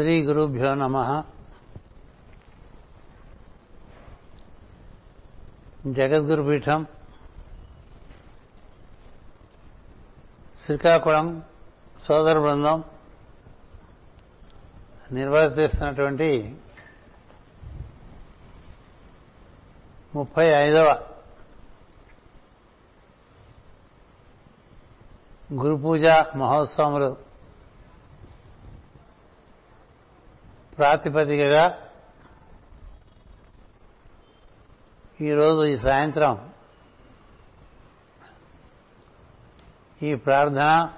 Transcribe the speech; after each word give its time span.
శ్రీ 0.00 0.22
గురుభ్యో 0.22 0.74
నమ. 0.74 1.22
జగద్గురు 5.86 6.42
పీఠం 6.42 6.86
శ్రీకాకుళం 10.58 11.42
సోదర 12.04 12.38
బృందం 12.38 12.84
నిర్వర్తిస్తున్నటువంటి 15.12 16.56
ముప్పై 20.14 20.46
ఐదవ 20.46 21.06
గురు 25.52 25.74
పూజ 25.74 26.04
మహోత్సవములు. 26.36 27.29
ప్రాతిపదికగా 30.80 31.78
ఈరోజు 35.20 35.64
ఈ 35.64 35.76
సాయంత్రం 35.76 36.52
ఈ 40.02 40.14
ప్రార్థన 40.14 40.90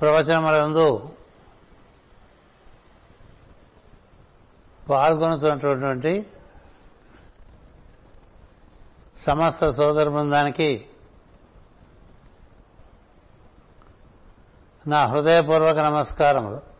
ప్రవచనములందు 0.00 1.14
పాల్గొనుతున్నటువంటి 4.90 6.26
సమస్త 9.16 9.68
సోదర 9.68 10.08
బృందానికి 10.08 10.86
నా 14.86 15.06
హృదయపూర్వక 15.06 15.78
నమస్కారములు. 15.78 16.75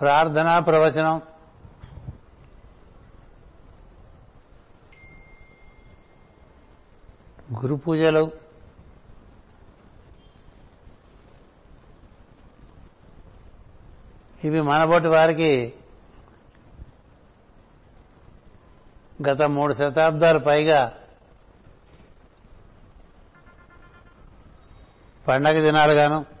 ప్రార్థనా 0.00 0.58
ప్రవచనం. 0.58 1.22
గురు 7.52 7.74
పూజలు. 7.74 8.32
ఇవి 14.44 14.60
మనబోటి 14.60 15.08
వారికి 15.08 15.74
గత 19.28 19.42
మూడు 19.42 19.72
శతాబ్దాలు 19.72 20.38
పైగా 20.38 20.94
పండగ 25.28 25.60
దినాలుగాను 25.60 26.35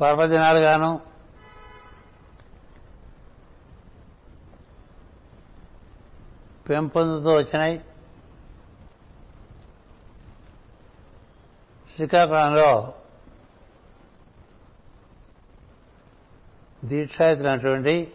పర్వదినాలుగాను 0.00 1.00
పెంపొందుతూ 6.68 7.30
వచ్చినాయి. 7.36 7.84
శ్రీకాకుళంలో 11.90 12.94
దీక్షాయితున్నటువంటి 16.84 18.14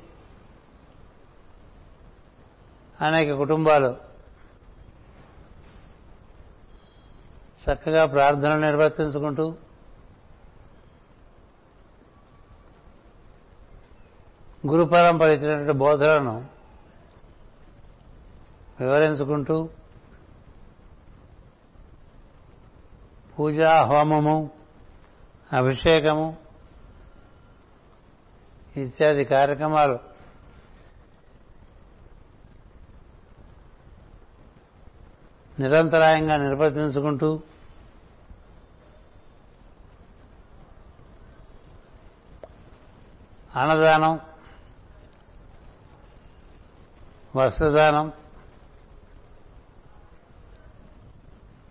అనేక 3.02 3.38
కుటుంబాలు 3.38 3.98
చక్కగా 7.64 8.06
ప్రార్థనలు 8.06 8.62
నిర్వర్తించుకుంటూ 8.62 9.46
గురు 14.68 14.84
పరంపర 14.84 15.28
ఇచ్చినటువంటి 15.28 15.72
బోధలను 15.72 16.46
వివరించుకుంటూ 18.80 19.70
పూజా 23.40 23.82
హోమము 23.82 24.52
అభిషేకము 25.54 26.38
ఇత్యాది 28.78 29.26
కార్యక్రమాలు. 29.26 30.00
నిరంతరాయంగా 35.60 36.38
నిర్వర్తించుకుంటూ 36.38 37.40
అన్నదానం 43.56 44.20
వస్త్రదానం 47.36 48.14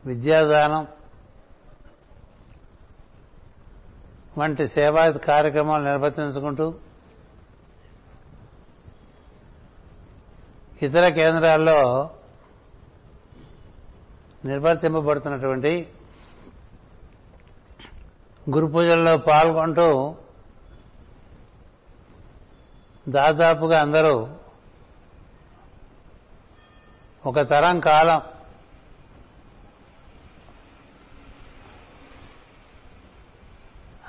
విద్యాదానం 0.04 0.86
వంటి 4.38 4.68
సేవా 4.68 5.10
కార్యక్రమాలు 5.10 5.84
నిర్వర్తించుకుంటూ 5.84 6.74
ఇతర 10.82 11.08
కేంద్రాల్లో 11.08 12.10
నిర్వర్తింపబడుతున్నటువంటి 14.44 15.88
గురు 18.50 18.66
పూజల్లో 18.66 19.18
పాల్గొంటూ 19.18 20.14
దాదాపుగా 23.08 23.80
అందరూ 23.80 24.28
ఒక 27.26 27.40
తరం 27.40 27.80
కాలం. 27.80 28.22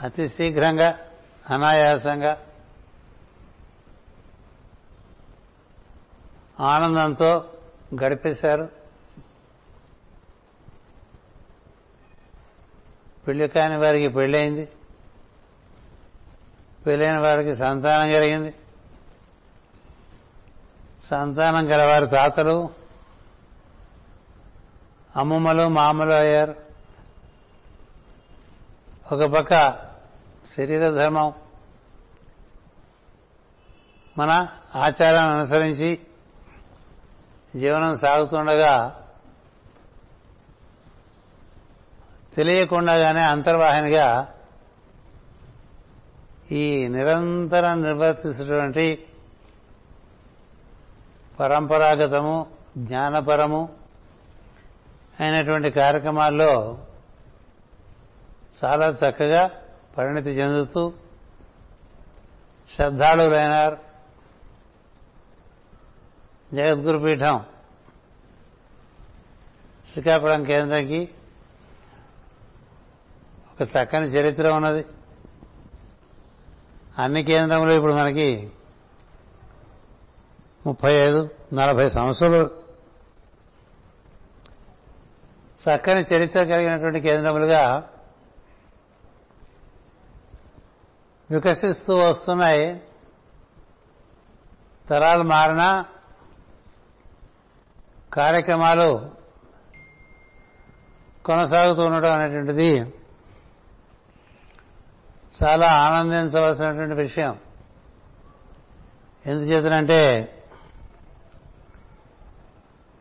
అతి 0.02 0.30
శీఘ్రంగా 0.30 1.00
అనాయాసంగా 1.50 2.46
ఆనందంతో 6.60 7.54
గడిపేశారు. 8.04 8.70
పెళ్ళి 13.28 13.48
కాని 13.48 13.78
వారికి 13.78 14.08
పెళ్ళయింది. 14.08 14.70
పెళ్ళైన 16.86 17.18
వారికి 17.18 17.56
సంతానం 17.56 18.12
కలిగింది 18.12 18.54
సంతానం 21.04 21.72
గలవారి 21.72 22.08
తాతలు 22.08 22.85
అమ్మమ్మలు 25.16 25.68
మామలు 25.68 26.12
అయ్యారు. 26.12 26.56
ఒక 29.12 29.24
పక్క 29.24 29.72
శరీర 30.58 30.90
ధర్మం. 30.90 31.34
మన 34.18 34.48
ఆచారాన్ని 34.76 35.34
అనుసరించి 35.34 36.00
జీవనం 37.56 37.96
సాగుతుండగా 37.96 39.02
తెలియకుండానే 42.36 43.22
అంతర్వాహినిగా 43.22 44.34
ఈ 46.52 46.88
నిరంతరం 46.88 47.82
నిర్వర్తిస్తున్నటువంటి 47.82 49.06
పరంపరాగతము 51.40 52.48
జ్ఞానపరము 52.78 53.85
అయినటువంటి 55.20 55.72
కార్యక్రమాల్లో 55.72 56.78
చాలా 58.64 58.86
చక్కగా 58.86 59.52
పరిణతి 59.98 60.30
చెందుతూ 60.30 60.94
శ్రద్ధాళులైనారు. 62.76 63.78
జగద్గురు 66.54 66.98
పీఠం 66.98 67.44
శ్రీకాకుళం 69.92 70.44
కేంద్రంకి 70.44 71.10
ఒక 73.52 73.62
చక్కని 73.62 74.06
చరిత్ర 74.06 74.50
ఉన్నది. 74.50 74.86
అన్ని 77.00 77.24
కేంద్రంలో 77.24 77.74
ఇప్పుడు 77.74 77.94
మనకి 77.94 78.52
ముప్పై 80.68 80.94
ఐదు 80.94 81.30
నలభై 81.54 81.90
సంవత్సరాలు 81.90 82.65
చక్కని 85.64 86.02
చరిత్ర 86.02 86.44
కలిగినటువంటి 86.44 87.02
కేంద్రములుగా 87.02 87.90
వికసిస్తూ 91.32 91.98
వస్తున్నాయి. 91.98 92.82
తరాలు 94.90 95.24
మారినా 95.24 95.86
కార్యక్రమాలు 98.14 99.12
కొనసాగుతూ 101.26 101.86
ఉండడం 101.86 102.12
అనేటువంటిది 102.12 102.94
చాలా 105.44 105.68
ఆనందించవలసినటువంటి 105.68 106.94
విషయం. 106.94 107.40
ఎందుచేతనంటే 109.26 110.32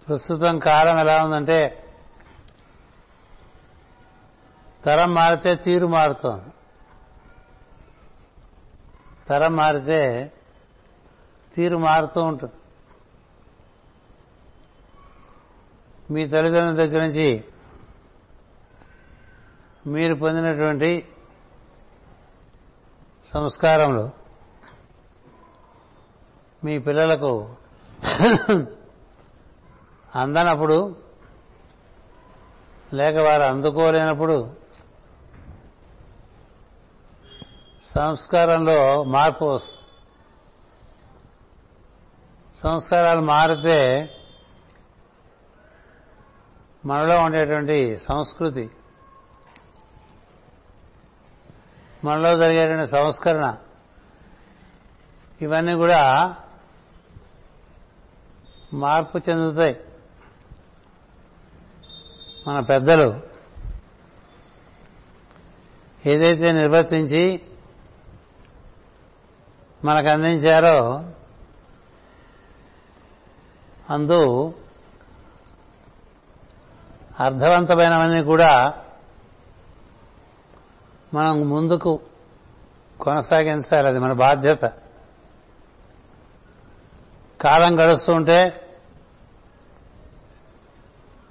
ప్రస్తుతం 0.09 0.59
కాలం 0.59 0.99
ఎలా 0.99 1.25
ఉందంటే 1.25 1.81
తరం 4.87 5.15
మారితే 5.15 5.55
తీరు 5.55 5.87
మారుతోంది 5.87 6.51
తరం 9.29 9.57
మారితే 9.57 10.33
తీరు 11.57 11.77
మారుతూ 11.77 12.23
ఉంటుంది. 12.23 12.53
మీ 16.11 16.27
తల్లిదండ్రుల 16.29 16.75
దగ్గర 16.75 17.03
నుంచి 17.03 17.45
మీరు 19.87 20.15
పొందినటువంటి 20.15 21.09
సంస్కారంలో 23.27 24.11
మీ 26.65 26.79
పిల్లలకు 26.79 27.55
అందనప్పుడు 30.15 30.97
లేక 32.95 33.17
వారు 33.17 33.43
అందుకోలేనప్పుడు 33.43 34.64
సంస్కారంలో 37.95 39.05
మార్పు 39.05 39.45
వస్తుంది. 39.45 39.79
సంస్కారాలు 42.55 43.21
మారితే 43.21 44.11
మనలో 46.87 47.21
ఉండేటువంటి 47.21 47.99
సంస్కృతి 47.99 48.71
మనలో 52.05 52.39
జరిగేటువంటి 52.39 52.91
సంస్కరణ 52.91 53.57
ఇవన్నీ 55.41 55.75
కూడా 55.75 56.35
మార్పు 58.73 59.19
చెందుతాయి. 59.19 59.81
మన 62.49 62.61
పెద్దలు 62.61 63.21
ఏదైతే 66.07 66.53
నిర్వర్తించి 66.53 67.43
మనకు 69.85 70.09
అందించారో 70.09 71.05
అందు 73.91 74.55
అర్థవంతమైనవన్నీ 77.21 78.23
కూడా 78.23 78.75
మనం 81.15 81.49
ముందుకు 81.49 82.01
కొనసాగించాలి. 83.01 83.89
అది 83.89 83.99
మన 83.99 84.13
బాధ్యత. 84.13 84.73
కాలం 87.41 87.79
గడుస్తూ 87.79 88.13
ఉంటే 88.13 88.61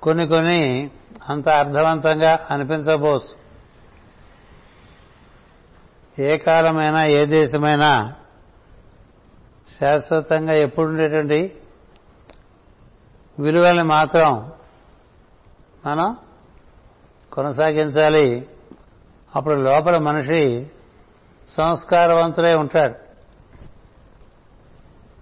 కొన్ని 0.02 0.28
కొన్ని 0.28 0.92
అంత 1.30 1.50
అర్థవంతంగా 1.50 2.48
అనిపించబోసు. 2.52 3.36
ఏ 6.22 6.38
కాలమైనా 6.38 7.06
ఏ 7.06 7.26
దేశమైనా 7.26 8.14
శాశ్వతంగా 9.72 10.54
ఎప్పుడుండేటువంటి 10.54 11.62
విలువల్ని 13.40 13.84
మాత్రం 13.84 14.52
మనం 15.86 16.18
కొనసాగించాలి. 17.34 18.48
అప్పుడు 19.36 19.54
లోపల 19.54 19.98
మనిషి 19.98 20.72
సంస్కారవంతుడై 21.48 22.54
ఉంటాడు. 22.54 22.94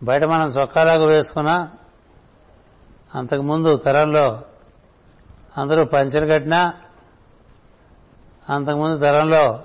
బయట 0.06 0.24
మనం 0.24 0.48
చొక్కాలాగా 0.48 1.06
వేసుకున్నా 1.06 1.72
అంతకుముందు 3.16 3.78
తరంలో 3.78 4.42
అందరూ 5.58 5.86
పంచలు 5.86 6.34
కట్టినా 6.34 6.74
అంతకుముందు 8.50 8.98
తరంలో 8.98 9.64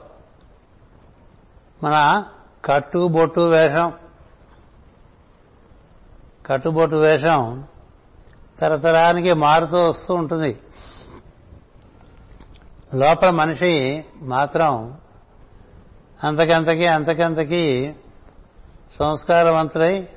మన 1.82 2.24
కట్టు 2.64 3.08
బొట్టు 3.08 3.40
వేషం 3.40 3.92
కట్టుబొట్టు 6.46 6.96
వేషం 6.96 7.64
తరతరానికి 8.60 9.32
మారుతూ 9.32 9.76
వస్తూ 9.76 10.14
ఉంటుంది. 10.14 10.58
లోపల 12.94 13.30
మనిషి 13.30 14.04
మాత్రం 14.22 14.98
అంతకంతకి 16.24 16.86
అంతకంతకి 16.86 17.94
సంస్కారవంతులై 18.92 20.08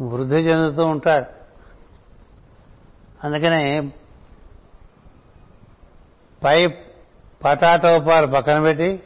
వృద్ధి 0.00 0.36
చెందుతూ 0.36 0.82
ఉంటాడు. 0.82 1.26
అందుకని 3.26 3.92
పై 6.44 6.66
పటాటోపాలు 7.44 8.26
పక్కన 8.26 8.62
పెట్టి 8.62 9.02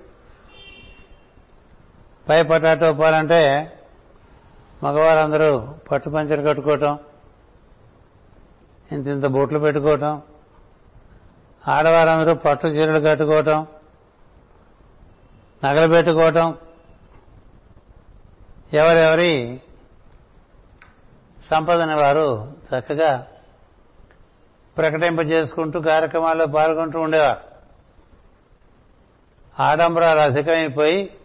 పై 2.28 2.42
పటాటోపాలు 2.42 3.14
అంటే 3.14 3.72
మగవారందరూ 4.82 5.74
పట్టు 5.90 6.10
పంచలు 6.10 6.42
కట్టుకోవటం 6.42 6.98
ఇంత 8.92 9.08
ఇంత 9.08 9.26
బొట్లు 9.26 9.58
పెట్టుకోవటం 9.58 10.22
ఆడవారందరూ 11.68 12.34
పట్టు 12.34 12.66
చీరలు 12.66 13.00
కట్టుకోవటం 13.00 13.66
నగలు 15.64 15.92
పెట్టుకోవటం. 15.92 16.58
ఎవరెవరి 18.72 19.60
సంపదని 21.42 22.00
వారు 22.00 22.52
చక్కగా 22.52 23.26
ప్రకటింపజేసుకుంటూ 24.76 25.80
కార్యక్రమాల్లో 25.80 26.46
పాల్గొంటూ 26.46 27.00
ఉండేవారు. 27.00 27.40
ఆడంబరాలు 29.62 30.20
అధికమైపోయి 30.20 31.16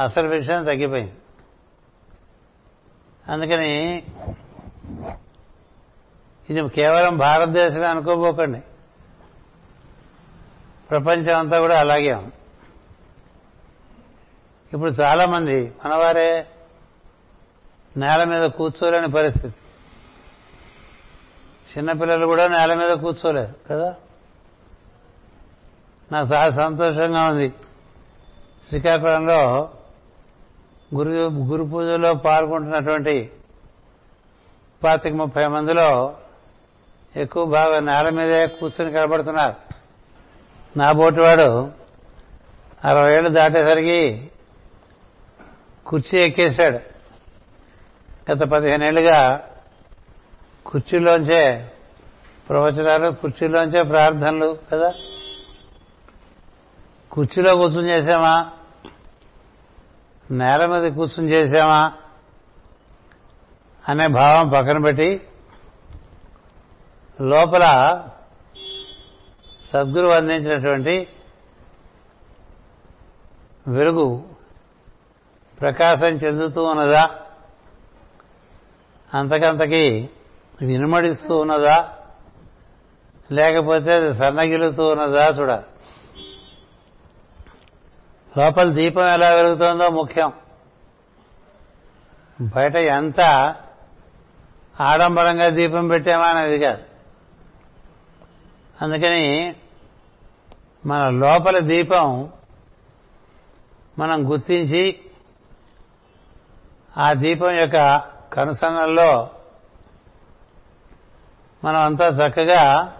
అసలు 0.00 0.28
విషయం 0.28 0.64
తగ్గిపోయింది. 0.64 1.14
అందుకని 3.30 4.02
ఇది 6.50 6.68
కేవలం 6.68 7.16
భారతదేశమే 7.16 7.86
అనుకోబోకండి. 7.86 8.62
ప్రపంచం 10.90 11.38
అంతా 11.38 11.60
కూడా 11.60 11.80
అలాగే 11.80 12.12
ఉంది. 12.12 12.32
ఇప్పుడు 14.72 14.90
చాలామంది 14.90 15.72
మనవారే 15.84 16.46
నేల 17.96 18.24
మీద 18.24 18.42
కూర్చోలేని 18.42 19.10
పరిస్థితి. 19.10 19.54
చిన్నపిల్లలు 21.76 22.26
కూడా 22.26 22.48
నేల 22.48 22.74
మీద 22.74 22.90
కూర్చోలేదు 22.90 23.52
కదా? 23.70 23.94
నాకు 26.12 26.34
చాలా 26.34 26.50
సంతోషంగా 26.50 27.28
ఉంది. 27.28 27.54
శ్రీకాకుళంలో 28.68 29.70
గురు 30.94 31.10
గురు 31.26 31.64
పూజలో 31.64 32.14
పాల్గొంటున్నటువంటి 32.14 33.30
పాతిక 34.84 35.14
ముప్పై 35.14 35.46
మందిలో 35.46 36.16
ఎక్కువ 37.16 37.44
బాగా 37.44 37.80
నేల 37.80 38.08
మీదే 38.08 38.46
కూర్చొని 38.46 38.92
కనబడుతున్నారు. 38.92 39.54
నా 40.78 40.92
బోటివాడు 40.92 41.70
అరవై 42.84 43.14
ఏళ్ళు 43.14 43.30
దాటేసరికి 43.30 44.30
కుర్చీ 45.86 46.20
ఎక్కేశాడు. 46.20 46.78
గత 48.32 48.38
పదిహేనేళ్ళుగా 48.38 49.48
కుర్చీలోంచే 50.66 51.72
ప్రవచనాలు 52.48 53.10
కుర్చీలోంచే 53.10 53.82
ప్రార్థనలు 53.82 54.58
కదా. 54.72 54.94
కుర్చీలో 57.12 57.56
కూర్చుని 57.56 57.88
చేసామా 57.88 58.50
నేల 60.30 60.66
మీద 60.66 60.92
కూర్చుని 60.92 61.28
చేశామా 61.28 61.92
అనే 63.88 64.06
భావం 64.06 64.48
పక్కన 64.48 64.78
పెట్టి 64.78 65.20
లోపల 67.20 67.64
సద్గురు 69.64 70.06
అందించినటువంటి 70.06 71.08
వెలుగు 73.68 74.22
ప్రకాశం 75.60 76.06
చెందుతూ 76.06 76.64
ఉన్నదా? 76.64 77.10
అంతకంతకి 79.14 80.10
వినుమడిస్తూ 80.62 81.36
ఉన్నదా? 81.36 81.92
లేకపోతే 83.32 83.92
అది 83.92 84.14
సన్నగిలుతూ 84.14 84.86
ఉన్నదా? 84.86 85.28
చూడ 85.28 85.52
లోపల 88.38 88.72
దీపం 88.72 89.06
ఎలా 89.06 89.34
వెలుగుతుందో 89.34 89.90
ముఖ్యం. 89.90 90.32
బయట 92.40 92.76
ఎంత 92.76 93.20
ఆడంబరంగా 94.80 95.48
దీపం 95.48 95.88
పెట్టామా 95.88 96.26
అనేది 96.26 96.58
కాదు. 96.58 96.82
అందుకని 98.82 99.56
మన 100.86 101.08
లోపల 101.08 101.58
దీపం 101.58 102.32
మనం 103.98 104.30
గుర్తించి 104.30 105.00
ఆ 106.98 107.12
దీపం 107.12 107.60
యొక్క 107.60 108.02
కనుసన్నల్లో 108.32 109.30
మనం 111.64 111.82
అంతా 111.82 112.06
చక్కగా 112.06 112.94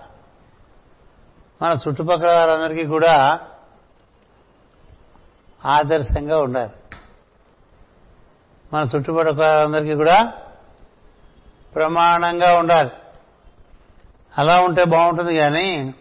మన 1.62 1.76
చుట్టుపక్కల 1.88 2.28
వారందరికీ 2.28 2.84
కూడా 2.86 3.40
ఆదర్శంగా 5.64 6.38
ఉండాలి. 6.38 6.70
మన 8.72 8.88
చుట్టుపక్కలందరికీ 8.96 9.94
కూడా 9.94 10.32
ప్రమాణంగా 11.74 12.58
ఉండాలి. 12.58 12.90
అలా 14.38 14.60
ఉంటే 14.60 14.84
బాగుంటుంది 14.84 15.38
కానీ 15.38 15.94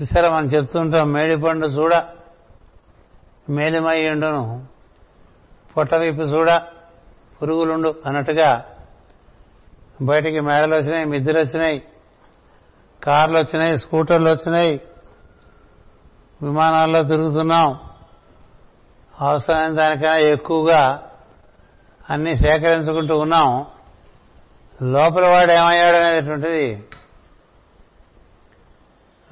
చూసారా 0.00 0.30
మనం 0.30 0.46
చెప్తుంటాం 0.46 1.12
మేడిపండు 1.12 1.66
చూడ 1.66 1.94
మేలిమయ్యుండును 3.50 4.66
పొట్టవైపు 5.76 6.22
చూడ 6.22 6.50
పురుగులుండు 7.42 7.94
అన్నట్టుగా 8.06 8.64
బయటికి 10.02 10.40
మేడలు 10.40 10.74
వచ్చినాయి 10.74 11.04
మిద్దెలు 11.04 11.38
వచ్చినాయి 11.38 11.82
కార్లు 13.04 13.38
వచ్చినాయి 13.38 13.78
స్కూటర్లు 13.78 14.30
వచ్చినాయి 14.30 14.80
విమానాల్లో 16.42 17.02
తిరుగుతున్నాం. 17.02 17.80
అవసరమైన 19.20 19.74
దానికన్నా 19.74 20.16
ఎక్కువగా 20.16 21.10
అన్ని 22.10 22.36
సేకరించుకుంటూ 22.36 23.18
ఉన్నాం. 23.18 23.66
లోపల 24.82 25.26
వాడు 25.26 25.52
ఏమయ్యాడు 25.52 25.96
అనేటువంటిది 25.96 26.88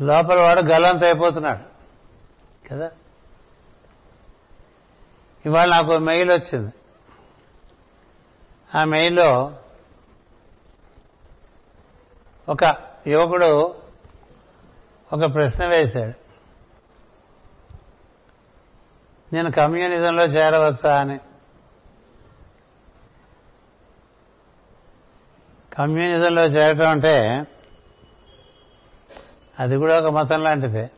లోపల 0.01 0.41
వాడు 0.41 0.61
గల్లంత 0.61 1.05
అయిపోతున్నాడు. 1.05 1.75
కదా? 2.69 2.91
ఇవాళ 5.47 5.69
నాకు 5.69 5.99
మెయిల్ 5.99 6.31
వచ్చింది. 6.31 6.73
ఆ 8.75 8.85
మెయిల్లో 8.85 9.53
ఒక 12.49 12.77
యువకుడు 13.07 13.75
ఒక 15.13 15.35
ప్రశ్న 15.35 15.67
వేశాడు. 15.69 16.24
నేను 19.35 19.51
కమ్యూనిజంలో 19.51 20.25
చేరవచ్చా 20.25 21.01
అని. 21.01 21.19
కమ్యూనిజంలో 25.79 26.45
చేరటం 26.45 26.91
అంటే 26.91 27.47
అది 29.61 29.77
కూడా 29.77 30.01
ఒక 30.01 30.07
మతం 30.07 30.43
లాంటిదే. 30.43 30.91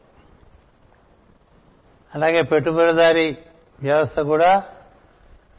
అలాగే 2.15 2.43
పెట్టుబడిదారీ 2.43 3.39
వ్యవస్థ 3.83 4.21
కూడా 4.21 4.65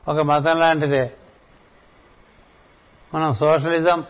ఒక 0.08 0.22
మతం 0.22 0.60
లాంటిదే. 0.60 1.18
మనం 3.14 3.32
సోషలిజం 3.32 4.04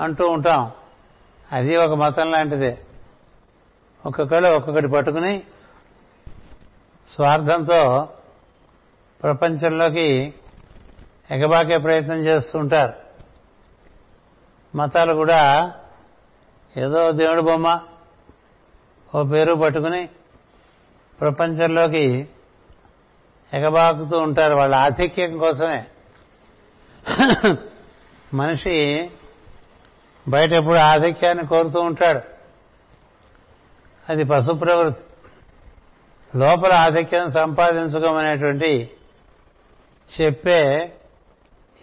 అంటూ 0.00 0.28
ఉంటాం. 0.28 0.72
అది 1.52 1.76
ఒక 1.76 1.94
మతం 1.94 2.30
లాంటిదే. 2.30 2.78
ఒక్కొక్కళ్ళు 4.06 4.48
ఒక్కొక్కటి 4.48 4.88
పట్టుకుని 4.88 5.42
స్వార్థంతో 7.08 8.08
ప్రపంచంలోకి 9.22 10.34
ఎగబాకే 11.30 11.78
ప్రయత్నం 11.78 12.16
చేస్తూ 12.16 12.58
ఉంటారు 12.58 12.92
మతాలు 14.76 15.14
కూడా 15.14 15.72
ఏదో 16.76 17.12
దేవుడి 17.12 17.42
బొమ్మ 17.42 17.80
ఓ 19.14 19.22
పేరు 19.22 19.54
పట్టుకుని 19.54 20.08
ప్రపంచంలోకి 21.20 22.28
ఎగబాకుతూ 23.54 24.18
ఉంటారు 24.18 24.54
వాళ్ళ 24.54 24.74
ఆధిక్యం 24.74 25.38
కోసమే. 25.38 25.86
మనిషి 28.34 29.10
బయట 30.28 30.52
ఎప్పుడు 30.52 30.74
ఆధిక్యాన్ని 30.74 31.46
కోరుతూ 31.46 31.80
ఉంటాడు. 31.80 32.20
అది 34.08 34.24
పశు 34.24 34.52
ప్రవృత్తి 34.52 35.07
లోపల 36.36 36.72
ఆధిక్యం 36.72 37.30
సంపాదించుకోమనేటువంటి 37.30 38.90
చెప్పే 40.20 40.92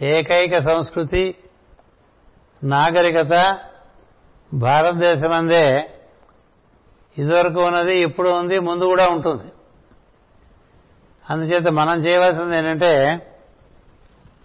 ఏకైక 0.02 0.58
సంస్కృతి 0.58 1.34
నాగరికత 2.64 3.58
భారతదేశమందే. 4.54 5.90
ఇదివరకు 7.18 7.64
ఉన్నది 7.64 7.98
ఇప్పుడు 7.98 8.30
ఉంది 8.30 8.58
ముందు 8.58 8.84
కూడా 8.84 9.08
ఉంటుంది. 9.08 9.52
అందుచేత 11.30 11.68
మనం 11.68 11.98
చేయవలసింది 11.98 12.56
ఏంటంటే 12.56 13.20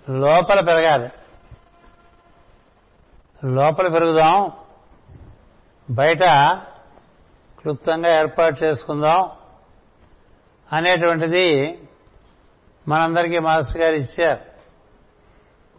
లోపల 0.09 0.61
పెరగాలి. 0.61 1.09
లోపల 3.47 3.87
పెరుగుదాం. 3.87 4.51
బయట 5.89 6.23
క్లుప్తంగా 7.61 8.19
ఏర్పాటు 8.19 8.63
చేసుకుందాం. 8.63 9.29
అనేటువంటిది 10.73 11.77
మనందరికీ 12.87 13.39
మాస్టర్ 13.39 13.77
గారు 13.77 13.95
ఇచ్చారు. 13.95 14.39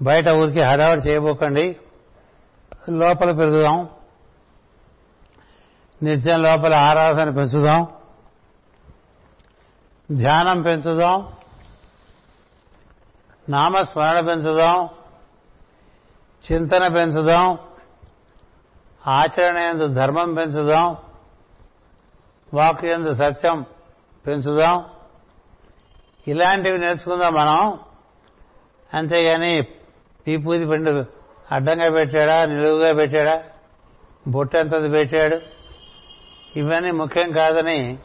బయట 0.04 0.28
ఊరికి 0.28 0.60
హడావడి 0.60 1.00
చేయబోకండి. 1.00 1.76
లోపల 2.90 3.32
పెరుగుదాం. 3.32 3.88
నిత్యం 6.02 6.42
లోపల 6.42 6.74
ఆరాధన 6.74 7.30
పెంచుదాం. 7.30 7.86
ధ్యానం 10.12 10.62
పెంచుదాం. 10.62 11.32
నామస్మరణ 13.48 14.20
పెంచుదాం. 14.20 14.88
చింతన 16.52 16.88
పెంచుదాం. 16.88 17.58
ఆచరణ 19.06 19.56
ఎందు 19.58 19.86
ధర్మం 19.86 20.34
పెంచుదాం. 20.34 20.96
వాక్ 22.54 22.84
ఎందు 22.84 23.14
సత్యం 23.14 23.66
పెంచుదాం. 24.26 24.84
ఇలాంటివి 26.28 26.78
నేర్చుకుందాం 26.78 27.34
మనం. 27.34 27.78
అంతేగాని 28.94 29.62
పీపూది 30.26 30.66
పండు 30.66 31.04
అడ్డంగా 31.52 31.88
పెట్టాడా 31.88 32.44
నిలువుగా 32.44 32.92
పెట్టాడా 32.92 33.44
బొట్టెంతది 34.28 34.88
పెట్టాడు? 34.88 35.40
ఇవన్నీ 36.56 36.90
ముఖ్యం 36.90 37.32
కాదని 37.32 37.98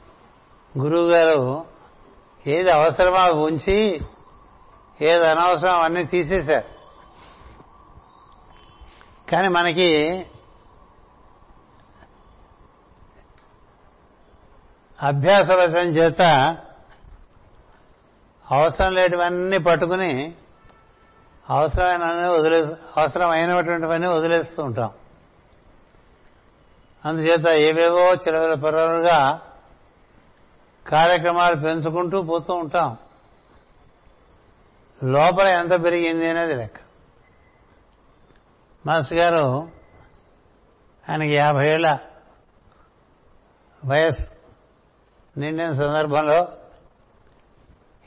గురువుగారు 0.80 1.66
ఏది 2.48 2.72
అవసరమో 2.72 3.42
ఉంచి 3.42 4.00
ఏది 5.02 5.28
అనవసరం 5.28 5.82
అన్నీ 5.82 6.04
తీసేశారు. 6.04 6.78
కానీ 9.32 9.48
మనకి 9.48 10.22
అభ్యాస 15.04 15.52
వశం 15.52 15.80
చేత 15.80 16.22
అవసరం 18.52 18.94
లేనివన్నీ 18.94 19.58
పట్టుకుని 19.58 20.36
అవసరమైన 21.50 22.28
వదిలే 22.28 22.64
అవసరమైనటువంటివన్నీ 22.98 24.08
వదిలేస్తూ 24.08 24.64
ఉంటాం. 24.64 24.92
అందుచేత 27.06 27.48
ఏవేవో 27.48 28.14
చిలవల 28.14 28.54
పరవలుగా 28.54 29.42
కార్యక్రమాలు 30.88 31.56
పెంచుకుంటూ 31.56 32.22
పోతూ 32.22 32.54
ఉంటాం. 32.54 32.98
లోపల 35.04 35.48
ఎంత 35.48 35.84
పెరిగింది 35.84 36.30
అనేది 36.30 36.56
లెక్క. 36.56 36.80
మాస్టర్ 38.86 39.18
గారు 39.18 39.70
ఆయనకి 41.10 41.34
యాభై 41.34 41.74
ఏళ్ళ 41.74 41.98
వయస్సు. 43.86 44.37
నిండిన 45.38 45.72
సందర్భంలో 45.72 46.48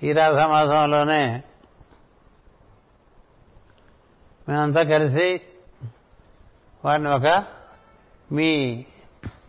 ఈ 0.03 0.13
రాధామాసంలోనే 0.13 1.43
మేమంతా 4.49 4.83
కలిసి 4.83 5.41
వారిని 6.85 7.09
ఒక 7.09 7.45
మీ 8.33 8.85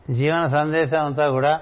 జీవన 0.09 0.45
సందేశం 0.45 1.05
అంతా 1.05 1.29
కూడా 1.29 1.61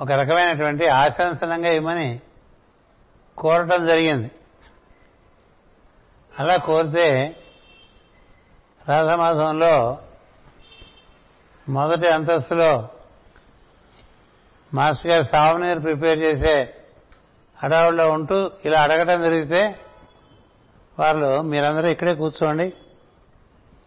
ఒక 0.00 0.12
రకమైనటువంటి 0.12 0.88
ఆశంసనంగా 0.88 1.68
ఇవ్వమని 1.68 2.20
కోరటం 3.38 3.86
జరిగింది. 3.86 4.30
అలా 6.38 6.56
కోరితే 6.56 7.36
రాధమాసంలో 8.88 9.98
మొదటి 11.68 12.08
అంతస్తులో 12.08 12.88
మాస్టర్ 14.74 15.10
గారు 15.10 15.22
సావనీర్ 15.22 15.82
ప్రిపేర్ 15.82 16.18
చేసే 16.18 16.74
హడావుల్లో 17.62 18.10
ఉంటూ 18.10 18.50
ఇలా 18.64 18.82
అడగటం 18.82 19.22
జరిగితే 19.22 19.80
వాళ్ళు 20.98 21.42
మీరందరూ 21.42 21.88
ఇక్కడే 21.88 22.14
కూర్చోండి. 22.14 22.72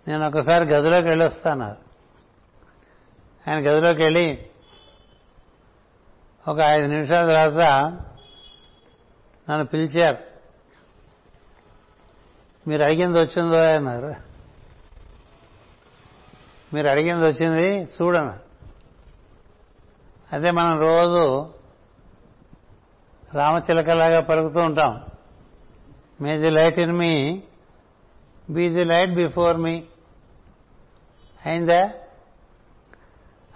నేను 0.07 0.27
ఒకసారి 0.27 0.65
గదిలోకి 0.65 1.07
వెళ్ళొస్తాను. 1.07 1.75
ఆయన 3.49 3.59
గదిలోకి 3.59 4.03
వెళ్ళి 4.03 4.45
ఒక 6.47 6.59
ఐదు 6.59 6.87
నిమిషాల 6.87 7.27
తర్వాత 7.27 7.61
నన్ను 9.49 9.65
పిలిచారు. 9.65 10.17
మీరు 12.67 12.83
అడిగింది 12.83 13.19
వచ్చిందో? 13.19 13.63
అన్నారు. 13.63 14.34
మీరు 16.75 16.87
అడిగింది 16.87 17.25
వచ్చింది 17.25 17.89
చూడన. 18.01 18.39
అదే 20.33 20.51
మనం 20.51 20.79
రోజు 20.79 21.53
రామచిలకలాగా 23.33 24.19
పరుగుతూ 24.19 24.59
ఉంటాం. 24.59 25.01
May 26.21 26.37
the 26.37 26.49
light 26.49 26.79
in 26.79 26.91
me 26.91 27.43
be 28.49 28.69
the 28.69 28.83
light 28.83 29.11
before 29.11 29.57
me. 29.57 29.83
అయిందా? 31.45 31.91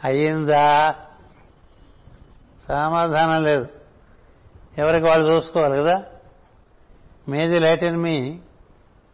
అయ్యిందా 0.03 0.95
సమాధానం 2.61 3.43
లేదు. 3.43 3.67
ఎవరికి 4.77 5.05
వాళ్ళు 5.05 5.27
చూసుకోవాలి 5.27 5.77
కదా? 5.77 6.03
May 7.29 7.47
the 7.47 7.59
light 7.59 7.83
in 7.83 7.97
me 7.97 8.39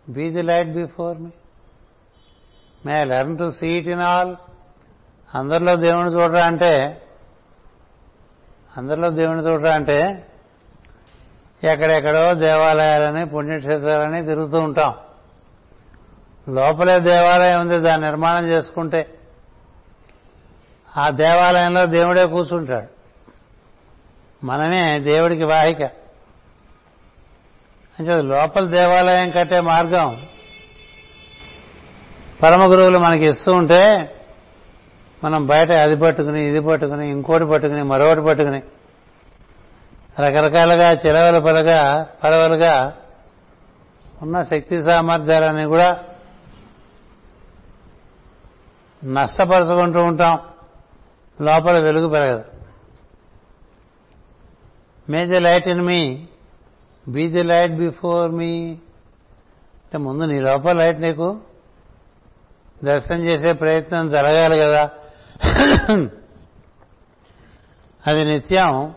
be 0.10 0.30
the 0.30 0.42
light 0.42 0.70
before 0.70 1.18
me. 1.18 1.30
May 2.86 3.06
learn 3.06 3.38
to 3.38 3.52
see it 3.52 3.88
in 3.88 4.02
all. 4.02 4.36
అందరిలో 5.36 5.76
దేవుని 5.76 6.10
చూడరా 6.10 6.46
అంటే 6.46 7.02
అందరిలో 8.78 9.10
దేవుని 9.10 9.42
చూడరా 9.42 9.76
అంటే 9.76 10.28
ఎక్కడెక్కడో 11.64 12.34
దేవాలయాలని 12.34 13.26
పుణ్యక్షేత్రాలని 13.26 14.26
తిరుగుతూ 14.26 14.60
ఉంటాం. 14.60 14.96
లోపలే 16.50 17.00
దేవాలయం 17.00 17.62
ఉంది 17.62 17.80
దాన్ని 17.80 18.08
నిర్మాణం 18.08 18.48
చేసుకుంటే. 18.48 19.20
ఆ 20.98 21.10
దేవాలయంలో 21.10 21.86
దేవుడే 21.86 22.26
కూర్చుంటాడు. 22.26 22.88
మనమే 24.46 25.00
దేవుడికి 25.00 25.44
వాహిక. 25.44 25.82
అంటే 28.00 28.22
లోపల 28.22 28.66
దేవాలయం 28.66 29.32
కట్టే 29.32 29.62
మార్గం. 29.62 30.28
పరమ 32.44 32.72
గురువులు 32.72 33.00
మనకి 33.00 33.26
ఇస్తూ 33.26 33.52
ఉంటే 33.52 34.16
మనం 35.24 35.46
బయట 35.46 35.72
అది 35.72 35.96
పట్టుకుని 35.96 36.48
ఇది 36.48 36.60
పట్టుకుని 36.60 37.10
ఇంకోటి 37.10 37.46
పట్టుకుని 37.46 37.84
మరొకటి 37.84 38.22
పట్టుకుని 38.22 38.62
రకరకాలుగా 40.20 40.92
చిలవల 40.92 41.40
పలగా 41.40 42.08
పలవలుగా 42.24 42.98
ఉన్న 44.22 44.44
శక్తి 44.44 44.84
సామర్థ్యాలన్నీ 44.84 45.66
కూడా 45.66 46.00
నష్టపరుచుకుంటూ 49.04 50.04
ఉంటాం. 50.04 50.40
లోపల 51.42 51.80
వెలుగు 51.80 52.08
పెరగదు. 52.08 52.44
May 55.10 55.26
light 55.26 55.68
in 55.68 55.82
me 55.82 56.26
be 57.08 57.28
the 57.28 57.44
light 57.44 57.74
before 57.74 58.32
me. 58.32 58.70
అంటే 59.84 59.98
ముందు 59.98 60.24
నీ 60.24 60.40
లోపల 60.40 60.74
లైట్ 60.74 61.02
నీకు 61.02 61.38
దర్శనం 62.86 63.24
చేసే 63.24 63.54
ప్రయత్నం 63.54 64.10
జరగాలి 64.10 64.58
కదా. 64.60 64.90
అది 68.08 68.26
నిత్యం 68.26 68.94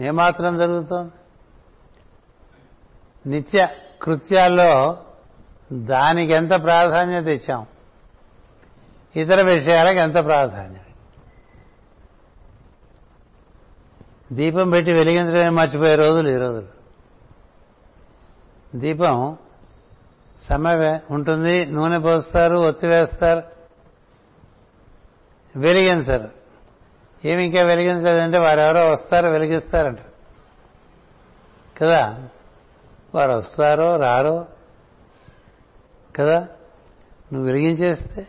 ఏమాత్రం 0.00 0.56
జరుగుతోంది? 0.56 1.12
నిత్య 3.28 3.68
కృత్యాల్లో 4.02 4.98
దానికి 5.72 6.32
ఎంత 6.32 6.50
ప్రాధాన్యత 6.50 7.26
ఇచ్చాం? 7.26 7.66
ఇతర 9.16 9.50
విషయాలకు 9.50 9.98
ఎంత 9.98 10.14
ప్రాధాన్యత? 10.14 10.80
దీపం 14.32 14.70
పెట్టి 14.70 14.92
వెలిగించడమే 14.92 15.48
మర్చిపోయే 15.48 15.94
రోజులు 15.94 16.28
ఈ 16.28 16.36
రోజులు. 16.36 16.76
దీపం 18.78 19.36
సమ్మె 20.40 21.00
ఉంటుంది 21.10 21.66
నూనె 21.66 21.98
పోస్తారు 21.98 22.56
ఒత్తి 22.56 22.86
వేస్తారు. 22.86 23.42
వెలిగించరు. 25.56 26.30
ఏమి 27.24 27.44
ఇంకా 27.44 27.62
వెలిగించలేదంటే 27.62 28.38
వారెవరో 28.38 28.90
వస్తారో 28.90 29.30
వెలిగిస్తారంట. 29.30 29.98
కదా? 31.82 32.28
వారు 33.14 33.32
వస్తారో 33.32 33.96
రారో? 33.96 34.46
కదా? 36.16 36.48
నువ్వు 37.32 37.44
వెలిగించేస్తే? 37.44 38.26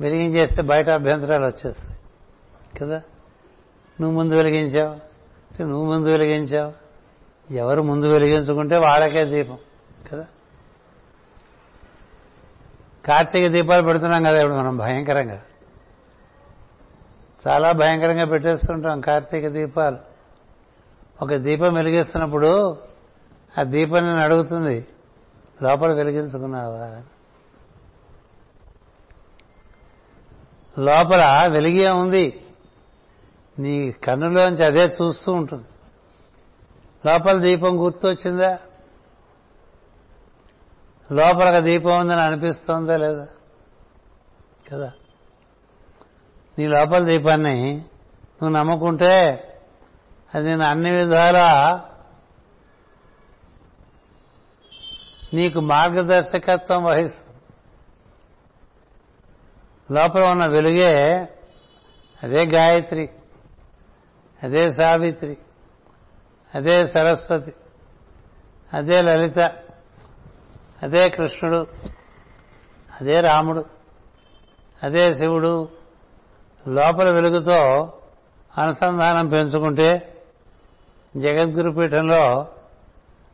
వెలిగించేస్తే 0.00 0.62
బయట 0.62 0.88
అభ్యంతరాలు 0.88 1.46
వచ్చేస్తాయి. 1.46 1.98
కదా? 2.80 3.02
నువ్వు 4.00 4.10
ముందు 4.10 4.34
వెలిగించావు. 4.34 5.16
నువ్వు 5.62 5.92
ముందు 5.92 6.08
వెలిగించావు. 6.08 6.72
ఎవరు 7.52 7.82
ముందు 7.82 8.06
వెలిగించుకుంటే 8.06 8.78
వాళ్ళకే 8.78 9.24
దీపం. 9.24 9.58
కదా? 10.06 10.26
కార్తీక 13.06 13.46
దీపాలు 13.46 13.82
పెడుతున్నాం 13.82 14.22
కదా 14.22 14.40
ఇప్పుడు 14.40 14.58
మనం 14.58 14.76
భయంకరంగా. 14.76 15.42
చాలా 17.48 17.72
భయంకరంగా 17.72 18.24
పెట్టేస్తుంటాం 18.24 19.00
కార్తీక 19.00 19.48
దీపాలు. 19.48 19.98
ఒక 21.22 21.34
దీపం 21.34 21.74
వెలిగిస్తున్నప్పుడు 21.74 22.76
ఆ 23.58 23.62
దీపం 23.62 24.02
నేను 24.02 24.20
అడుగుతుంది 24.20 24.86
లోపల 25.62 25.92
వెలిగించుకున్నావా? 25.92 27.02
లోపల 30.78 31.48
వెలిగే 31.52 31.90
ఉంది. 31.90 32.44
నీ 33.58 33.90
కన్నులోంచి 33.90 34.64
అదే 34.64 34.86
చూస్తూ 34.86 35.32
ఉంటుంది. 35.32 35.64
లోపల 37.06 37.38
దీపం 37.38 37.84
గుర్తొచ్చిందా? 37.84 38.58
లోపల 41.12 41.48
ఒక 41.48 41.64
దీపం 41.64 42.00
ఉందని 42.00 42.20
అనిపిస్తోందా 42.20 42.96
లేదా? 42.96 43.26
కదా. 44.72 44.92
నీ 46.58 46.66
లోపల 46.66 47.04
దీపాన్ని 47.04 47.72
నువ్వు 48.42 48.48
నమ్ముకుంటే 48.48 49.42
అది 50.34 50.46
నేను 50.46 50.64
అన్ని 50.64 50.90
విధాలా 50.90 51.82
నీకు 55.34 55.60
మార్గదర్శకత్వం 55.60 56.84
వహిస్తుంది. 56.84 57.38
లోపల 59.94 60.24
ఉన్న 60.24 60.46
వెలుగే 60.46 61.28
అదే 62.22 62.44
గాయత్రి 62.44 63.10
అదే 64.42 64.70
సావిత్రి 64.70 65.38
అదే 66.54 66.86
సరస్వతి 66.86 67.52
అదే 68.72 69.02
లలిత. 69.02 69.65
అదే 70.82 71.08
కృష్ణుడు 71.08 71.66
అదే 73.00 73.20
రాముడు 73.20 73.64
అదే 74.82 75.14
శివుడు. 75.14 75.68
లోపల 76.68 77.10
వెలుగుతో 77.10 77.92
అనుసంధానం 78.58 79.28
పెంచుకుంటే 79.28 80.22
జగద్గురు 81.16 81.70
పీఠంలో 81.70 82.48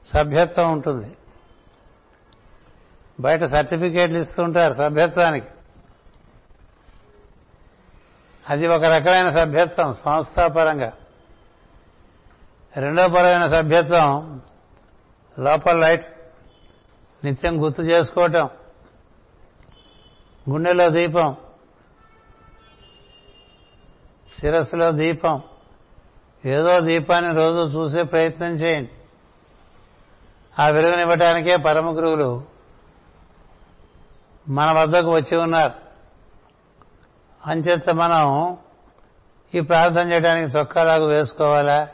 సభ్యత్వం 0.07 0.72
ఉంటుంది. 0.72 1.16
బయట 3.20 3.44
సర్టిఫికేట్లు 3.44 4.18
ఇస్తుంటారు 4.18 4.70
సభ్యత్వానికి. 4.70 5.46
అది 8.48 8.66
ఒక 8.66 8.85
రకమైన 8.85 9.31
సభ్యత్వం 9.31 9.92
సంస్థాపరంగా. 9.92 10.92
రెండో 12.76 13.09
పరమైన 13.09 13.46
సభ్యత్వం 13.46 14.42
లోపల 15.38 15.78
లైట్ 15.78 16.21
నిత్యం 17.24 17.62
గుర్తు 17.62 17.82
చేసుకోవటం. 17.82 18.48
గుండెలో 20.50 20.88
దీపం. 20.88 21.37
శిరస్సులో 24.40 24.92
దీపం. 24.92 25.42
ఏదో 26.46 26.80
దీపాన్ని 26.80 27.35
రోజు 27.35 27.78
చూసే 27.78 28.02
ప్రయత్నం 28.02 28.48
చేయండి. 28.48 28.90
ఆ 30.58 30.68
వెలుగునివ్వటానికే 30.68 31.56
పరమ 31.56 31.96
గురువులు 31.96 32.44
మన 34.48 34.72
వద్దకు 34.72 35.14
వచ్చి 35.14 35.37
ఉన్నారు. 35.37 35.72
అంచేత 37.46 37.90
మనం 37.90 38.56
ఈ 39.54 39.61
ప్రార్థన 39.61 40.12
చేయడానికి 40.12 40.58
చొక్కాలాగు 40.58 41.06
వేసుకోవాలా? 41.06 41.88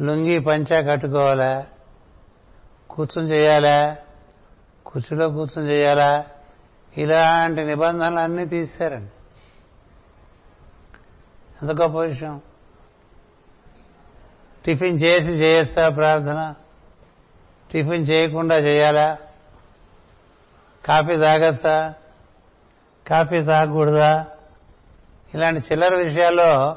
లుంగి 0.00 0.40
పంచా 0.40 0.80
కట్టుకోవాలా? 0.80 1.66
కూర్చొని 2.98 3.36
చేయాలా? 3.36 3.96
కుర్చీలో 4.86 5.30
కూర్చొని 5.30 5.70
చేయాలా? 5.70 6.24
ఇలాంటి 6.96 7.64
నిబంధనలు 7.64 8.18
అన్నీ 8.18 8.46
తీశారండి. 8.46 9.10
ఎంత 11.62 11.82
గొప్ప 11.82 11.98
విషయం. 11.98 12.40
టిఫిన్ 14.64 14.98
చేసి 15.04 15.32
చేయొస్తా 15.32 15.88
ప్రార్థన 15.88 16.54
టిఫిన్ 17.72 18.06
చేయకుండా 18.10 18.58
చేయాలా? 18.58 19.18
కాఫీ 20.84 21.16
తాగచ్చా 21.16 21.94
కాఫీ 23.06 23.42
తాగకూడదా? 23.42 24.26
ఇలాంటి 25.34 25.60
చిల్లర 25.72 25.96
విషయాల్లో 25.96 26.76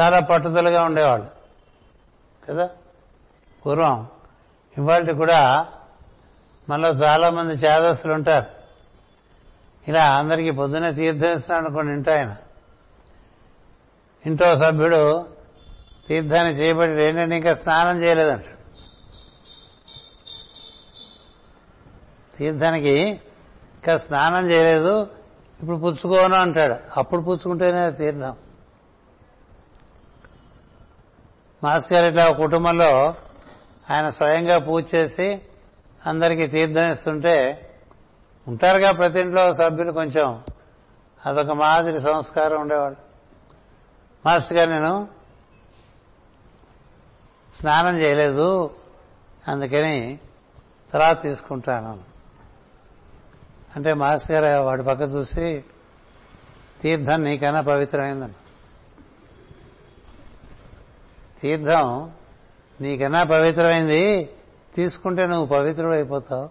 చాలా 0.00 0.20
పట్టుదలగా 0.20 0.84
ఉండేవాళ్ళు. 0.84 1.28
కదా? 2.48 2.70
పూర్వం 3.66 4.06
ఇవాళ 4.78 5.12
కూడా 5.12 5.68
మనలో 6.68 6.88
చాలా 6.88 7.30
మంది 7.30 7.52
చేదస్సులు 7.52 8.12
ఉంటారు 8.12 8.56
ఇలా 9.88 10.04
అందరికీ 10.04 10.50
పొద్దునే 10.50 10.92
తీర్థం 10.92 11.32
ఇస్తున్నాడు 11.32 11.66
అనుకోండి 11.66 11.92
ఇంట 11.92 12.10
ఆయన. 12.10 12.36
ఇంట్లో 14.26 14.56
సభ్యుడు 14.56 15.28
తీర్థాన్ని 16.08 16.52
చేయబడి 16.52 17.02
ఏంటంటే 17.02 17.36
ఇంకా 17.36 17.54
స్నానం 17.54 18.02
చేయలేదంట. 18.02 18.44
తీర్థానికి 22.36 23.00
ఇంకా 23.74 23.96
స్నానం 23.96 24.50
చేయలేదు 24.50 25.10
ఇప్పుడు 25.60 25.76
పుచ్చుకోను 25.76 26.34
అంటాడు. 26.34 26.74
అప్పుడు 26.96 27.20
పుచ్చుకుంటేనే 27.22 27.90
తీర్థం. 27.90 28.36
మాస్ 31.64 31.92
గారు 31.92 32.06
ఇట్లా 32.06 32.30
కుటుంబంలో 32.30 33.14
ఆయన 33.90 34.08
స్వయంగా 34.08 34.58
పూజ 34.58 34.94
చేసి 34.94 35.42
అందరికీ 36.06 36.46
తీర్థం 36.46 36.90
ఇస్తుంటే 36.90 37.62
ఉంటారుగా 38.48 38.90
ప్రతి 38.90 39.20
ఇంట్లో 39.20 39.52
సభ్యులు 39.52 39.92
కొంచెం. 39.92 40.44
అదొక 41.26 41.50
మాదిరి 41.50 42.00
సంస్కారం 42.00 42.60
ఉండేవాడు 42.60 42.96
మాస్టర్ 44.26 44.58
గారు 44.58 44.70
నేను 44.70 45.08
స్నానం 47.54 47.98
చేయలేదు 47.98 48.74
అందుకని 49.48 50.18
తర్వాత 50.92 51.22
తీసుకుంటాను. 51.22 52.00
అంటే 53.76 53.94
మాస్టర్ 53.94 54.44
గారు 54.44 54.62
వాడి 54.62 54.82
పక్క 54.82 55.02
చూసి 55.02 55.64
తీర్థం 56.80 57.24
నీకన్నా 57.24 57.60
పవిత్రమైందని 57.60 58.32
తీర్థం 61.40 62.12
నీకన్నా 62.80 63.22
పవిత్రమైంది 63.22 64.28
తీసుకుంటే 64.74 65.26
నువ్వు 65.26 65.46
పవిత్రుడు 65.46 65.94
అయిపోతావు 65.94 66.48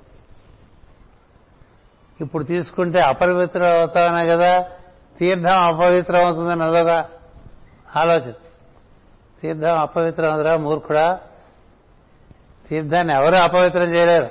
ఇప్పుడు 2.22 2.44
తీసుకుంటే 2.44 3.00
అపవిత్రం 3.00 3.80
అవుతావనే 3.80 4.28
కదా 4.28 4.70
తీర్థం 5.20 5.60
అపవిత్రం 5.60 6.26
అవుతుందని 6.26 6.64
అదొక 6.64 7.06
ఆలోచన. 7.96 8.34
తీర్థం 9.42 9.80
అపవిత్రం 9.80 10.32
అవుతురా 10.32 10.58
మూర్ఖుడా? 10.58 11.20
తీర్థాన్ని 12.70 13.14
ఎవరు 13.14 13.36
అపవిత్రం 13.36 13.84
చేయలేరు? 13.84 14.30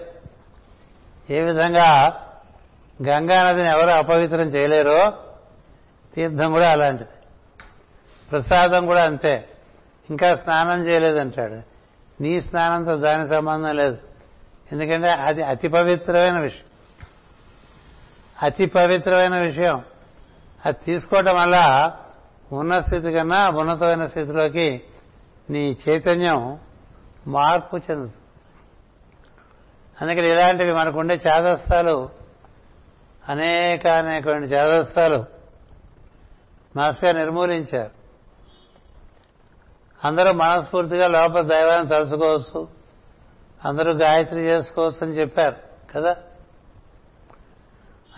ఏ 1.30 1.40
విధంగా 1.40 2.20
గంగా 3.09 3.50
నదిని 3.50 3.68
ఎవరు 3.68 3.90
అపవిత్రం 3.90 4.40
చేయలేరో 4.40 5.12
తీర్థం 6.14 6.52
కూడా 6.52 6.70
అలాంటిది. 6.70 7.11
ప్రసాదం 8.30 8.87
కూడా 8.87 9.04
అంతే. 9.04 9.48
ఇంకా 10.11 10.35
స్నానం 10.35 10.87
చేయలేదంటాడు. 10.87 11.74
నీ 12.20 12.40
స్నానంతో 12.40 12.96
దాని 12.96 13.29
సంబంధం 13.29 13.77
లేదు. 13.77 13.98
ఎందుకంటే 14.72 15.11
అది 15.11 15.42
అతి 15.42 15.68
పవిత్రమైన 15.68 16.40
విషయం. 16.40 16.66
అతి 18.42 18.66
పవిత్రమైన 18.66 19.40
విషయం. 19.40 19.85
అది 20.66 20.85
తీసుకోవటం 20.85 21.35
వల్ల 21.35 21.90
ఉన్న 22.53 22.79
స్థితి 22.79 23.12
కన్నా 23.12 23.48
ఉన్నతమైన 23.48 24.07
స్థితిలోకి 24.07 24.83
నీ 25.50 25.77
చైతన్యం 25.88 26.59
మార్పు 27.27 27.77
చెందుతుంది. 27.77 28.14
అందుకని 30.00 30.31
ఇలాంటివి 30.31 30.72
మనకుండే 30.72 31.14
చేదస్తాలు 31.14 32.11
అనేక 33.29 33.87
అనేకమైన 33.87 34.44
చేదస్తాలు 34.44 35.24
మాస్గా 36.77 37.12
నిర్మూలించారు. 37.12 38.04
అందరూ 40.05 40.33
మనస్ఫూర్తిగా 40.33 41.07
లోపల 41.09 41.40
దైవాన్ని 41.40 41.88
తలుచుకోవచ్చు. 41.88 42.69
అందరూ 43.64 43.93
గాయత్రి 43.93 44.40
చేసుకోవచ్చు 44.40 44.99
అని 45.03 45.12
చెప్పారు 45.12 45.57
కదా? 45.95 46.17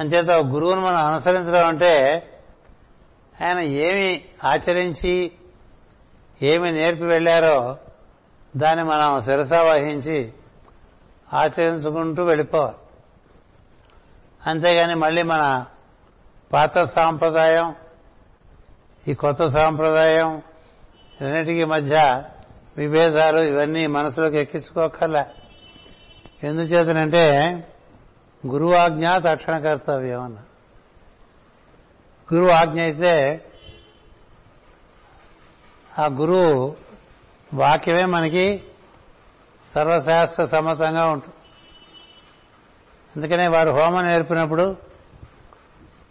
అంచేత 0.01 0.31
గురువును 0.31 0.81
మనం 0.81 0.96
అనుసరించడం 0.96 1.66
అంటే 1.66 2.22
ఆయన 3.44 3.59
ఏమి 3.59 4.25
ఆచరించి 4.44 5.33
ఏమి 6.42 6.72
నేర్పి 6.72 7.05
వెళ్ళారో 7.05 7.77
దాన్ని 8.57 8.85
మనం 8.85 9.20
శిరసా 9.20 9.62
వహించి 9.62 10.33
ఆచరించుకుంటూ 11.35 12.25
వెళ్ళిపోవాలి. 12.25 12.75
అంతేగాని 14.46 14.94
మళ్ళీ 14.94 15.22
మన 15.22 15.66
పాత 16.53 16.79
సాంప్రదాయం 16.79 17.75
ఈ 19.09 19.14
కొత్త 19.14 19.44
సాంప్రదాయం 19.44 20.42
రెండింటికి 21.20 21.64
మధ్య 21.64 22.22
విభేదాలు 22.76 23.38
ఇవన్నీ 23.38 23.87
మనసులోకి 23.87 24.37
ఎక్కించుకోకర్లే 24.37 25.24
ఎందుచేతనంటే 26.42 27.24
గురువు 28.46 28.74
ఆజ్ఞ 28.74 29.09
తక్షణ 29.18 29.59
కర్తవ్యం 29.59 30.22
అన్న. 30.22 30.38
గురువు 32.29 32.50
ఆజ్ఞ 32.50 32.81
అయితే 32.81 33.12
ఆ 35.98 36.07
గురువు 36.07 36.76
వాక్యమే 37.55 38.05
మనకి 38.05 38.62
సర్వశాస్త్ర 39.64 40.46
సమ్మతంగా 40.46 41.07
ఉంటుంది 41.07 41.37
అందుకనే 43.16 43.46
వారు 43.48 43.70
హోమం 43.70 44.05
నేర్పినప్పుడు 44.05 44.76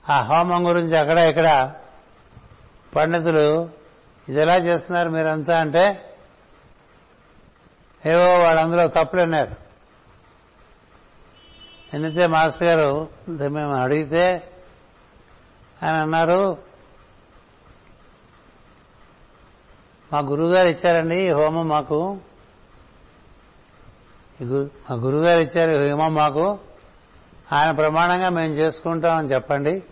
ఆ 0.10 0.22
హోమం 0.22 0.70
గురించి 0.70 0.98
అక్కడ 0.98 1.18
ఇక్కడ 1.18 1.74
పండితులు 2.96 3.70
ఇది 4.30 4.42
ఎలా 4.42 4.56
చేస్తున్నారు 4.56 5.10
మీరంతా 5.10 5.60
అంటే 5.60 6.14
ఏవో 8.06 8.40
వాళ్ళందరూ 8.40 8.88
తప్పులు 8.88 9.22
అన్నారు. 9.22 9.52
ఎందుకంటే 11.94 12.28
మాస్టర్ 12.28 12.68
గారు 12.68 13.10
మేము 13.30 13.74
అడిగితే 13.74 14.52
ఆయన 15.84 15.96
అన్నారు 15.96 16.58
మా 20.14 20.20
గురువుగారు 20.20 20.68
ఇచ్చారండి 20.68 21.28
ఈ 21.28 21.30
హోమం 21.30 21.68
మాకు. 21.68 22.18
మా 24.42 24.96
గురువుగారు 24.96 25.42
ఇచ్చారు 25.42 25.78
ఈ 25.78 25.90
హోమం 25.90 26.14
మాకు. 26.14 26.60
ఆయన 27.52 27.72
ప్రమాణంగా 27.72 28.30
మేము 28.30 28.54
చేసుకుంటామని 28.54 29.28
చెప్పండి. 29.28 29.84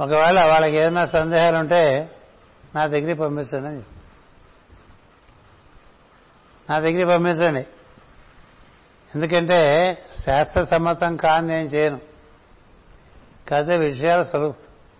ఒకవేళ 0.00 0.44
వాళ్ళకి 0.44 0.76
ఏదైనా 0.76 1.04
సందేహాలు 1.04 1.56
ఉంటే 1.56 2.13
నా 2.74 2.86
దగ్గరికి 2.86 3.20
పంపించండి 3.20 3.68
అని 3.68 3.82
నా 6.70 6.78
దగ్గరికి 6.78 7.06
పంపించండి. 7.06 7.66
ఎందుకంటే 9.14 9.98
శాస్త్ర 10.26 10.64
సమ్మతం 10.64 11.16
కాని 11.16 11.46
నేను 11.46 11.68
చేయను. 11.68 12.00
కాకపోతే 13.48 13.76
విషయాలు 13.76 14.24
సులభ 14.24 14.54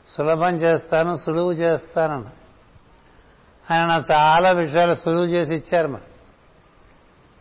సులభం 0.08 0.56
చేస్తాను 0.56 1.16
సులువు 1.16 1.52
చేస్తానన్న. 1.52 2.30
ఆయన 3.70 3.86
నాకు 3.86 4.04
చాలా 4.12 4.50
విషయాలు 4.50 4.94
సులువు 4.94 5.24
చేసి 5.24 5.54
ఇచ్చారు 5.54 5.88
మరి. 5.88 6.02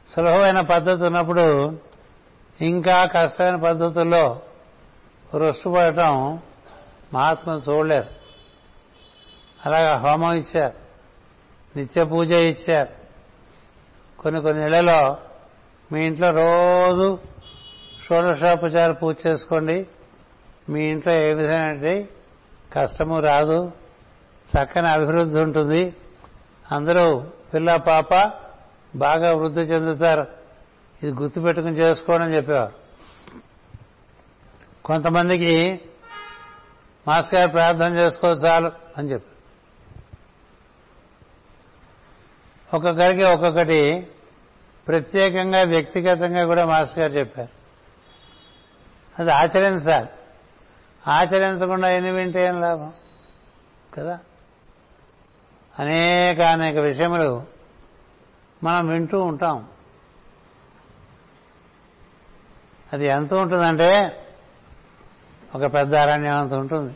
సులభమైన 0.08 0.62
పద్ధతి 0.62 1.06
ఉన్నప్పుడు 1.06 1.80
ఇంకా 2.62 3.06
కష్టమైన 3.06 3.56
పద్ధతుల్లో 3.56 4.42
రుష్టుపడటం 5.36 6.42
మహాత్ములు 7.14 7.72
చూడలేరు. 7.72 8.23
అలాగా 9.66 9.98
హోమం 9.98 10.34
ఇచ్చారు. 10.34 10.74
నిత్య 11.76 12.04
పూజ 12.04 12.32
ఇచ్చారు. 12.32 12.90
కొన్ని 14.20 14.42
కొన్ని 14.42 14.64
నెలలో 14.64 15.18
మీ 15.92 16.06
ఇంట్లో 16.06 16.32
రోజు 16.32 17.20
షోడశోపచార 18.06 18.92
పూజ 18.92 19.16
చేసుకోండి. 19.28 19.88
మీ 20.70 20.84
ఇంట్లో 20.84 21.14
ఏ 21.14 21.34
విధమైన 21.34 22.06
కష్టము 22.74 23.20
రాదు. 23.20 23.72
చక్కని 24.52 24.88
అభివృద్ధి 24.88 25.40
ఉంటుంది. 25.40 25.96
అందరూ 26.72 27.24
పిల్ల 27.54 27.76
పాప 27.76 28.32
బాగా 28.96 29.34
వృద్ధి 29.34 29.62
చెందుతారు. 29.62 30.28
ఇది 31.04 31.12
గుర్తుపెట్టుకుని 31.12 31.74
చేసుకోనని 31.74 32.36
చెప్పేవారు. 32.36 32.74
కొంతమందికి 34.86 35.82
మాస్ 37.08 37.34
గారు 37.34 37.52
ప్రార్థన 37.52 37.96
చేసుకో 37.96 38.28
చాలు 38.28 38.72
అని 38.98 39.12
చెప్పారు. 39.12 39.33
ఒక్కొక్కరికి 42.74 43.24
ఒక్కొక్కటి 43.24 44.08
ప్రత్యేకంగా 44.88 45.64
వ్యక్తిగతంగా 45.64 46.46
కూడా 46.46 46.66
మాస్టర్ 46.66 47.00
గారు 47.00 47.12
చెప్పారు. 47.12 47.50
అది 49.22 49.32
ఆచరించాలి 49.32 50.10
ఆచరించకుండా 51.08 51.90
ఎన్ని 51.90 52.12
వింటే 52.12 52.46
ఏం 52.46 52.62
లాభం? 52.62 52.94
కదా? 53.94 54.20
అనేక 55.80 56.42
అనేక 56.42 56.78
విషయములు 56.78 57.44
మనం 58.64 58.88
వింటూ 58.88 59.22
ఉంటాం. 59.22 59.68
అది 62.94 63.06
ఎంత 63.06 63.34
ఉంటుందంటే 63.34 64.26
ఒక 65.56 65.74
పెద్ద 65.74 65.96
అరణ్యం 65.96 66.38
అంత 66.38 66.54
ఉంటుంది. 66.54 66.96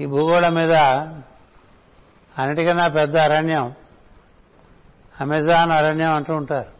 ఈ 0.00 0.06
భూగోళం 0.06 0.54
మీద 0.54 0.72
అన్నిటికన్నా 2.38 2.88
పెద్ద 2.88 3.16
అరణ్యం. 3.16 3.74
అమెజాన్ 5.20 5.70
అరణ్యం 5.70 6.14
అంటూ 6.14 6.34
ఉంటారు. 6.34 6.70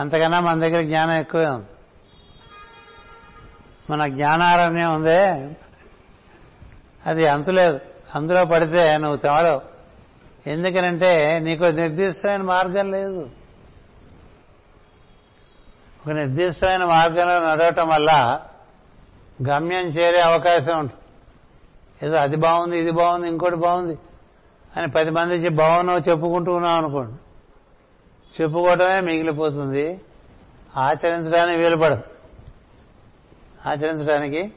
అంతకన్నా 0.00 0.40
మన 0.40 0.60
దగ్గర 0.60 0.82
జ్ఞానం 0.82 1.18
ఎక్కువే 1.18 1.46
ఉంది. 1.46 1.66
మన 3.90 4.06
జ్ఞానారణ్యం 4.06 4.92
ఉందే. 4.92 5.50
అది 7.06 7.26
అంతులేదు 7.26 7.80
అందులో 8.14 8.44
పడితే 8.44 8.98
నువ్వు 8.98 9.16
తెవడవు 9.16 9.62
ఎందుకనంటే 10.46 11.38
నీకు 11.38 11.64
నిర్దిష్టమైన 11.64 12.42
మార్గం 12.42 12.90
లేదు. 12.90 13.30
ఒక 16.06 16.10
నిర్దిష్టమైన 16.10 16.84
మార్గంలో 16.84 17.38
నడవటం 17.38 17.88
వల్ల 17.88 18.40
గమ్యం 19.48 19.86
చేరే 19.86 20.20
అవకాశం 20.20 20.78
ఉంటుంది. 20.78 21.07
ఏదో 22.02 22.16
అది 22.16 22.36
బాగుంది 22.36 22.78
ఇది 22.78 22.90
బాగుంది 22.90 23.28
ఇంకోటి 23.28 23.56
బాగుంది. 23.56 23.98
అని 24.76 24.90
పది 24.90 25.10
మంది 25.10 25.48
బాగున్నావు 25.48 25.98
చెప్పుకుంటూ 25.98 26.52
ఉన్నావు 26.52 26.78
అనుకోండి. 26.78 27.16
చెప్పుకోవటమే 28.42 29.00
మిగిలిపోతుంది. 29.00 30.00
ఆచరించడానికి 30.76 31.58
వీలుపడదు. 31.58 32.02
ఆచరించడానికి 33.68 34.52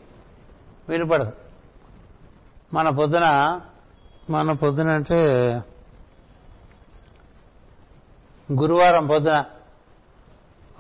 వీలుపడదు. 0.89 1.32
మన 2.73 2.89
పొద్దున 2.89 3.60
మన 4.30 4.51
పొద్దున 4.51 4.91
అంటే 4.91 5.25
గురువారం 8.51 9.08
పొద్దున 9.08 9.45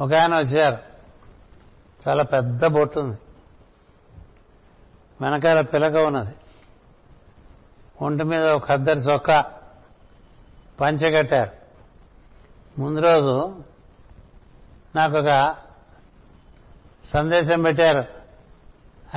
ఒక 0.01 0.13
ఆయన 0.13 0.35
వచ్చారు. 0.37 0.77
చాలా 2.07 2.23
పెద్ద 2.23 2.65
బొట్టు 2.65 2.99
ఉంది. 2.99 3.17
వెనకాల 5.21 5.61
పిలక 5.61 5.95
ఉన్నది. 5.95 6.35
ఒంటి 8.01 8.23
మీద 8.23 8.47
ఒక 8.47 8.67
ఖద్దరి 8.67 8.99
చొక్కా 8.99 9.51
పంచగట్టారు 10.81 11.51
ముందు 12.81 12.99
రోజు 12.99 13.63
నాకు 14.95 15.17
ఒక 15.17 15.55
సందేశం 17.03 17.61
పెట్టారు. 17.61 18.03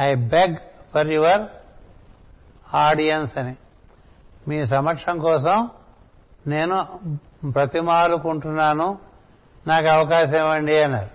I 0.00 0.14
beg 0.14 0.56
for 0.94 1.06
your 1.06 1.42
audience 2.74 3.38
అని. 3.38 3.56
మీ 4.48 4.64
సమక్షం 4.64 5.18
కోసం 5.18 5.70
నేను 6.46 7.00
బ్రతిమాలుకుంటున్నాను. 7.44 8.98
నాకు 9.66 9.86
అవకాశం 9.86 10.38
ఇవ్వండి 10.38 10.82
అన్నారు. 10.82 11.10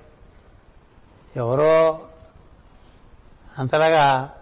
ఎవరో 1.36 1.99
అంతలాగా 3.58 4.34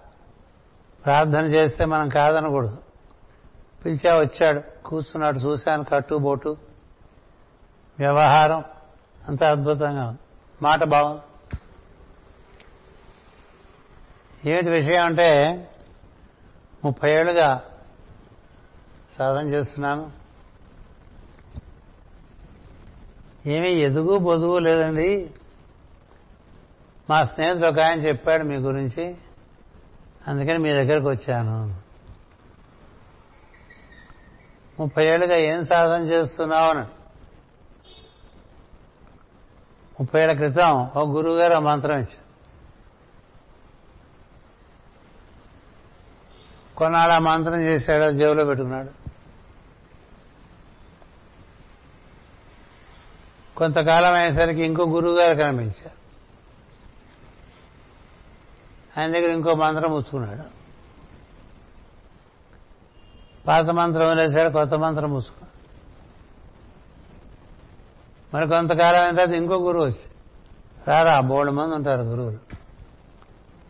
ప్రార్థన 1.05 1.45
చేస్తే 1.45 1.85
మనం 1.85 2.09
కాదనకూడదు. 2.09 2.86
పిలిచా 3.85 4.19
వచ్చాడు. 4.19 4.61
కూర్చున్నాడు. 4.85 5.39
చూశాను 5.39 5.83
కట్టుబోటు 5.83 6.57
వ్యవహారం 7.99 8.63
అంత 9.27 9.43
అద్భుతంగా 9.43 10.07
ఉంది. 10.07 10.19
మాట 10.61 10.83
బాగుంది. 10.83 11.21
ఏమిటి 14.49 14.69
విషయం 14.69 15.05
అంటే 15.05 15.53
ముప్పై 16.85 17.11
ఏళ్ళుగా 17.11 17.63
సాధన 19.17 19.47
చేస్తున్నాను. 19.47 20.11
ఏమీ 23.45 23.69
ఎదుగు 23.69 24.17
బొదుగు 24.17 24.59
లేదండి. 24.59 25.31
మా 27.09 27.23
స్నేహితుడు 27.23 27.67
ఒక 27.67 27.79
ఆయన 27.79 27.99
చెప్పాడు 27.99 28.43
మీ 28.43 28.55
గురించి. 28.55 29.17
అందుకని 30.27 30.57
మీ 30.57 30.69
దగ్గరకు 30.69 31.09
వచ్చాను. 31.09 31.86
ముప్పై 34.79 35.05
ఏళ్ళుగా 35.05 35.35
ఏం 35.35 35.65
సాధన 35.65 36.03
చేస్తున్నావు 36.03 36.69
అని. 36.69 36.85
ముప్పై 39.99 40.21
ఏళ్ళ 40.21 40.33
క్రితం 40.33 40.91
ఓ 40.97 41.05
గురువు 41.05 41.37
గారు 41.37 41.53
ఆ 41.53 41.59
మంత్రం 41.59 41.93
ఇచ్చారు. 41.93 42.27
కొన్నాళ్ళు 46.77 47.15
ఆ 47.15 47.19
మంత్రం 47.19 47.61
చేశాడు 47.61 48.11
జేబులో 48.11 48.45
పెట్టుకున్నాడు. 48.45 49.07
కొంతకాలం 53.57 54.13
అయ్యేసరికి 54.13 54.65
ఇంకో 54.65 54.83
గురువు 54.83 55.17
గారు 55.17 55.35
కనిపించారు. 55.35 56.07
ఆయన 58.99 59.11
దగ్గర 59.11 59.29
ఇంకో 59.29 59.53
మంత్రం 59.53 59.91
ముచ్చుకున్నాడు 59.91 60.56
పాత 63.47 63.65
మంత్రం 63.65 64.07
వదిలేశాడు 64.07 64.49
కొత్త 64.49 64.73
మంత్రం 64.73 65.11
మూసుకో. 65.11 65.45
మరి 68.33 68.47
కొంతకాలం 68.47 69.01
అయిన 69.01 69.15
తర్వాత 69.15 69.29
ఇంకో 69.29 69.55
గురువు 69.55 69.85
వచ్చి 69.85 70.09
రారా 70.87 71.19
బోల్డ్ 71.19 71.51
మంది 71.51 71.75
ఉంటారు 71.75 72.01
గురువులు. 72.01 72.37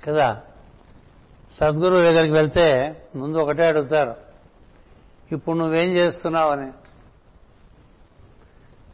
కదా? 0.08 0.42
సద్గురువు 1.52 2.02
దగ్గరికి 2.02 2.34
వెళ్తే 2.34 3.02
ముందు 3.16 3.38
ఒకటే 3.38 3.66
అడుగుతారు 3.66 4.16
ఇప్పుడు 5.32 5.58
నువ్వేం 5.58 5.90
చేస్తున్నావు 5.90 6.52
అని 6.52 6.72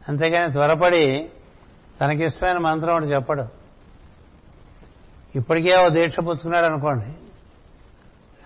అంతేగాని 0.08 0.52
త్వరపడి 0.52 1.30
తనకిష్టమైన 2.00 2.58
మంత్రం 2.58 2.94
ఒకటి 2.94 3.06
చెప్పడు. 3.06 3.44
ఇప్పటికే 5.34 5.84
ఓ 5.84 5.88
దీక్ష 5.88 6.20
పుచ్చుకున్నాడు 6.20 6.66
అనుకోండి 6.66 7.14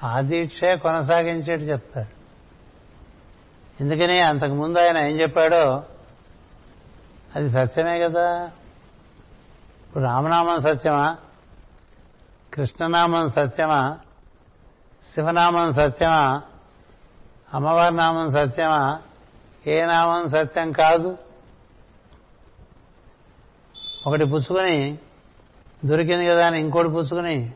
ఆ 0.06 0.20
దీక్షే 0.20 0.76
కొనసాగించేట్టు 0.76 1.66
చెప్తాడు. 1.66 2.17
ఎందుకని 3.80 4.20
అంతకుముందు 4.20 4.78
ఆయన 4.78 4.98
ఏం 4.98 5.20
చెప్పాడో? 5.20 5.82
అది 7.34 7.50
సత్యమే 7.50 7.98
కదా. 7.98 8.50
ఇప్పుడు 9.86 10.04
రామనామం 10.04 10.60
సత్యమా? 10.60 11.16
కృష్ణనామం 12.54 13.28
సత్యమా? 13.28 13.98
శివనామం 15.14 15.72
సత్యమా? 15.72 16.42
అమ్మవారి 17.54 17.94
నామం 17.94 18.30
సత్యమా? 18.30 19.00
ఏ 19.66 19.86
నామం 19.86 20.28
సత్యం 20.28 20.72
కాదు? 20.72 21.18
ఒకటి 24.06 24.24
పుచ్చుకొని 24.24 24.98
దొరికింది 25.84 26.26
కదా 26.26 26.46
అని 26.46 26.60
ఇంకోటి 26.60 26.88
పుచ్చుకొని 26.88 27.52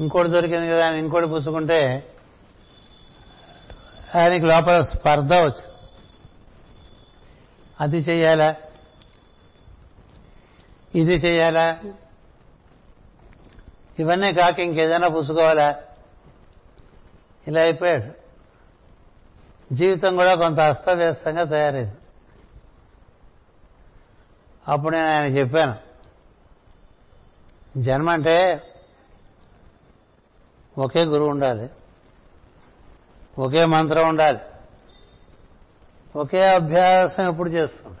ఇంకోటి 0.00 0.28
దొరికింది 0.28 0.68
కదా 0.68 0.86
అని 0.86 0.98
ఇంకోటి 0.98 1.26
పుచ్చుకుంటే 1.26 2.10
ఆయనకి 4.16 4.46
లోపల 4.46 4.82
స్పర్ధ 4.82 5.32
వచ్చింది 5.32 5.74
అది 7.80 7.96
చెయ్యాలా 7.96 8.56
ఇది 10.94 11.12
చేయాలా? 11.12 11.80
ఇవన్నీ 13.98 14.32
కాక 14.32 14.58
ఇంకేదైనా 14.58 15.08
పుచ్చుకోవాలా 15.08 15.82
ఇలా 17.46 17.60
అయిపోయాడు. 17.60 18.24
జీవితం 19.74 20.16
కూడా 20.16 20.34
కొంత 20.34 20.60
అస్తవ్యస్తంగా 20.60 21.44
తయారైంది. 21.44 21.92
అప్పుడు 24.68 24.96
నేను 24.96 25.08
ఆయన 25.08 25.24
చెప్పాను. 25.24 25.76
జన్మ 27.82 28.10
అంటే 28.10 28.62
ఒకే 30.78 31.04
గురువు 31.04 31.28
ఉండాలి. 31.28 31.70
ఒకే 33.38 33.64
మంత్రం 33.64 34.08
ఉండాలి. 34.08 34.38
ఒకే 36.16 36.48
అభ్యాసం 36.48 37.28
ఎప్పుడు 37.28 37.48
చేస్తుంది? 37.48 37.98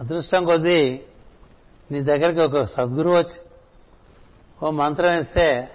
అదృష్టం 0.00 0.44
కొద్దీ 0.44 1.02
నీ 1.90 2.02
దగ్గరికి 2.02 2.40
ఒక 2.40 2.62
సద్గురువు 2.62 3.14
వచ్చి 3.14 3.40
ఓ 4.62 4.70
మంత్రం 4.70 5.18
ఇస్తే 5.18 5.70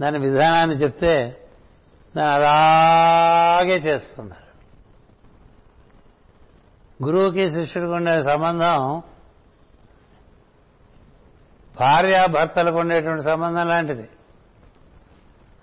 దాని 0.00 0.18
విధానాన్ని 0.18 0.76
చెప్తే 0.76 1.44
దాన్ని 2.16 2.34
అలాగే 2.34 3.76
చేస్తున్నారు. 3.76 4.50
గురువుకి 7.04 7.50
శిష్యుడికి 7.50 7.92
ఉండే 7.92 8.22
సంబంధం 8.22 9.02
భార్య 11.80 12.26
భర్తలకు 12.30 12.78
ఉండేటువంటి 12.78 13.22
సంబంధం 13.22 13.68
లాంటిది. 13.68 14.08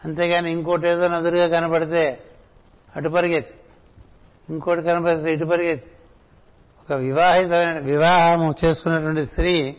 అంతేగాని 0.08 0.52
ఇంకోటి 0.52 0.88
ఏదో 0.88 1.08
నదురుగా 1.08 1.60
కనపడితే 1.60 2.24
అటు 2.96 3.10
పరిగెత్తి. 3.10 3.54
ఇంకోటి 4.50 4.82
కనపడితే 4.82 5.34
ఇటు 5.34 5.46
పరిగెత్తి. 5.46 5.92
ఒక 6.82 6.92
వివాహితమైన 6.92 7.80
వివాహం 7.80 8.54
చేసుకున్నటువంటి 8.66 9.26
స్త్రీ 9.26 9.78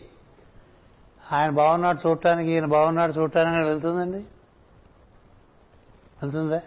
ఆయన 1.31 1.49
బాగున్నాడు 1.49 2.07
చూడటానికి 2.07 2.51
ఈయన 2.51 2.65
బాగున్నాడు 2.65 3.13
చూడటానికి 3.13 3.63
వెళ్తుందండి? 3.63 4.17
వెళ్తుందా? 6.21 6.61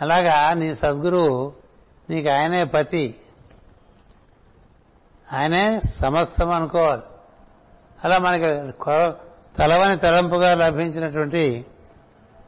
అలాగా 0.00 0.52
నీ 0.52 0.74
సద్గురువు 0.74 1.52
నీకు 2.10 2.28
ఆయనే 2.28 2.64
పతి. 2.64 3.14
ఆయనే 5.32 5.80
సమస్తం 5.80 6.50
అనుకోవాలి. 6.50 7.02
అలా 8.04 8.18
మనకి 8.18 8.72
తలవని 9.58 9.98
తలంపుగా 9.98 10.54
లభించినటువంటి 10.54 11.66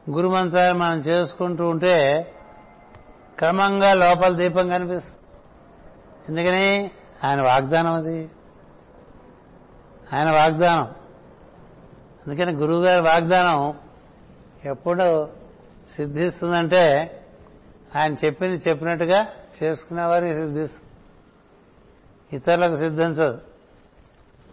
గురుమంత్రాన్ని 0.09 0.83
మనం 0.83 0.99
చేసుకుంటూ 0.99 1.67
ఉంటే 1.67 2.31
క్రమంగా 3.37 3.93
లోపల 3.93 4.35
దీపం 4.35 4.69
కనిపిస్తుంది. 4.69 5.19
ఎందుకని? 6.29 6.91
ఆయన 7.23 7.41
వాగ్దానం 7.41 7.93
అది. 7.93 8.29
ఆయన 10.13 10.31
వాగ్దానం. 10.31 10.83
అందుకని 12.27 12.51
గురువుగారి 12.51 13.01
వాగ్దానం 13.01 13.73
ఎప్పుడు 14.65 15.29
సిద్ధిస్తుందంటే 15.95 17.15
ఆయన 17.95 18.13
చెప్పింది 18.13 18.69
చెప్పినట్టుగా 18.69 19.27
చేసుకునేవారికి 19.63 20.33
సిద్ధిస్తుంది. 20.33 20.89
ఇతరులకు 22.35 22.75
సిద్ధించదు. 22.75 23.41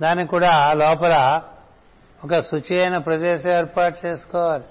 దానికి 0.03 0.31
కూడా 0.31 0.73
లోపల 0.73 1.43
ఒక 2.27 2.41
శుచి 2.41 2.81
అయిన 2.81 2.99
ప్రదేశం 2.99 3.51
ఏర్పాటు 3.51 4.07
చేసుకోవాలి. 4.07 4.65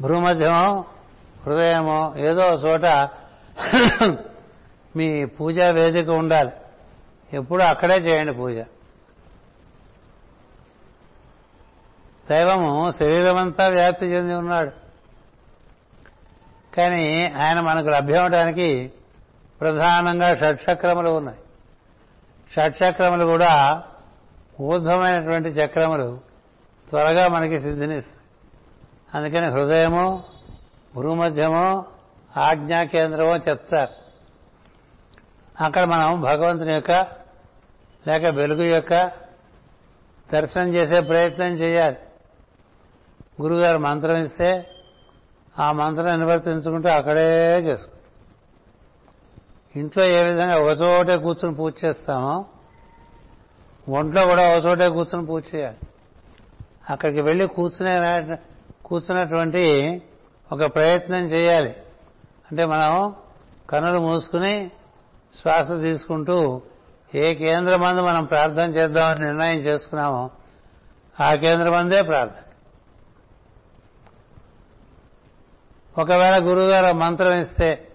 భ్రూమధ్యమో 0.00 0.84
హృదయమో 1.46 2.14
ఏదో 2.16 2.52
చోట 2.52 2.84
మీ 4.96 5.24
పూజా 5.24 5.70
వేదిక 5.70 6.08
ఉండాలి. 6.10 6.52
ఎప్పుడు 7.32 7.62
అక్కడే 7.62 7.96
చేయండి 7.96 8.32
పూజ. 8.32 8.56
దైవము 12.30 12.90
శరీరమంతా 12.90 13.68
వ్యాప్తి 13.68 14.06
చెంది 14.06 14.34
ఉన్నాడు. 14.34 14.70
కానీ 16.76 17.32
ఆయన 17.40 17.60
మనకు 17.60 17.88
లభ్యమవడానికి 17.88 18.92
ప్రధానంగా 19.60 20.34
షట్చక్రములు 20.34 21.08
ఉన్నాయి. 21.08 21.38
షట్చక్రములు 22.52 23.24
కూడా 23.24 23.82
ఊర్ధ్వమైనటువంటి 24.60 25.48
చక్రములు 25.48 26.20
త్వరగా 26.88 27.28
మనకి 27.28 27.60
సిద్ధినిస్తాయి. 27.60 28.16
అందుకని 29.14 29.50
హృదయము 29.50 30.24
భూమధ్యము 30.94 31.84
ఆజ్ఞా 32.36 32.84
కేంద్రమో 32.84 33.36
చెప్తారు. 33.36 34.06
అక్కడ 35.64 35.84
మనం 35.84 36.20
భగవంతుని 36.20 36.74
యొక్క 36.74 36.90
లేక 38.08 38.24
వెలుగు 38.24 38.62
యొక్క 38.62 39.10
దర్శనం 40.32 40.74
చేసే 40.74 41.00
ప్రయత్నం 41.00 41.46
చేయాలి. 41.46 41.96
గురుగారు 43.42 43.78
మంత్రం 43.78 44.16
ఇస్తే 44.16 44.66
ఆ 45.58 45.72
మంత్రం 45.72 46.18
నిర్వర్తించుకుంటూ 46.18 46.88
అక్కడే 46.88 47.58
చేసుకో 47.58 47.92
ఇంట్లో 49.76 50.04
ఏ 50.04 50.22
విధంగా 50.24 50.58
ఒకచోటే 50.58 51.16
కూర్చుని 51.16 51.54
పూజ 51.54 51.72
చేస్తామో 51.84 52.44
ఒంట్లో 53.88 54.26
కూడా 54.26 54.56
ఒక 54.56 54.64
చోటే 54.66 54.88
కూర్చుని 54.88 55.26
పూజ 55.26 55.44
చేయాలి. 55.54 55.76
అక్కడికి 56.90 57.20
వెళ్ళి 57.20 57.46
కూర్చునే 57.46 58.36
కూర్చున్నటువంటి 58.84 60.02
ఒక 60.52 60.64
ప్రయత్నం 60.64 61.24
చేయాలి. 61.24 61.76
అంటే 62.50 62.64
మనం 62.64 63.14
కనులు 63.70 63.98
మూసుకుని 64.00 64.70
శ్వాస 65.34 65.68
తీసుకుంటూ 65.80 66.62
ఏ 67.14 67.34
కేంద్రమందు 67.34 68.00
మనం 68.00 68.24
ప్రార్థన 68.24 68.70
చేద్దామని 68.70 69.20
నిర్ణయం 69.20 69.58
చేసుకున్నామో 69.58 70.30
ఆ 71.20 71.34
కేంద్రమందే 71.34 72.02
ప్రార్థన. 72.02 72.42
ఒకవేళ 76.02 76.44
గురువుగారు 76.44 76.96
మంత్రం 76.96 77.32
ఇస్తే 77.32 77.88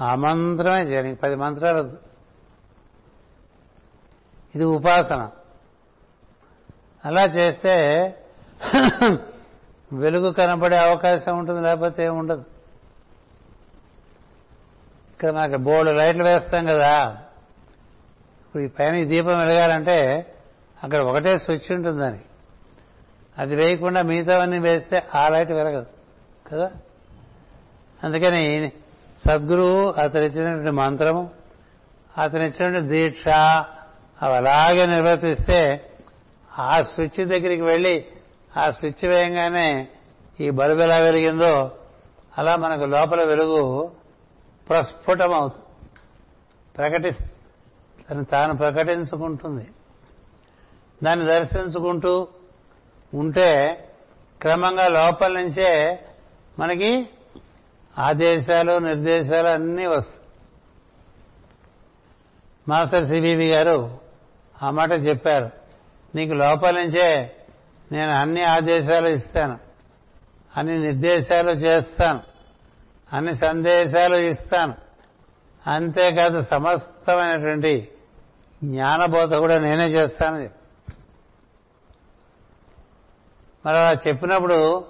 ఆ 0.00 0.14
మంత్రమే 0.14 0.82
చేయాలి. 0.82 1.14
పది 1.14 1.34
మంత్రాలు 1.34 2.05
ఇది 4.54 4.64
ఉపాసన. 4.64 5.30
అలా 7.04 7.24
చేస్తే 7.24 7.74
వెలుగు 9.92 10.32
కనపడే 10.32 10.76
అవకాశం 10.76 11.38
ఉంటుంది 11.38 11.62
లేకపోతే 11.62 12.04
ఏమి 12.04 12.16
ఉండదు. 12.18 12.44
ఇక్కడ 15.12 15.30
మనకి 15.30 15.56
బోర్డు 15.56 15.92
లైట్లు 15.92 16.24
వేస్తాం 16.24 16.66
కదా. 16.66 17.22
ఇప్పుడు 18.40 18.62
ఈ 18.62 18.66
పైన 18.66 18.94
ఈ 18.94 19.04
దీపం 19.04 19.38
వెలగాలంటే 19.38 19.98
అక్కడ 20.82 20.98
ఒకటే 21.00 21.38
స్విచ్ 21.38 21.72
ఉంటుందని 21.72 22.20
అది 23.38 23.56
వేయకుండా 23.56 24.02
మిగతావన్నీ 24.02 24.58
వేస్తే 24.58 25.06
ఆ 25.14 25.28
లైట్ 25.28 25.52
వెలగదు 25.52 25.86
కదా? 26.52 26.70
అందుకని 28.04 28.72
సద్గురువు 29.26 29.90
అతను 29.90 30.22
ఇచ్చినటువంటి 30.22 30.70
మంత్రము 30.70 31.30
అతను 32.18 32.42
ఇచ్చినటువంటి 32.42 32.88
దీక్ష 32.88 33.24
అవి 34.22 34.36
అలాగే 34.36 34.86
నిర్వర్తిస్తే 34.86 35.90
ఆ 36.58 36.82
స్విచ్ 36.82 37.26
దగ్గరికి 37.28 37.62
వెళ్ళి 37.62 38.06
ఆ 38.56 38.70
స్విచ్ 38.70 39.08
వేయంగానే 39.08 39.88
ఈ 40.40 40.50
బల్బు 40.50 40.82
ఎలా 40.82 40.98
వెలిగిందో 40.98 41.70
అలా 42.38 42.56
మనకు 42.56 42.84
లోపల 42.84 43.24
వెలుగు 43.24 43.92
ప్రస్ఫుటమవుతుంది. 44.68 45.90
ప్రకటి 46.76 47.10
తను 48.10 48.24
తాను 48.24 48.56
ప్రకటించుకుంటుంది. 48.56 49.70
దాన్ని 51.04 51.26
దర్శించుకుంటూ 51.26 52.28
ఉంటే 53.14 53.82
క్రమంగా 54.42 54.88
లోపల 54.88 55.32
నుంచే 55.32 55.98
మనకి 56.58 57.08
ఆదేశాలు 57.98 58.78
నిర్దేశాలు 58.78 59.48
అన్నీ 59.48 59.86
వస్తాయి. 59.86 60.20
మాస్టర్ 62.68 63.04
సిబివి 63.04 63.48
గారు 63.48 64.05
ఆ 64.62 64.70
మాట 64.70 64.92
చెప్పారు. 64.92 65.50
నీకు 66.14 66.32
లోపల 66.34 66.74
నుంచే 66.74 67.36
నేను 67.92 68.10
అన్ని 68.10 68.42
ఆదేశాలు 68.42 69.08
ఇస్తాను. 69.08 69.58
అన్ని 70.56 70.78
నిర్దేశాలు 70.78 71.50
చేస్తాను. 71.50 72.20
అన్ని 73.12 73.34
సందేశాలు 73.34 74.16
ఇస్తాను. 74.16 74.74
అంతేకాదు 75.66 76.40
సమస్తమైనటువంటి 76.40 77.88
జ్ఞానబోధ 78.64 79.34
కూడా 79.34 79.58
నేనే 79.58 79.84
చేస్తాను. 79.84 80.36
మరి 83.66 83.76
అలా 83.76 83.98
చెప్పినప్పుడు 84.08 84.84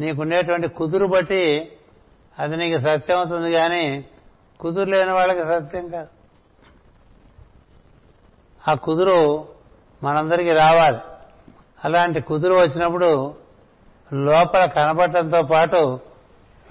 నీకుండేటువంటి 0.00 0.68
కుదురు 0.68 1.06
బట్టి 1.06 1.72
అది 2.38 2.56
నీకు 2.56 2.78
సత్యం 2.78 3.18
అవుతుంది 3.18 3.52
కానీ 3.52 4.04
కుదురు 4.60 4.90
లేని 4.90 5.12
వాళ్ళకి 5.12 5.42
సత్యం 5.42 5.88
కాదు. 5.88 6.15
ఆ 8.68 8.74
కుదురు 8.74 9.48
మనందరికీ 10.02 10.50
రావాలి. 10.52 10.98
అలాంటి 11.84 12.20
కుదురు 12.20 12.54
వచ్చినప్పుడు 12.54 13.34
లోపల 14.14 14.66
కనపడటంతో 14.66 15.42
పాటు 15.42 16.00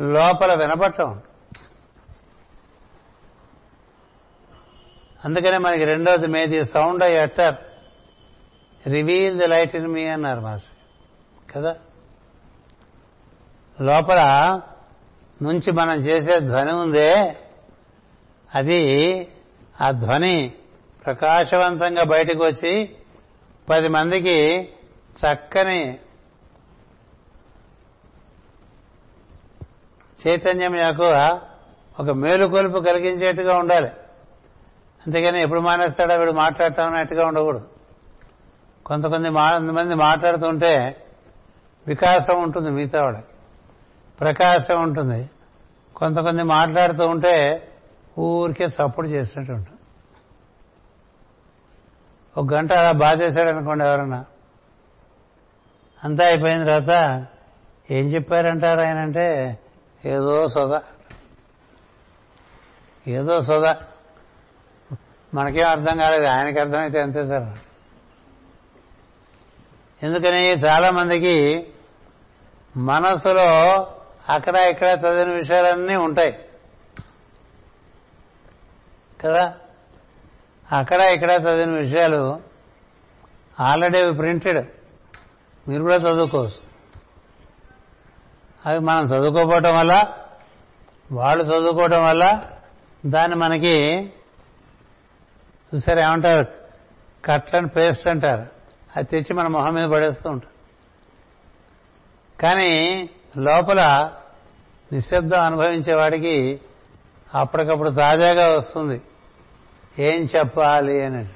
లోపల 0.01 0.53
వినపడటం 0.53 1.21
అందుకనే 5.25 5.57
మనకి 5.57 5.85
రెండోది 5.85 6.27
may the 6.27 6.65
sound 6.65 7.03
I 7.03 7.15
utter 7.15 7.55
reveal 8.87 9.39
the 9.39 9.47
light 9.47 9.75
in 9.75 9.87
me 9.87 10.07
అన్నారు 10.07 10.41
మాస్టర్ 10.41 10.77
కదా? 11.55 11.75
లోపల 13.79 14.21
నుంచి 15.41 15.71
మనం 15.71 15.97
చేసే 15.97 16.39
ధ్వని 16.39 16.73
ఉందే 16.73 17.35
అది 18.55 18.81
ఆ 19.81 19.91
ధ్వని 19.91 20.53
ప్రకాశవంతంగా 21.05 22.03
బయటకు 22.03 22.43
వచ్చి 22.43 22.95
పది 23.69 23.87
మందికి 23.87 24.69
చక్కని 25.19 25.99
చైతన్యం 30.27 30.75
యొక్క 30.75 31.41
ఒక 31.99 32.09
మేలుకొలుపు 32.09 32.79
కలిగించేట్టుగా 32.79 33.57
ఉండాలి. 33.57 33.87
అంతేగాని 35.05 35.41
ఎప్పుడు 35.41 35.59
మానేస్తాడో 35.59 36.15
వీడు 36.15 36.31
మాట్లాడటం 36.31 36.85
అన్నట్టుగా 36.85 37.25
ఉండకూడదు. 37.25 37.69
కొంత 38.85 39.05
కొంత 39.05 39.27
మంది 39.71 39.95
మాట్లాడుతుంటే 39.95 41.05
వికాసం 41.87 42.43
ఉంటుంది 42.43 42.69
మిగతా 42.69 43.01
వాళ్ళకి. 43.01 43.25
ప్రకాశం 44.19 44.81
ఉంటుంది. 44.81 45.29
కొంత 45.95 46.19
మాట్లాడుతూ 46.19 47.07
ఉంటే 47.07 47.67
ఊరికే 48.19 48.67
సపోర్ట్ 48.67 49.11
చేసినట్టు 49.11 49.53
ఉంటుంది. 49.53 49.74
ఒక 52.37 52.53
గంట 52.53 52.73
అలా 52.73 52.91
బాధేశాడు 52.91 53.49
అనుకోండి 53.49 53.85
ఎవరన్నా. 53.85 54.25
అంతా 56.03 56.25
అయిపోయిన 56.25 56.65
తర్వాత 56.65 57.25
ఏం 57.91 58.05
చెప్పారంటారు 58.05 58.79
ఆయన 58.79 58.97
అంటే 58.97 59.59
ఏదో 60.05 60.47
సొద. 60.47 60.79
ఏదో 63.07 63.41
సొద. 63.41 63.75
మనకేం 65.33 65.69
అర్థం 65.69 65.97
కాలేదు 65.97 66.23
ఆయనకి 66.23 66.59
అర్థమైతే 66.59 67.01
అంతే 67.01 67.25
సార్. 67.25 67.59
ఎందుకని 70.05 70.51
చాలా 70.51 70.91
మందికి 70.91 71.67
మనసులో 72.77 73.79
అక్కడ 74.29 74.55
ఇక్కడ 74.55 74.87
చదివిన 74.87 75.35
విషయాలన్నీ 75.35 75.95
ఉంటాయి. 75.95 76.39
కదా? 79.23 79.53
అక్కడ 80.71 81.01
ఇక్కడ 81.01 81.31
చదివిన 81.31 81.69
విషయాలు 81.69 82.41
ఆల్రెడీ 83.59 84.11
ప్రింటెడ్. 84.11 84.67
మీరు 85.69 85.81
కూడా 85.81 85.95
చదువుకోవచ్చు. 85.95 86.65
అవి 88.65 88.79
మనం 88.79 89.05
చదువుకోపోవటం 89.05 89.75
వల్ల 89.75 90.13
వాళ్ళు 91.11 91.43
చదువుకోవటం 91.43 92.05
వల్ల 92.05 92.43
దాన్ని 93.05 93.37
మనకి 93.37 94.11
చూసారు 95.75 95.99
ఏమంటారు? 95.99 96.47
కట్లని 97.25 97.67
పేస్ట్ 97.67 98.07
అంటారు. 98.07 98.45
అది 98.95 99.05
తెచ్చి 99.05 99.33
మన 99.33 99.47
మొహం 99.47 99.73
మీద 99.73 99.89
పడేస్తూ 99.89 100.29
ఉంటారు. 100.29 100.55
కానీ 102.41 103.09
లోపల 103.37 104.11
నిశ్శబ్దం 104.93 105.43
అనుభవించే 105.43 105.95
వాడికి 105.95 106.61
అప్పటికప్పుడు 107.35 107.89
తాజాగా 107.89 108.47
వస్తుంది. 108.47 109.01
ఏం 109.99 110.27
చెప్పాలి 110.35 111.05
అని. 111.05 111.29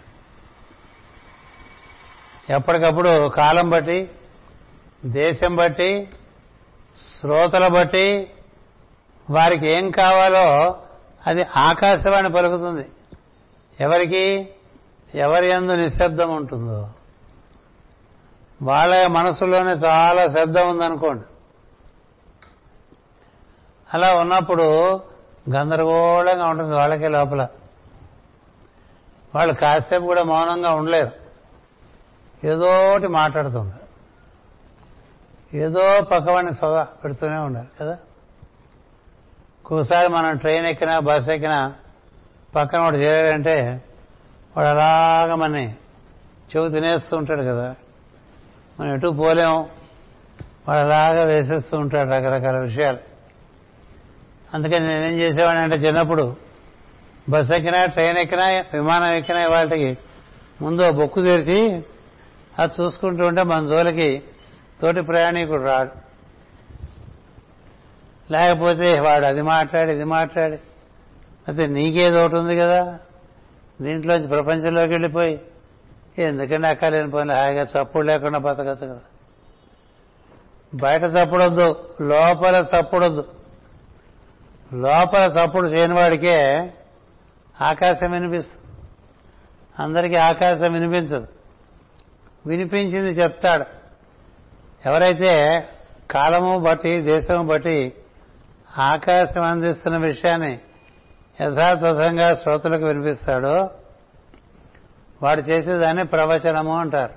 ఎప్పటికప్పుడు 2.53 3.27
కాలం 3.27 3.69
బట్టి 3.69 4.09
దేశం 5.05 5.55
బట్టి 5.55 6.09
శ్రోతల 7.19 7.67
బట్టి 7.67 8.31
వారికి 9.29 9.69
ఏం 9.69 9.91
కావాలో 9.91 10.75
అది 11.27 11.45
ఆకాశవాణి 11.57 12.31
పలుకుతుంది. 12.31 12.85
ఎవరికి? 13.79 14.49
ఎవరి 15.15 15.47
ఎందు 15.47 15.73
నిశ్శబ్దం 15.73 16.35
ఉంటుందో. 16.35 16.89
వాళ్ళ 18.61 19.07
మనసులోనే 19.07 19.71
చాలా 19.71 20.27
శబ్దం 20.27 20.69
ఉందనుకోండి. 20.69 21.23
అలా 23.93 24.13
ఉన్నప్పుడు 24.13 24.95
గందరగోళంగా 25.55 26.47
ఉంటుంది 26.47 26.75
వాళ్ళకే 26.75 27.07
లోపల. 27.07 27.47
వాళ్ళు 29.35 29.53
కాసేపు 29.53 30.03
కూడా 30.03 30.23
మౌనంగా 30.23 30.69
ఉండలేరు. 30.69 31.11
ఏదోటి 32.47 33.07
మాట్లాడుతుంటారు. 33.07 33.89
ఏదో 35.57 36.01
పక్కవాడిని 36.01 36.53
సొగ 36.53 36.83
పెడుతూనే 36.83 37.37
ఉండాలి 37.37 37.67
కదా? 37.81 37.97
ఒకసారి 39.71 40.07
మనం 40.07 40.37
ట్రైన్ 40.37 40.65
ఎక్కినా 40.65 40.99
బస్ 40.99 41.29
ఎక్కినా 41.29 41.73
పక్కన 42.55 42.79
వాడు 42.79 42.97
చేరాడంటే 42.97 43.83
వాడు 44.57 44.67
అలాగ 44.67 45.33
మన 45.33 45.55
చెవు 46.55 46.67
తినేస్తూ 46.67 47.17
ఉంటాడు 47.17 47.41
కదా? 47.41 47.75
మనం 48.79 48.93
ఎటు 48.93 49.07
పోలేము 49.07 49.69
వాడు 50.67 50.89
అలాగా 50.89 51.23
వేసేస్తూ 51.23 51.77
ఉంటాడు 51.77 52.09
రకరకాల 52.09 52.57
విషయాలు. 52.57 52.97
అందుకని 54.53 54.87
నేనేం 54.87 55.19
చేసేవాడిని 55.19 55.63
అంటే 55.63 55.75
చిన్నప్పుడు 55.75 56.48
బస్ 57.29 57.51
ఎక్కినా 57.51 57.85
ట్రైన్ 57.85 58.17
ఎక్కినా 58.17 58.47
విమానం 58.47 59.13
ఎక్కినా 59.13 59.45
వాటికి 59.45 59.97
ముందు 60.61 60.91
బొక్కు 60.91 61.21
తెరిచి 61.21 61.83
అది 62.59 62.83
చూసుకుంటూ 62.83 63.27
ఉంటే 63.27 63.43
మన 63.43 63.67
జోలికి 63.67 64.23
తోటి 64.81 65.01
ప్రయాణికుడు 65.01 65.63
రాడు. 65.63 65.91
లేకపోతే 68.33 68.99
వాడు 68.99 69.25
అది 69.25 69.41
మాట్లాడి 69.41 69.91
ఇది 69.91 70.03
మాట్లాడి. 70.03 70.55
అయితే 71.47 71.67
నీకేదో 71.67 72.25
ఒకటి 72.25 72.35
ఉంది 72.35 72.57
కదా. 72.57 72.99
దీంట్లోంచి 73.81 74.27
ప్రపంచంలోకి 74.27 74.91
వెళ్ళిపోయి. 74.91 75.41
ఎందుకంటే 76.17 76.67
అక్కలేని 76.67 77.11
పనులు 77.11 77.37
హాయిగా 77.37 77.61
చప్పుడు 77.63 78.07
లేకుండా 78.07 78.39
బతకచ్చు 78.39 78.87
కదా. 78.87 79.01
బయట 80.73 81.03
చప్పుడొద్దు 81.03 81.89
లోపల 82.01 82.65
చప్పుడొద్దు. 82.77 83.25
లోపల 84.73 85.31
చప్పుడు 85.31 85.67
చేయని 85.67 85.93
వాడికే 85.93 86.69
ఆకాశం 87.61 88.11
వినిపిస్తుంది. 88.11 88.75
అందరికీ 89.79 90.15
ఆకాశం 90.15 90.73
వినిపించదు. 90.73 91.27
వినిపించింది 92.45 93.09
చెప్తాడు. 93.09 93.65
ఎవరైతే 94.85 95.67
కాలము 96.11 96.59
బట్టి 96.59 97.01
దేశము 97.01 97.47
బట్టి 97.47 97.93
ఆకాశం 98.77 99.41
అందిస్తున్న 99.41 99.97
విషయాన్ని 99.97 100.59
యథాతథంగా 101.41 102.35
శ్రోతలకు 102.35 102.85
వినిపిస్తాడో 102.85 103.69
వాడు 105.23 105.41
చేసేదాన్ని 105.41 106.05
ప్రవచనము 106.05 106.79
అంటారు. 106.79 107.13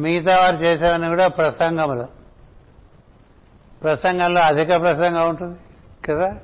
మిగతా 0.00 0.38
వారు 0.38 0.56
చేసేవన్నీ 0.56 1.08
కూడా 1.08 1.28
ప్రసంగములు. 1.28 2.06
ప్రసంగంలో 3.82 4.40
అధిక 4.40 4.68
ప్రసంగం 4.68 5.28
ఉంటుంది 5.28 5.58
కదా? 6.06 6.40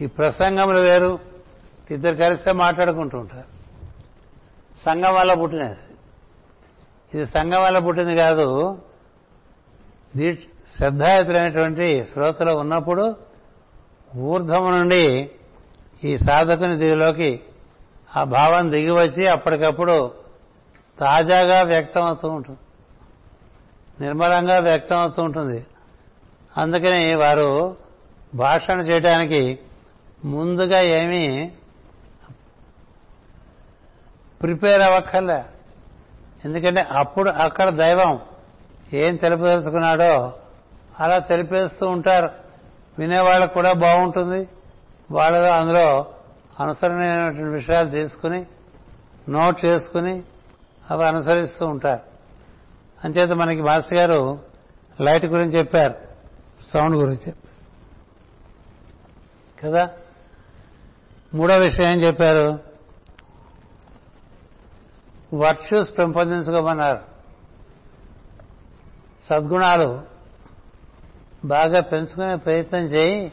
ఈ 0.00 0.06
ప్రసంగములు 0.06 0.78
వేరు. 0.78 1.18
ఇద్దరు 1.90 2.16
కలిస్తే 2.16 2.52
మాట్లాడుకుంటూ 2.52 3.18
ఉంటారు. 3.18 3.56
సంఘం 4.78 5.14
వల్ల 5.14 5.34
పుట్టినది. 5.34 5.76
ఇది 7.14 7.26
సంఘం 7.26 7.62
వల్ల 7.62 7.78
పుట్టింది 7.78 8.16
కాదు. 8.16 8.78
దీ 10.16 10.38
శ్రద్ధాయుతులైనటువంటి 10.76 12.04
శ్రోతలు 12.04 12.52
ఉన్నప్పుడు 12.52 13.16
ఊర్ధము 14.16 14.70
నుండి 14.70 15.30
ఈ 16.04 16.18
సాధకుని 16.18 16.76
దిగులోకి 16.76 17.40
ఆ 18.16 18.24
భావం 18.24 18.70
దిగి 18.70 18.90
వచ్చి 18.90 19.26
అప్పటికప్పుడు 19.26 20.14
తాజాగా 21.00 21.62
వ్యక్తం 21.62 22.02
అవుతూ 22.02 22.28
ఉంటుంది. 22.28 22.58
నిర్మలంగా 24.00 24.58
వ్యక్తం 24.58 24.96
అవుతూ 24.96 25.22
ఉంటుంది. 25.22 25.66
అందుకని 26.56 27.14
వారు 27.14 27.76
భాషణ 28.34 28.80
చేయడానికి 28.80 29.58
ముందుగా 30.26 30.80
ఏమీ 30.80 31.52
ప్రిపేర్ 34.42 34.82
అవ్వక్కర్లే. 34.82 35.44
ఎందుకంటే 36.44 36.80
అప్పుడు 36.80 37.30
అక్కడ 37.30 37.68
దైవం 37.68 38.20
ఏం 38.92 39.16
తెలుపదలుచుకున్నాడో 39.16 40.32
అలా 41.00 41.18
తెలిపేస్తూ 41.18 41.86
ఉంటారు. 41.86 42.30
వినేవాళ్ళకు 42.98 43.54
కూడా 43.54 43.72
బాగుంటుంది. 43.72 44.48
వాళ్ళు 45.10 45.38
అందులో 45.38 46.06
అనుసరణమైనటువంటి 46.60 47.50
విషయాలు 47.50 47.90
తీసుకుని 47.90 48.46
నోట్ 49.28 49.64
చేసుకుని 49.64 50.22
అవి 50.90 51.04
అనుసరిస్తూ 51.04 51.66
ఉంటారు. 51.66 52.02
అంచేత 53.04 53.30
మనకి 53.30 53.62
మాస్టర్ 53.62 53.98
గారు 53.98 54.38
లైట్ 55.00 55.24
గురించి 55.24 55.58
చెప్పారు. 55.58 55.94
సౌండ్ 56.60 56.96
గురించి 56.96 57.32
కదా? 59.64 59.90
మూడో 61.36 61.58
విషయం 61.58 61.90
ఏం 61.90 61.98
చెప్పారు? 61.98 62.58
వర్చ్యూస్ 65.34 65.98
పెంపొందించుకోమన్నారు. 65.98 66.98
సద్గుణాలు 69.22 70.00
బాగా 71.44 71.80
పెంచుకునే 71.80 72.36
ప్రయత్నం 72.36 72.80
చేయి. 72.80 73.32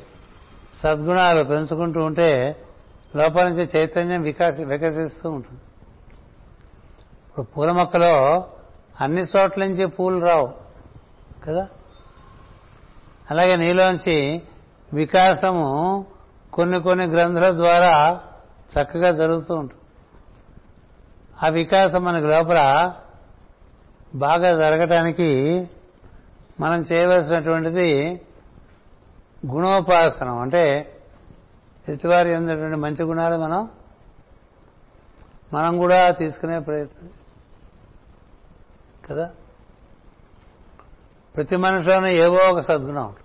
సద్గుణాలు 0.74 1.43
పెంచుకుంటూ 1.43 1.99
ఉంటే 1.99 2.62
లోపల 3.16 3.47
నుంచి 3.47 3.70
చైతన్యం 3.76 4.22
వికాసి 4.22 4.66
వికసిస్తూ 4.66 5.30
ఉంటుంది. 5.30 5.62
ఇప్పుడు 7.28 7.45
పూల 7.45 7.72
మొక్కలో 7.72 8.47
అన్ని 9.01 9.22
చోట్ల 9.22 9.66
నుంచి 9.66 9.86
పూలు 9.86 10.26
రావు 10.26 10.54
కదా? 11.43 11.68
అలాగే 13.32 13.56
నీలోంచి 13.56 14.41
వికాసము 14.93 16.06
కొన్ని 16.54 16.82
కొన్ని 16.82 17.06
గ్రంథుల 17.06 17.56
ద్వారా 17.56 18.22
చక్కగా 18.74 19.12
జరుగుతూ 19.12 19.56
ఉంటుంది. 19.56 19.82
ఆ 21.43 21.49
వికాసం 21.49 22.04
మనకి 22.04 22.28
లోపల 22.28 22.91
బాగా 24.16 24.56
జరగటానికి 24.56 25.70
మనం 26.60 26.82
చేయవలసినటువంటిది 26.82 28.22
గుణోపాసనం. 29.51 30.39
అంటే 30.39 30.95
ఎదుటివారి 31.89 32.36
ఉన్నటువంటి 32.36 32.78
మంచి 32.78 33.04
గుణాలు 33.04 33.38
మనం 33.38 33.70
మనం 35.54 35.78
కూడా 35.78 36.12
తీసుకునే 36.12 36.60
ప్రయత్నం. 36.60 37.10
కదా? 39.10 39.30
ప్రతి 41.36 41.56
మనిషిలోనూ 41.56 42.08
ఏవో 42.08 42.36
ఒక 42.36 42.60
సద్గుణం 42.60 43.06
ఉంటుంది. 43.06 43.22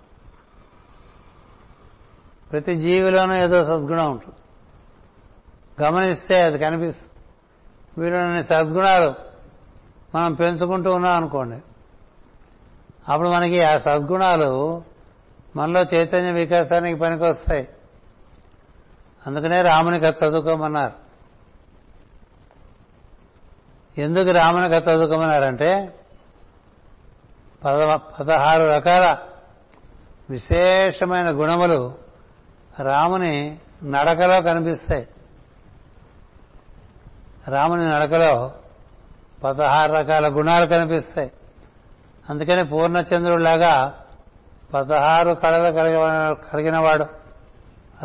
ప్రతి 2.51 2.75
జీవిలోనూ 2.75 3.35
ఏదో 3.35 3.63
సద్గుణం 3.63 4.11
ఉంటుంది. 4.11 4.35
గమనిస్తే 5.83 6.41
అది 6.41 6.57
కనిపిస్తుంది. 6.57 7.09
వీళ్ళని 7.97 8.43
సద్గుణాలు 8.43 9.13
మనం 10.15 10.33
పెంచుకుంటూ 10.33 10.91
ఉన్నాం 10.91 11.13
అనుకోండి. 11.13 11.61
అప్పుడు 13.11 13.29
మనకి 13.29 13.63
ఆ 13.63 13.77
సద్గుణాలు 13.77 14.83
మనలో 15.55 15.81
చైతన్య 15.81 16.31
వికాసానికి 16.31 16.99
పనికొస్తాయి. 16.99 17.67
అందుకనే 19.27 19.61
రాముని 19.61 19.99
కథ 19.99 20.13
చదువుకోమన్నారు. 20.25 21.09
ఎందుకు 24.01 24.31
రాముని 24.31 24.69
కథ 24.69 24.89
చదువుకోమన్నారంటే 24.89 25.99
పద 27.65 27.77
పదహారు 27.95 28.63
రకాల 28.63 29.17
విశేషమైన 30.29 31.29
గుణములు 31.29 32.08
రాముని 32.81 33.57
నడకలో 33.83 34.41
కనిపిస్తాయి. 34.41 35.07
రాముని 37.47 37.87
నడకలో 37.87 38.51
పదహారు 39.43 39.93
రకాల 39.93 40.27
గుణాలు 40.27 40.65
కనిపిస్తాయి. 40.65 41.31
అందుకని 42.29 42.65
పూర్ణచంద్రుడిలాగా 42.65 43.99
పదహారు 44.73 45.33
కళలు 45.33 45.71
కలిగి 45.71 45.97
కలిగినవాడు 46.51 47.05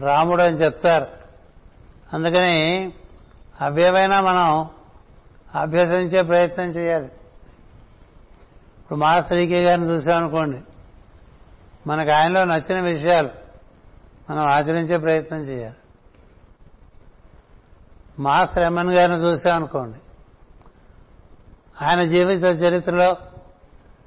రాముడు 0.00 0.42
అని 0.42 0.56
చెప్తారు. 0.56 1.06
అందుకని 2.12 2.92
అవేవైనా 3.60 4.20
మనం 4.20 4.70
అభ్యసించే 5.54 6.22
ప్రయత్నం 6.22 6.66
చేయాలి. 6.66 7.06
ఇప్పుడు 8.78 8.98
మాస్టరీకే 8.98 9.64
గారిని 9.64 9.90
చూసామనుకోండి 9.90 10.60
మనకు 11.86 12.10
ఆయనలో 12.10 12.44
నచ్చిన 12.44 12.80
విషయాలు 12.80 13.43
మనం 14.30 14.46
ఆచరించే 14.46 14.96
ప్రయత్నం 14.96 15.40
చేయాలి. 15.40 15.76
మాస్ 18.18 18.58
ఎంఎన్ 18.58 18.92
గారిని 18.92 19.16
చూసామనుకోండి 19.16 19.98
ఆయన 21.84 22.04
జీవిత 22.04 22.44
చరిత్రలో 22.44 23.16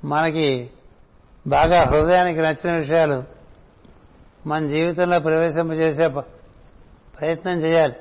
మనకి 0.03 0.71
బాగా 1.47 1.83
హృదయానికి 1.83 2.41
నచ్చిన 2.41 2.73
విషయాలు 2.73 3.23
మన 4.47 4.65
జీవితంలో 4.65 5.19
ప్రవేశింపజేసే 5.19 6.07
ప్రయత్నం 7.19 7.53
చేయాలి. 7.53 7.95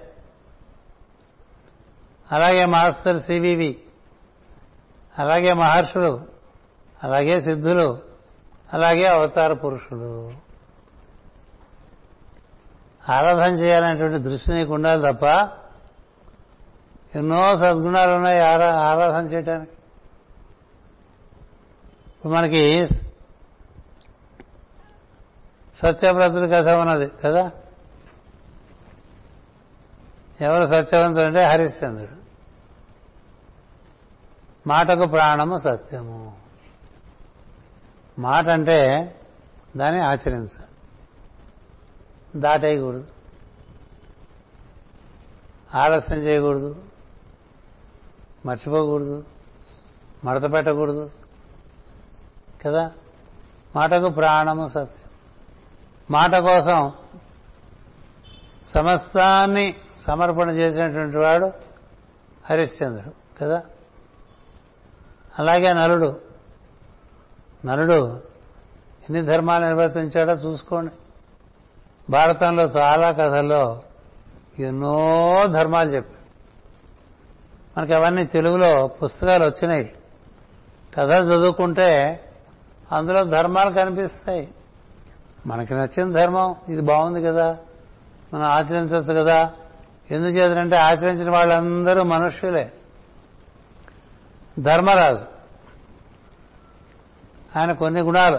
అలాగే 2.32 2.64
మాస్టర్ 2.64 3.20
సివివి 3.20 3.80
అలాగే 5.18 5.52
మహర్షులు 5.52 6.20
అలాగే 7.04 7.40
సిద్ధులు 7.40 7.98
అలాగే 8.72 9.04
అవతార 9.04 9.52
పురుషులు. 9.52 10.45
ఆరాధన 13.12 13.54
చేయాలనేటువంటి 13.54 14.22
దృష్టి 14.22 14.52
నీకు 14.52 14.74
ఉండాలి 14.74 15.12
తప్ప 15.12 15.24
ఎన్నో 17.14 17.56
సద్గుణాలు 17.56 18.10
ఉన్నాయి 18.10 18.40
ఆరా 18.40 18.76
ఆరాధన 18.76 19.32
చేయడానికి 19.32 19.72
ఇప్పుడు 22.16 22.32
మనకి 22.32 22.88
సత్యవ్రతుడి 25.76 26.48
కథ 26.48 26.68
ఉన్నది 26.68 27.10
కదా? 27.24 27.50
ఎవరు 30.40 30.66
సత్యవంతుడు 30.66 31.24
అంటే 31.24 31.48
హరిశ్చంద్రుడు. 31.48 32.26
మాటకు 34.68 35.06
ప్రాణము 35.06 35.58
సత్యము. 35.58 36.32
మాట 38.18 38.48
అంటే 38.48 39.14
దాన్ని 39.76 40.00
ఆచరించాలి. 40.06 40.75
దాటేయకూడదు. 42.40 43.06
ఆలస్యం 45.74 46.18
చేయకూడదు. 46.18 46.84
మర్చిపోకూడదు. 48.46 49.24
మడత 50.24 50.52
పెట్టకూడదు. 50.52 51.10
కదా? 52.66 52.90
మాటకు 53.76 54.10
ప్రాణము 54.10 54.68
సత్యం. 54.68 55.10
మాట 56.10 56.36
కోసం 56.36 56.92
సమస్తాన్ని 58.66 59.76
సమర్పణ 60.06 60.50
చేసినటువంటి 60.50 61.18
వాడు 61.18 61.52
హరిశ్చంద్రుడు 62.50 63.38
కదా? 63.40 63.62
అలాగే 65.38 65.72
నలుడు. 65.72 66.20
నలుడు 67.66 68.06
ఎన్ని 69.10 69.22
ధర్మాలు 69.22 69.64
నిర్వర్తించాడో 69.64 70.32
చూసుకోండి. 70.32 70.92
భారతంలో 72.10 72.62
చాలా 72.62 73.10
కథల్లో 73.10 73.82
ఎన్నో 74.58 75.46
ధర్మాలు 75.46 75.90
చెప్పి 75.90 76.16
మనకి 77.78 77.94
అవన్నీ 77.94 78.24
తెలుగులో 78.24 78.86
పుస్తకాలు 78.86 79.44
వచ్చినాయి. 79.44 79.92
కథలు 80.98 81.24
చదువుకుంటే 81.24 82.20
అందులో 82.92 83.24
ధర్మాలు 83.24 83.70
కనిపిస్తాయి. 83.70 84.48
మనకి 85.46 85.74
నచ్చిన 85.74 86.12
ధర్మం 86.12 86.54
ఇది 86.68 86.82
బాగుంది 86.82 87.22
కదా 87.22 87.58
మనం 88.34 88.44
ఆచరించవచ్చు 88.44 89.14
కదా. 89.14 89.52
ఎందుకు 90.10 90.74
ఆచరించిన 90.74 91.30
వాళ్ళందరూ 91.30 92.02
మనుష్యులే. 92.02 92.72
ధర్మరాజు 94.58 95.24
ఆయన 97.58 97.72
కొన్ని 97.72 98.00
గుణాలు 98.00 98.36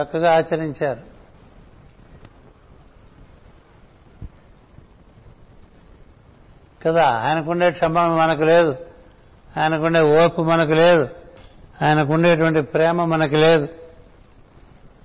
చక్కగా 0.00 0.36
ఆచరించారు. 0.36 1.00
కదా? 6.86 7.22
ఆయనకుండే 7.26 7.70
క్షమ 7.70 8.00
మనకు 8.00 8.42
లేదు. 8.42 8.76
ఆయనకుండే 9.60 10.00
ఓర్పు 10.00 10.42
మనకు 10.42 10.72
లేదు. 10.72 11.08
ఆయనకుండేటువంటి 11.82 12.60
ప్రేమ 12.60 13.04
మనకు 13.04 13.34
లేదు. 13.34 13.68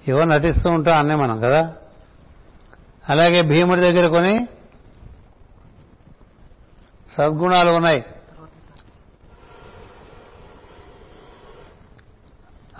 ఏవో 0.08 0.24
నటిస్తూ 0.24 0.70
ఉంటాం 0.70 1.00
అన్నీ 1.00 1.16
మనం 1.16 1.40
కదా? 1.40 1.74
అలాగే 3.10 3.42
భీముడి 3.42 3.82
దగ్గర 3.82 4.08
కొని 4.08 4.48
సద్గుణాలు 7.12 7.70
ఉన్నాయి. 7.70 8.06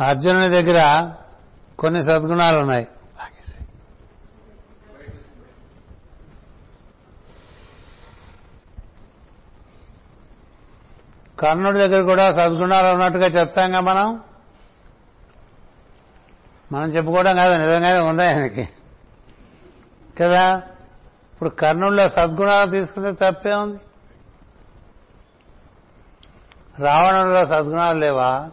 అర్జునుని 0.06 0.62
దగ్గర 0.62 1.10
కొన్ని 1.80 2.04
సద్గుణాలు 2.04 2.58
ఉన్నాయి. 2.58 2.88
కర్ణుడి 11.40 11.78
దగ్గర 11.78 12.04
కూడా 12.04 12.32
సద్గుణాలు 12.32 12.88
ఉన్నట్టుగా 12.88 13.28
చెప్తాంగా 13.28 13.80
మనం? 13.80 14.22
మనం 16.72 16.90
చెప్పుకోవడం 16.90 17.36
కాదు 17.36 17.54
నిజంగానే 17.54 18.10
ఉన్నాయి 18.10 18.34
ఆయనకి? 18.34 18.70
కదా? 20.22 20.58
ఇప్పుడు 21.34 21.50
కర్ణుడిలో 21.50 22.08
సద్గుణాలు 22.08 22.72
తీసుకుంటే 22.72 23.12
తప్పే 23.12 23.54
ఉంది. 23.54 23.80
రావణుడిలో 26.80 27.46
సద్గుణాలు 27.46 28.00
లేవా? 28.00 28.50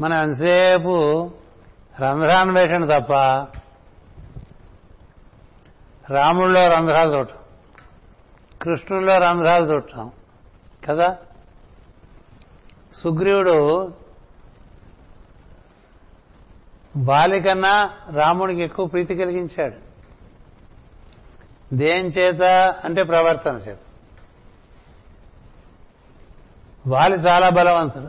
మనం 0.00 0.22
ఎంతసేపు 0.22 1.30
రంధ్రాన్వేషణ 2.00 2.98
తప్ప 2.98 3.12
రాముల్లో 6.12 6.66
రంధ్రాలు 6.68 7.16
చూడటం 7.16 7.34
కృష్ణుల్లో 8.62 9.14
రంధ్రాలు 9.14 9.64
చూడటం 9.64 10.10
కదా? 10.88 11.16
సుగ్రీవుడు 12.94 13.92
బాలికన్నా 16.96 17.90
రాముడికి 18.12 18.62
ఎక్కువ 18.62 18.86
ప్రీతి 18.86 19.14
కలిగించాడు. 19.14 19.88
దేం 21.74 22.06
చేత 22.06 22.42
అంటే 22.84 23.02
ప్రవర్తన 23.02 23.54
చేత. 23.54 23.78
వాలి 26.86 27.14
చాలా 27.14 27.48
బలవంతుడు 27.48 28.08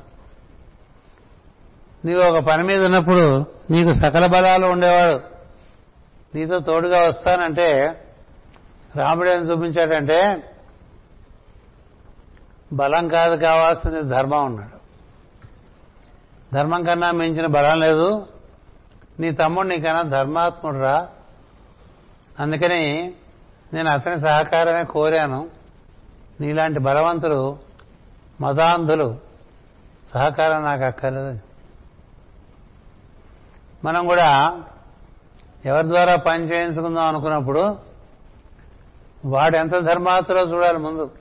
నీవు 2.07 2.19
ఒక 2.19 2.43
పని 2.43 2.63
మీద 2.63 2.85
ఉన్నప్పుడు 2.85 3.45
నీకు 3.71 3.93
సకల 3.93 4.25
బలాలు 4.25 4.65
ఉండేవాడు. 4.65 5.21
నీతో 6.35 6.59
తోడుగా 6.59 7.07
వస్తానంటే 7.07 8.01
రాముడు 8.95 9.29
ఏం 9.29 9.41
చూపించాడంటే 9.41 10.48
బలం 12.73 13.07
కాదు 13.07 13.35
కావాల్సింది 13.35 14.01
ధర్మం 14.01 14.45
ఉన్నాడు 14.45 14.79
ధర్మం 16.53 16.83
కన్నా 16.83 17.11
మించిన 17.11 17.45
బలం 17.45 17.79
లేదు. 17.79 18.25
నీ 19.19 19.31
తమ్ముడు 19.31 19.67
నీకన్నా 19.67 20.01
ధర్మాత్ముడు 20.01 20.77
రా 20.77 21.07
అందుకని 22.39 23.13
నేను 23.73 23.89
అతని 23.89 24.19
సహకారమే 24.19 24.83
కోరాను. 24.83 25.49
నీలాంటి 26.41 26.79
బలవంతులు 26.79 27.57
మతాంధులు 28.41 29.17
సహకారం 30.07 30.63
నాకు 30.63 30.83
అక్కర్లేదు. 30.83 31.39
మనం 33.85 34.07
కూడా 34.07 34.61
ఎవరి 35.65 35.87
ద్వారా 35.87 36.15
పని 36.15 36.43
చేయించుకుందాం 36.43 37.07
అనుకున్నప్పుడు 37.07 37.77
వాడు 39.25 39.57
ఎంత 39.57 39.71
ధర్మాతులో 39.71 40.41
చూడాలి 40.41 40.77
ముందు. 40.77 41.11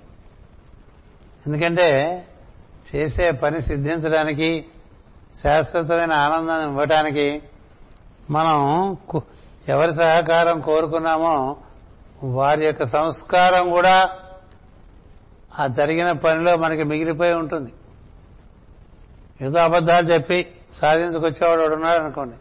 ఎందుకంటే 1.46 2.24
చేసే 2.96 3.30
పని 3.30 3.62
సిద్ధించడానికి 3.62 4.66
శాశ్వతమైన 5.42 6.12
ఆనందాన్ని 6.12 6.70
ఇవ్వటానికి 6.70 7.42
మనం 8.30 8.96
ఎవరి 9.68 9.94
సహకారం 9.94 10.60
కోరుకున్నామో 10.60 11.56
వారి 12.24 12.66
యొక్క 12.66 12.84
సంస్కారం 12.84 13.70
కూడా 13.70 14.10
ఆ 15.58 15.66
జరిగిన 15.66 16.12
పనిలో 16.12 16.56
మనకి 16.56 16.82
మిగిలిపోయి 16.82 17.34
ఉంటుంది. 17.34 17.72
ఏదో 19.40 19.58
అబద్ధాలు 19.58 20.06
చెప్పి 20.06 20.46
సాధించుకొచ్చేవాడు 20.78 21.74
ఉన్నాడు 21.74 22.00
అనుకోండి. 22.02 22.36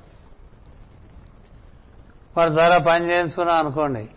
వాడి 2.37 2.51
ద్వారా 2.51 2.77
పని 2.77 3.09
చేయించుకున్నాం 3.09 3.59
అనుకోండి. 3.59 4.09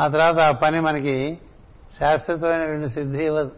ఆ 0.00 0.08
తర్వాత 0.08 0.38
ఆ 0.38 0.50
పని 0.50 0.80
మనకి 0.80 1.38
శాశ్వతమైనటువంటి 1.98 2.88
సిద్ధి 2.88 3.24
ఇవ్వదు. 3.24 3.50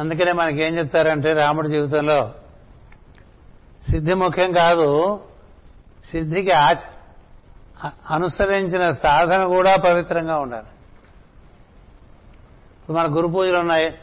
అందుకనే 0.00 0.32
మనకి 0.32 0.62
ఏం 0.62 0.78
చెప్తారంటే 0.78 1.32
రాముడి 1.32 1.68
జీవితంలో 1.68 2.34
సిద్ధి 3.90 4.14
ముఖ్యం 4.14 4.52
కాదు 4.52 5.20
సిద్ధికి 6.04 6.50
ఆచ 6.50 6.76
అనుసరించిన 8.10 8.90
సాధన 8.90 9.44
కూడా 9.44 9.76
పవిత్రంగా 9.76 10.38
ఉండాలి. 10.38 10.66
ఇప్పుడు 12.80 12.96
మన 12.96 13.06
గురు 13.16 13.28
పూజలు 13.28 13.58
ఉన్నాయి. 13.58 13.98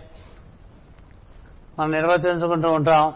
మనం 1.80 1.91
నిర్వర్తించుకుంటూ 1.91 2.72
ఉంటాం. 2.72 3.14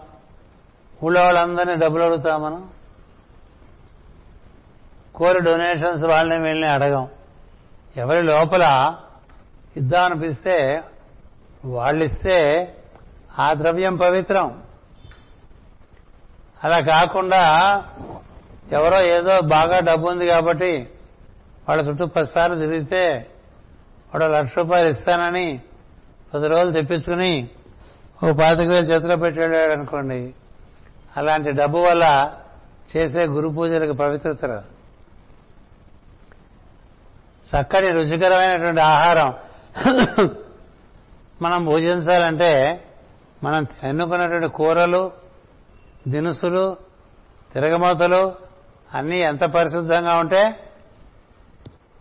ఊళ్ళో 1.03 1.23
వాళ్ళందరినీ 1.23 1.75
డబ్బులు 1.75 2.03
అడుగుతాం 2.03 2.43
మనం. 2.43 2.69
కోరి 5.15 5.39
డొనేషన్స్ 5.39 6.05
వాళ్ళని 6.05 6.43
వీళ్ళని 6.43 6.75
అడగం. 6.75 7.07
ఎవరి 7.97 8.27
లోపల 8.27 8.95
ఇద్దామనిపిస్తే 9.77 10.79
వాళ్ళు 11.65 12.03
ఇస్తే 12.03 12.37
ఆ 13.39 13.53
ద్రవ్యం 13.53 13.95
పవిత్రం. 13.95 14.63
అలా 16.63 16.79
కాకుండా 16.79 17.41
ఎవరో 18.71 18.99
ఏదో 18.99 19.41
బాగా 19.41 19.79
డబ్బు 19.79 20.07
ఉంది 20.07 20.27
కాబట్టి 20.27 20.89
వాళ్ళ 21.69 21.89
చుట్టూ 21.89 22.05
పదిసార్లు 22.05 22.55
తిరిగితే 22.55 23.31
వాడు 24.13 24.25
లక్ష 24.25 24.57
రూపాయలు 24.57 24.87
ఇస్తానని 24.87 25.59
పది 26.33 26.47
రోజులు 26.47 26.71
తెప్పించుకుని 26.71 27.49
ఓ 28.23 28.33
పాతిక 28.33 28.67
వేలు 28.67 28.85
చేతిలో 28.85 29.15
పెట్టాడు 29.15 29.71
అనుకోండి. 29.71 30.33
అలాంటి 31.17 31.51
డబ్బు 31.51 31.77
వల్ల 31.77 32.33
చేసే 32.97 33.25
గురు 33.25 33.49
పూజలకు 33.49 33.93
పవిత్రత 33.93 34.63
చక్కటి 37.45 37.91
రుచికరమైనటువంటి 37.91 38.81
ఆహారం. 38.81 39.33
మనం 41.41 41.65
భోజించాలంటే 41.65 42.83
మనం 43.43 43.67
ఎన్నుకున్నటువంటి 43.83 44.47
కూరలు 44.47 45.11
దినుసులు 46.07 46.77
తిరగమూతలు 47.53 48.35
అన్నీ 48.93 49.19
ఎంత 49.19 49.43
పరిశుద్ధంగా 49.43 50.15
ఉంటే 50.15 50.71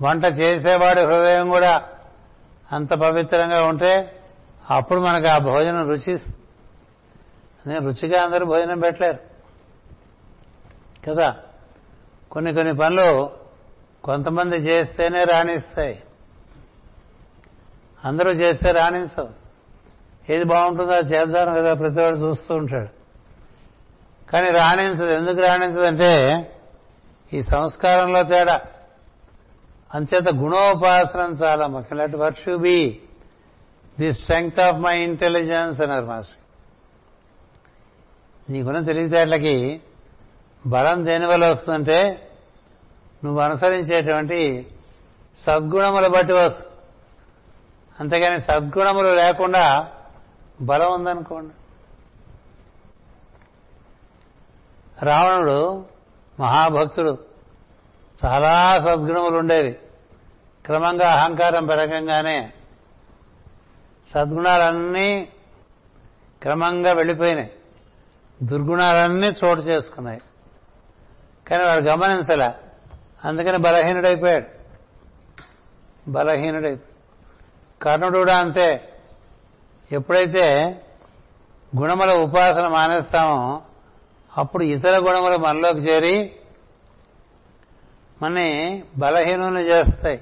వంట 0.02 0.24
చేసేవాడి 0.24 1.00
హృదయం 1.00 1.48
కూడా 1.48 1.88
అంత 2.72 2.94
పవిత్రంగా 2.94 3.62
ఉంటే 3.62 4.22
అప్పుడు 4.70 5.00
మనకు 5.00 5.28
ఆ 5.28 5.38
భోజనం 5.38 5.88
రుచి 5.88 6.18
రుచిగా 7.78 8.22
అందరూ 8.22 8.46
భోజనం 8.46 8.80
పెట్టలేరు. 8.80 9.18
కదా? 11.10 11.36
కొన్ని 12.30 12.54
కొన్ని 12.54 12.76
పనులు 12.76 13.30
కొంతమంది 14.04 14.56
చేస్తేనే 14.56 15.24
రాణిస్తాయి. 15.24 16.02
అందరూ 18.04 18.30
చేస్తే 18.30 18.72
రాణించవు. 18.72 19.28
ఏది 20.32 20.44
బాగుంటుందో 20.44 20.92
అది 20.92 21.14
చేద్దాం 21.14 21.54
కదా 21.54 21.74
ప్రతివాడు 21.74 22.16
చూస్తూ 22.16 22.54
ఉంటాడు. 22.54 22.88
కానీ 24.30 24.50
రాణించదు. 24.50 25.10
ఎందుకు 25.10 25.46
రాణించదంటే 25.46 26.46
ఈ 27.32 27.42
సంస్కారంలో 27.42 28.22
తేడా. 28.22 28.60
అంచేత 29.94 30.28
గుణోపాసనం 30.28 31.32
చాలా 31.32 31.66
ముఖ్యం. 31.66 31.98
Let 31.98 32.16
worship 32.16 32.56
be 32.56 33.00
the 33.98 34.12
strength 34.12 34.60
of 34.60 34.76
my 34.76 34.98
intelligence 34.98 35.82
అన్నారు 35.82 36.04
మాస్టర్. 36.04 36.36
నీకున్న 38.52 38.80
తెలివితేటలకి 38.80 39.80
బలం 40.66 41.06
దేనివల్ల 41.06 41.50
వస్తుందంటే 41.50 42.28
నువ్వు 43.24 43.40
అనుసరించేటువంటి 43.40 44.66
సద్గుణముల 45.38 46.06
బట్టి 46.06 46.32
వస్తుంది. 46.32 46.66
అంతేగాని 48.00 48.40
సద్గుణములు 48.40 49.08
లేకుండా 49.08 49.88
బలం 50.60 50.92
ఉందనుకోండి. 50.92 51.54
రావణుడు 55.06 55.86
మహాభక్తుడు. 56.40 57.18
చాలా 58.24 58.80
సద్గుణములు 58.80 59.38
ఉండేవి. 59.38 59.72
క్రమంగా 60.66 61.12
అహంకారం 61.12 61.66
పెరగంగానే 61.66 62.52
సద్గుణాలన్నీ 64.14 65.28
క్రమంగా 66.42 66.92
వెళ్ళిపోయినాయి. 66.92 67.52
దుర్గుణాలన్నీ 68.42 69.28
చోటు 69.28 69.60
చేసుకున్నాయి. 69.60 70.20
కానీ 71.48 71.64
వాడు 71.64 71.84
గమనించలే. 71.84 72.52
అందుకని 73.24 73.58
బలహీనుడైపోయాడు. 73.58 74.46
బలహీనుడైపోయాడు 76.10 76.89
కర్ణుడు 77.82 78.18
కూడా 78.18 78.38
అంతే 78.38 78.92
ఎప్పుడైతే 79.92 80.76
గుణముల 81.78 82.12
ఉపాసన 82.12 82.68
మానేస్తామో 82.68 83.62
అప్పుడు 84.36 84.64
ఇతర 84.64 84.98
గుణములు 84.98 85.36
మనలోకి 85.36 85.78
చేరి 85.78 86.32
మనని 88.22 88.82
బలహీనని 88.98 89.60
చేస్తాయి. 89.60 90.20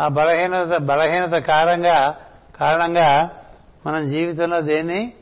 ఆ 0.00 0.08
బలహీనత 0.08 0.76
బలహీనత 0.78 1.34
కారణంగా 1.42 2.20
కారణంగా 2.60 3.30
మనం 3.86 4.06
జీవితంలో 4.06 4.60
దేన్ని 4.60 5.12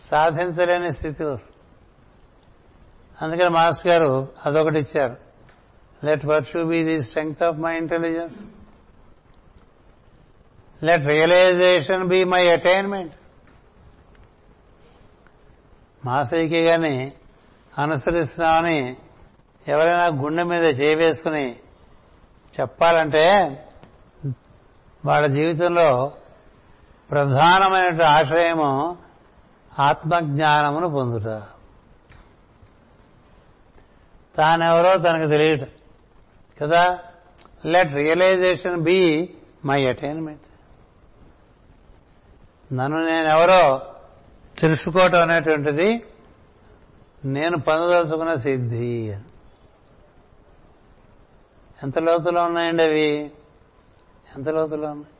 సాధించలేని 0.00 0.92
స్థితి 0.92 1.24
వస్తుంది. 1.24 1.56
అందుకని 3.22 3.48
మాస్ 3.48 3.86
గారు 3.86 4.28
అదొకటి 4.46 4.78
ఇచ్చారు. 4.78 5.16
Let 6.04 6.26
worship 6.26 6.58
be 6.58 6.84
the 6.84 7.04
strength 7.04 7.42
of 7.42 7.58
my 7.58 7.76
intelligence 7.76 8.34
let 10.82 11.06
realization 11.06 12.08
be 12.08 12.24
my 12.24 12.48
attainment 12.48 13.14
మాసైకి 16.04 16.62
గాని 16.62 17.12
అనుసరిస్తున్నామని 17.78 18.96
ఎవరైనా 19.68 20.06
గుండె 20.06 20.42
మీద 20.42 20.80
చేయవేసుకుని 20.80 21.56
చెప్పాలంటే 22.60 23.30
వాళ్ళ 25.04 25.26
జీవితంలో 25.26 26.12
ప్రధానమైన 27.10 28.02
ఆశ్రయము 28.02 28.98
ఆత్మజ్ఞానమును 29.78 30.88
పొందుట. 30.88 31.42
తానెవరో 34.36 34.98
తనకు 34.98 35.30
తెలియట. 35.30 35.68
కదా? 36.62 36.98
Let 37.66 37.92
realization 37.92 38.80
be 38.80 39.30
my 39.64 39.86
attainment 39.86 40.41
నన్ను 42.72 43.06
నేనెవరో 43.06 43.82
తెలుసుకోవటం 44.58 45.20
అనేటువంటిది 45.20 46.04
నేను 47.24 47.58
పొందదలుచుకున్న 47.58 48.34
సిద్ధి. 48.34 49.16
ఎంత 51.82 51.98
లోతులో 51.98 52.44
ఉన్నాయండి 52.44 52.82
అవి? 52.82 53.32
ఎంత 54.36 54.48
లోతులో 54.48 54.90
ఉన్నాయి? 54.90 55.14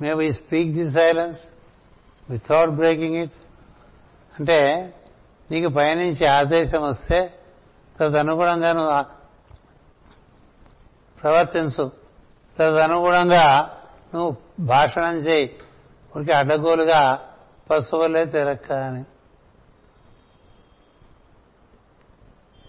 May 0.00 0.14
we 0.14 0.32
speak 0.32 0.72
the 0.72 0.90
silence 0.90 1.40
without 2.30 2.70
breaking 2.70 3.16
it 3.16 3.32
అంటే 4.38 4.92
నీకు 5.50 5.68
పయనించి 5.68 6.26
ఆదేశం 6.26 6.82
వస్తే 6.82 7.34
తదనుగుణంగా 8.00 8.72
నువ్వు 8.72 9.04
ప్రవర్తించు. 11.20 11.90
తదనుగుణంగా 12.58 13.76
నువ్వు 14.14 14.36
భాషణం 14.66 15.16
చేయి. 15.16 15.56
ఉడికి 16.16 16.32
అడ్డగోలుగా 16.32 17.20
పశువులే 17.70 18.24
తిరక్క 18.24 18.72
అని 18.72 19.04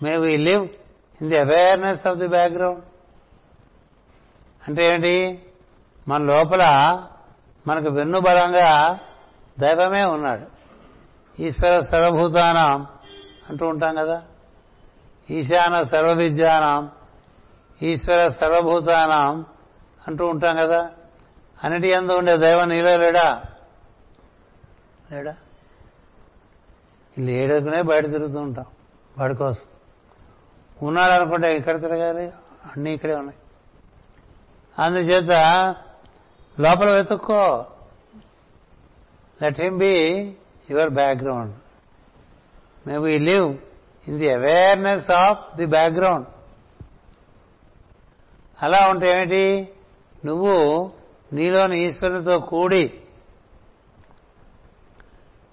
may 0.04 0.18
we 0.18 0.38
live 0.38 0.64
in 1.22 1.30
the 1.30 1.38
awareness 1.38 2.08
of 2.08 2.18
the 2.18 2.28
background 2.28 2.84
అంటే 4.68 4.94
ఏంటి? 4.94 5.44
మన 6.08 6.24
లోపల 6.24 6.64
మనకు 7.68 7.90
వెన్నుబలంగా 7.90 9.00
దైవమే 9.60 10.04
ఉన్నాడు. 10.04 10.54
ఈశ్వర 11.42 11.80
సర్వభూతానం 11.80 12.88
అంటూ 13.50 13.68
ఉంటాం 13.68 13.96
కదా? 13.96 14.24
ఈశాన 15.30 15.82
సర్వ 15.82 16.14
విద్యానం 16.14 16.92
ఈశ్వర 17.82 18.28
సర్వభూతానం 18.28 19.46
అంటూ 20.08 20.28
ఉంటాం 20.28 20.56
కదా? 20.56 20.92
అన్నిటి 21.64 21.88
ఎందు 21.88 22.14
ఉండే 22.14 22.38
దైవం 22.38 22.70
నీలో 22.70 22.98
లేడా? 22.98 23.44
లేడా? 25.12 25.36
లేడకునే 27.20 27.82
బయట 27.82 28.10
తిరుగుతూ 28.10 28.40
ఉంటాం 28.40 28.66
వాడి 29.18 29.36
కోసం. 29.36 29.66
ఉన్నాడు 30.88 31.12
అనుకుంటే 31.12 31.58
ఇక్కడ 31.58 31.82
తిరగాలి? 31.82 32.26
అన్నీ 32.66 32.94
ఇక్కడే 32.94 33.16
ఉన్నాయి. 33.16 33.40
అందుచేత 34.80 35.32
లోపల 36.60 36.90
వెతుక్కో. 36.90 37.66
Let 39.44 39.62
him 39.62 39.78
be 39.78 40.34
your 40.70 40.90
background 40.90 41.56
may 42.88 42.98
we 42.98 43.20
live 43.20 43.58
in 44.08 44.20
the 44.20 44.30
awareness 44.30 45.12
of 45.12 45.56
the 45.56 45.66
background. 45.66 46.28
అలా 48.64 48.88
ఉంటే 48.88 49.12
ఏమిటి? 49.12 49.74
నువ్వు 50.26 50.92
నీలోని 51.34 51.88
ఈశ్వరునితో 51.88 52.40
కూడి 52.40 52.94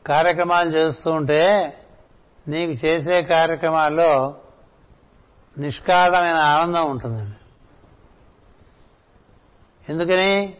కార్యక్రమాలు 0.07 0.68
చేస్తూ 0.70 1.11
ఉంటే 1.11 1.74
నీకు 2.49 2.87
చేసే 2.87 3.22
కార్యక్రమాల్లో 3.22 4.37
నిష్కారణమైన 5.59 6.37
ఆనందం 6.37 6.91
ఉంటుందండి 6.91 7.37
ఎందుకని? 9.93 10.57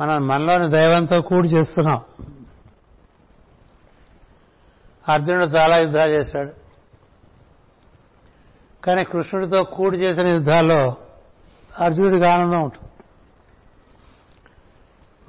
మనం 0.00 0.26
మనలోని 0.26 0.70
దైవంతో 0.70 1.22
కూడి 1.22 1.48
చేస్తున్నాం. 1.48 2.04
అర్జునుడు 5.08 5.44
చాలా 5.44 5.78
యుద్ధాలు 5.78 6.10
చేశాడు. 6.10 6.52
కానీ 8.84 9.04
కృష్ణుడితో 9.04 9.64
కూడి 9.64 9.96
చేసిన 9.96 10.26
యుద్ధాల్లో 10.26 10.96
అర్జునుడికి 11.78 12.24
ఆనందం 12.24 12.62
ఉంటుంది. 12.62 12.97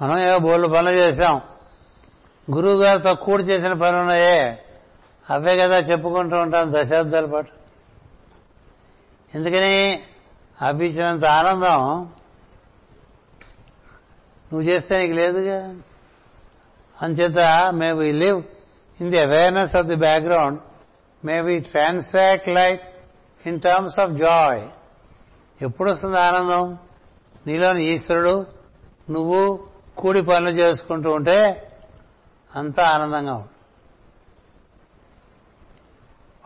మనం 0.02 0.24
ఏవో 0.24 0.38
బోర్డు 0.38 0.66
పనులు 0.66 0.96
చేశాం. 0.96 1.40
గురువు 2.54 2.82
గారితో 2.82 3.14
కూడి 3.14 3.42
చేసిన 3.42 3.72
పనులు 3.72 4.00
ఉన్నాయే. 4.00 4.64
అవే 5.30 5.56
కదా 5.56 5.78
చెప్పుకుంటూ 5.78 6.36
ఉంటాం 6.36 6.72
దశాబ్దాల 6.72 7.26
పాటు. 7.26 7.50
ఎందుకని? 9.34 10.02
అవి 10.62 10.86
ఇచ్చినంత 10.86 11.24
ఆనందం 11.24 12.00
నువ్వు 14.52 14.60
చేస్తే 14.60 14.96
నీకు 14.96 15.12
లేదుగా. 15.12 15.74
అంచేత 17.02 17.72
may 17.72 17.92
we 17.92 18.12
live 18.12 18.42
in 19.00 19.10
the 19.10 19.18
awareness 19.18 19.76
of 19.76 19.86
the 19.86 19.94
background. 19.94 20.60
May 21.24 21.40
we 21.40 21.58
transact 21.58 22.48
like 22.48 22.82
in 23.46 23.60
terms 23.60 23.98
of 23.98 24.10
joy. 24.10 24.68
ఎప్పుడు 25.64 25.90
వస్తుంది 25.90 26.18
ఆనందం? 26.18 26.78
నీలోని 27.46 27.92
ఈశ్వరుడు 27.92 28.46
నువ్వు 29.10 29.66
కూడి 30.00 30.22
పనులు 30.22 30.50
చేసుకుంటూ 30.50 31.10
ఉంటే 31.10 31.70
అంతా 32.56 32.82
ఆనందంగా 32.82 33.34
ఉంటుంది 33.34 33.56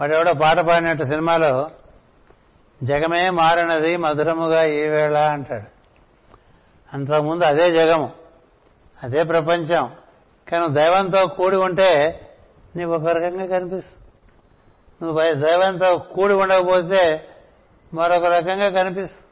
వాడెవడో 0.00 0.32
పాట 0.34 0.59
పాడినట్టు 0.59 1.05
సినిమాలో 1.05 1.70
జగమే 2.82 3.30
మారినది 3.30 3.96
మధురముగా 3.96 4.64
ఈవేళ 4.64 5.16
అంటాడు. 5.16 5.68
అంతకుముందు 6.96 7.44
అదే 7.44 7.70
జగము 7.70 8.12
అదే 9.02 9.22
ప్రపంచం 9.22 9.90
కానీ 10.48 10.74
దైవంతో 10.74 11.26
కూడి 11.26 11.57
ఉంటే 11.57 12.20
నీకు 12.76 12.90
ఒక 12.90 13.07
రకంగా 13.07 13.46
కనిపిస్తుంది. 13.46 14.02
నువ్వు 15.02 15.34
దైవంతో 15.34 15.98
కూడి 15.98 16.34
ఉండకపోతే 16.34 17.28
మరొక 17.94 18.24
రకంగా 18.24 18.82
కనిపిస్తుంది 18.82 19.26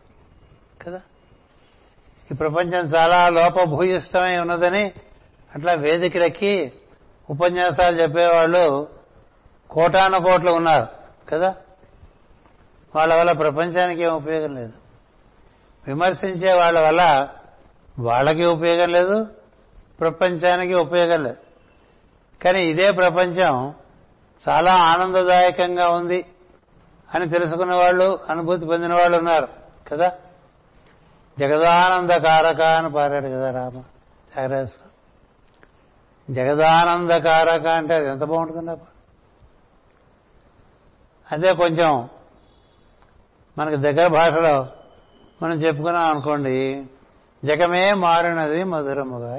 కదా? 0.85 1.01
ఈ 2.33 2.35
ప్రపంచం 2.35 2.79
చాలా 2.79 3.29
లోపభూయిష్టమై 3.29 4.39
ఉన్నదని 4.39 4.93
అట్లా 5.55 5.73
వేదికలెక్కి 5.73 6.73
ఉపన్యాసాలు 7.31 7.97
చెప్పేవాళ్ళు 7.97 8.89
కోటాను 9.71 10.23
కోట్లు 10.23 10.53
ఉన్నారు 10.53 10.87
కదా? 11.29 11.55
వాళ్ళ 12.97 13.15
వల్ల 13.15 13.33
ప్రపంచానికి 13.33 14.03
ఏం 14.03 14.11
ఉపయోగం 14.11 14.55
లేదు. 14.55 14.73
విమర్శించే 15.87 16.53
వాళ్ళ 16.53 16.81
వల్ల 16.81 17.29
వాళ్ళకి 17.99 18.45
ఉపయోగం 18.45 18.93
లేదు 18.93 19.27
ప్రపంచానికి 20.01 20.75
ఉపయోగం 20.75 21.25
లేదు. 21.25 21.37
కానీ 22.45 22.61
ఇదే 22.67 22.91
ప్రపంచం 22.91 23.75
చాలా 24.49 24.75
ఆనందదాయకంగా 24.75 25.89
ఉంది 25.89 26.25
అని 27.15 27.29
తెలుసుకున్న 27.29 27.75
వాళ్ళు 27.75 28.19
అనుభూతి 28.31 28.67
పొందిన 28.67 28.95
వాళ్ళు 28.95 29.19
ఉన్నారు 29.19 29.49
కదా? 29.89 30.13
జగదానంద 31.39 32.11
కారక 32.11 32.61
అని 32.61 32.93
పారాడు 32.93 33.27
కదా 33.27 33.51
రామ. 33.51 33.81
త్యాగరాజస్వామి 34.33 34.93
జగదానందకారక 36.35 37.67
అంటే 37.67 37.95
అది 37.95 38.09
ఎంత 38.09 38.25
బాగుంటుందండి 38.25 38.81
అదే 41.33 41.53
కొంచెం 41.55 42.09
మనకి 43.59 43.77
దగ్గర 43.77 44.07
భాషలో 44.07 44.67
మనం 45.43 45.57
చెప్పుకున్నాం 45.57 46.05
అనుకోండి 46.05 46.85
జగమే 47.45 47.95
మారినది 47.95 48.65
మధురముగా 48.65 49.39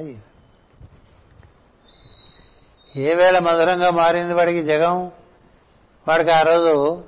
ఏ 2.96 3.14
వేళ 3.14 3.40
మధురంగా 3.40 3.90
మారింది 3.90 4.34
వాడికి 4.34 4.62
జగం 4.62 5.12
వాడికి 6.08 6.32
ఆ 6.32 6.42
రోజు 6.42 7.04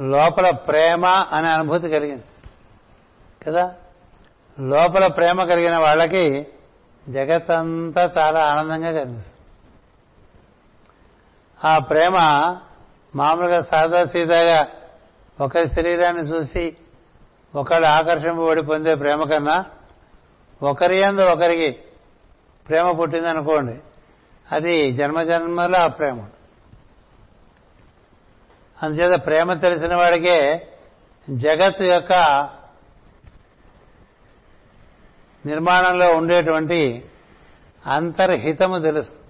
లోపల 0.00 0.50
ప్రేమ 0.50 1.06
అనే 1.06 1.48
అనుభూతి 1.48 1.88
కలిగింది. 1.88 2.24
కదా? 3.46 3.74
లోపల 4.60 5.06
ప్రేమ 5.06 5.44
కలిగిన 5.44 5.78
వాళ్ళకి 5.78 6.46
జగత్తంతా 7.08 8.12
చాలా 8.18 8.40
ఆనందంగా 8.40 8.92
కనిపిస్తుంది. 8.92 9.36
ఆ 11.64 11.78
ప్రేమ 11.78 12.14
మామూలుగా 13.16 13.60
సాదా 13.60 14.04
సీదాగా 14.04 14.68
ఒకరి 15.40 15.68
శరీరాన్ని 15.68 16.22
చూసి 16.22 16.76
ఒకళ్ళు 17.54 17.86
ఆకర్షింపబడి 17.86 18.62
పొందే 18.62 18.94
ప్రేమ 18.94 19.24
కన్నా 19.24 19.64
ఒకరి 20.62 21.02
అందు 21.02 21.20
ఒకరికి 21.20 21.70
ప్రేమ 22.68 22.90
పుట్టిందనుకోండి 22.90 23.78
అది 24.52 24.92
జన్మజన్మల 24.92 25.76
ఆ 25.76 25.86
ప్రేమ. 25.86 26.26
అందుచేత 28.82 29.26
ప్రేమ 29.26 29.54
తెలిసిన 29.54 29.96
వాడికే 29.96 30.68
జగత్తు 31.30 31.84
యొక్క 31.84 32.12
నిర్మాణంలో 35.46 36.08
ఉండేటువంటి 36.08 37.04
అంతర్హితము 37.86 38.78
తెలుస్తుంది 38.78 39.22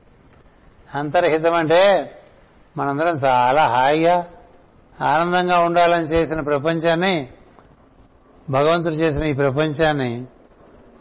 అంతర్హితం 0.99 1.53
అంటే 1.53 2.13
మనందరం 2.77 3.19
చాలా 3.27 3.67
హాయిగా 3.67 4.27
ఆనందంగా 5.01 5.59
ఉండాలని 5.59 6.05
చేసిన 6.05 6.41
ప్రపంచాన్ని 6.41 7.29
భగవంతుడు 8.51 8.95
చేసిన 8.95 9.25
ఈ 9.25 9.33
ప్రపంచాన్ని 9.33 10.25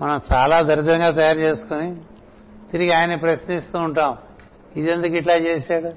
మనం 0.01 0.21
చాలా 0.33 0.61
దరిద్రంగా 0.61 1.11
తయారు 1.11 1.39
చేసుకుని 1.39 1.95
తిరిగి 2.71 2.91
ఆయన 2.91 3.15
ప్రశ్నిస్తూ 3.15 3.79
ఉంటాం. 3.79 4.17
ఇదెందుకు 4.75 5.13
ఇట్లా 5.13 5.33
చేశాడు? 5.33 5.91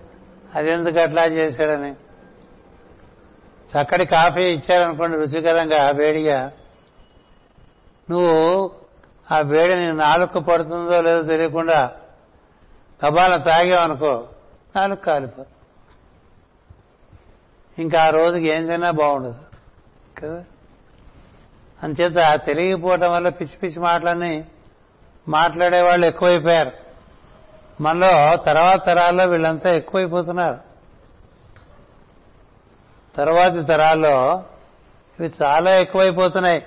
అదెందుకు 0.59 1.01
అట్లా 1.01 1.25
చేశాడని. 1.25 1.93
చక్కటి 3.69 4.07
కాఫీ 4.07 4.43
ఇచ్చారనుకోండి 4.43 5.17
రుచికరంగా 5.17 5.91
వేడిగా. 5.97 6.53
నువ్వు 8.11 8.71
ఆ 9.33 9.39
వేడి 9.39 9.75
నీ 9.75 9.93
నాలుక 9.93 10.39
పడుతుందో 10.39 11.01
లేదో 11.01 11.23
తెలియకుండా 11.23 11.93
కబాల 13.03 13.37
తాగావనుకో 13.37 14.29
నాలుగు 14.77 14.97
కాలిపో 14.97 15.45
ఇంకా 17.79 18.05
ఆ 18.05 18.09
రోజుకి 18.09 18.49
ఏం 18.49 18.67
తిన్నా 18.67 18.91
బాగుండదు. 18.91 19.35
కదా? 20.19 20.45
అంచేత 21.83 22.41
తెలియకపోవటం 22.45 23.13
వల్ల 23.13 23.29
పిచ్చి 23.29 23.57
పిచ్చి 23.57 23.83
మాటలన్నీ 23.83 24.45
మాట్లాడే 25.29 25.83
వాళ్ళు 25.83 26.07
ఎక్కువైపోయారు. 26.07 26.73
మనలో 27.81 28.37
తర్వాత 28.37 28.87
తరాల్లో 28.87 29.25
వీళ్ళంతా 29.25 29.71
ఎక్కువైపోతున్నారు. 29.71 30.59
తర్వాతి 33.17 33.63
తరాల్లో 33.63 34.45
ఇవి 35.21 35.31
చాలా 35.43 35.71
ఎక్కువైపోతున్నాయి. 35.77 36.67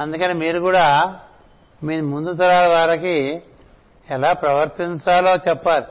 అందుకని 0.00 0.34
మీరు 0.34 0.60
కూడా 0.60 1.20
మీ 1.86 2.00
ముందు 2.00 2.32
తరాల 2.32 2.66
వారికి 2.66 3.42
ఎలా 4.10 4.32
ప్రవర్తించాలో 4.32 5.34
చెప్పాలి. 5.34 5.86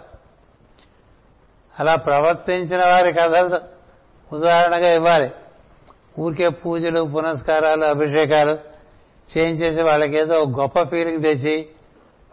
అలా 1.79 1.95
ప్రవర్తించిన 1.95 2.85
వారి 2.85 3.13
కథలు 3.13 3.59
ఉదాహరణగా 4.35 4.93
ఇవ్వాలి. 4.93 5.31
ఊరికే 6.19 6.49
పూజలు 6.49 7.01
పునస్కారాలు 7.01 7.85
అభిషేకాలు 7.85 8.57
చేయించేసి 9.37 9.81
వాళ్ళకి 9.81 10.17
ఏదో 10.17 10.35
గొప్ప 10.35 10.83
ఫీలింగ్ 10.83 11.23
తెచ్చి 11.23 11.61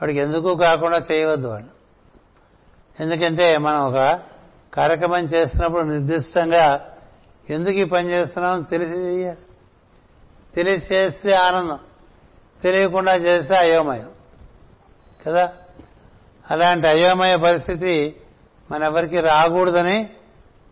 వాడికి 0.02 0.18
ఎందుకు 0.18 0.56
కాకుండా 0.56 1.00
చేయవద్దు 1.12 1.48
వాడు 1.48 1.70
ఎందుకంటే 3.02 3.58
మనం 3.58 3.80
ఒక 3.80 4.20
కార్యక్రమం 4.74 5.24
చేస్తున్నప్పుడు 5.24 5.82
నిర్దిష్టంగా 5.82 6.66
ఎందుకు 7.50 7.76
ఈ 7.76 7.84
పని 7.84 8.08
చేస్తున్నాం 8.10 8.62
తెలిసి 8.62 9.32
తెలిసి 10.54 10.94
చేస్తే 10.94 11.34
ఆనందం. 11.34 11.78
తెలియకుండా 12.62 13.14
చేస్తే 13.14 13.56
అయోమయం. 13.56 14.10
కదా? 15.26 15.52
అలాంటి 16.50 16.86
అయోమయ 16.86 17.36
పరిస్థితి 17.36 18.20
మనెవరికి 18.70 19.20
రాకూడదని 19.20 20.10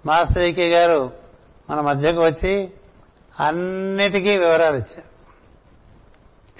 మాస్టర్ 0.06 0.42
ఈకే 0.42 0.68
గారు 0.68 1.12
మన 1.70 1.80
మధ్యకు 1.80 2.20
వచ్చి 2.20 2.72
అన్నిటికీ 3.40 4.38
వివరాలు 4.38 4.76
ఇచ్చారు. 4.76 5.10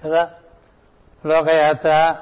కదా? 0.05 0.31
లోకయాత్ర 1.27 2.17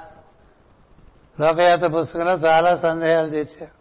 లోకయాత్ర 1.40 1.86
పుస్తకంలో 1.86 2.32
చాలా 2.32 2.76
సందేహాలు 2.76 3.28
తీర్చారు. 3.28 3.78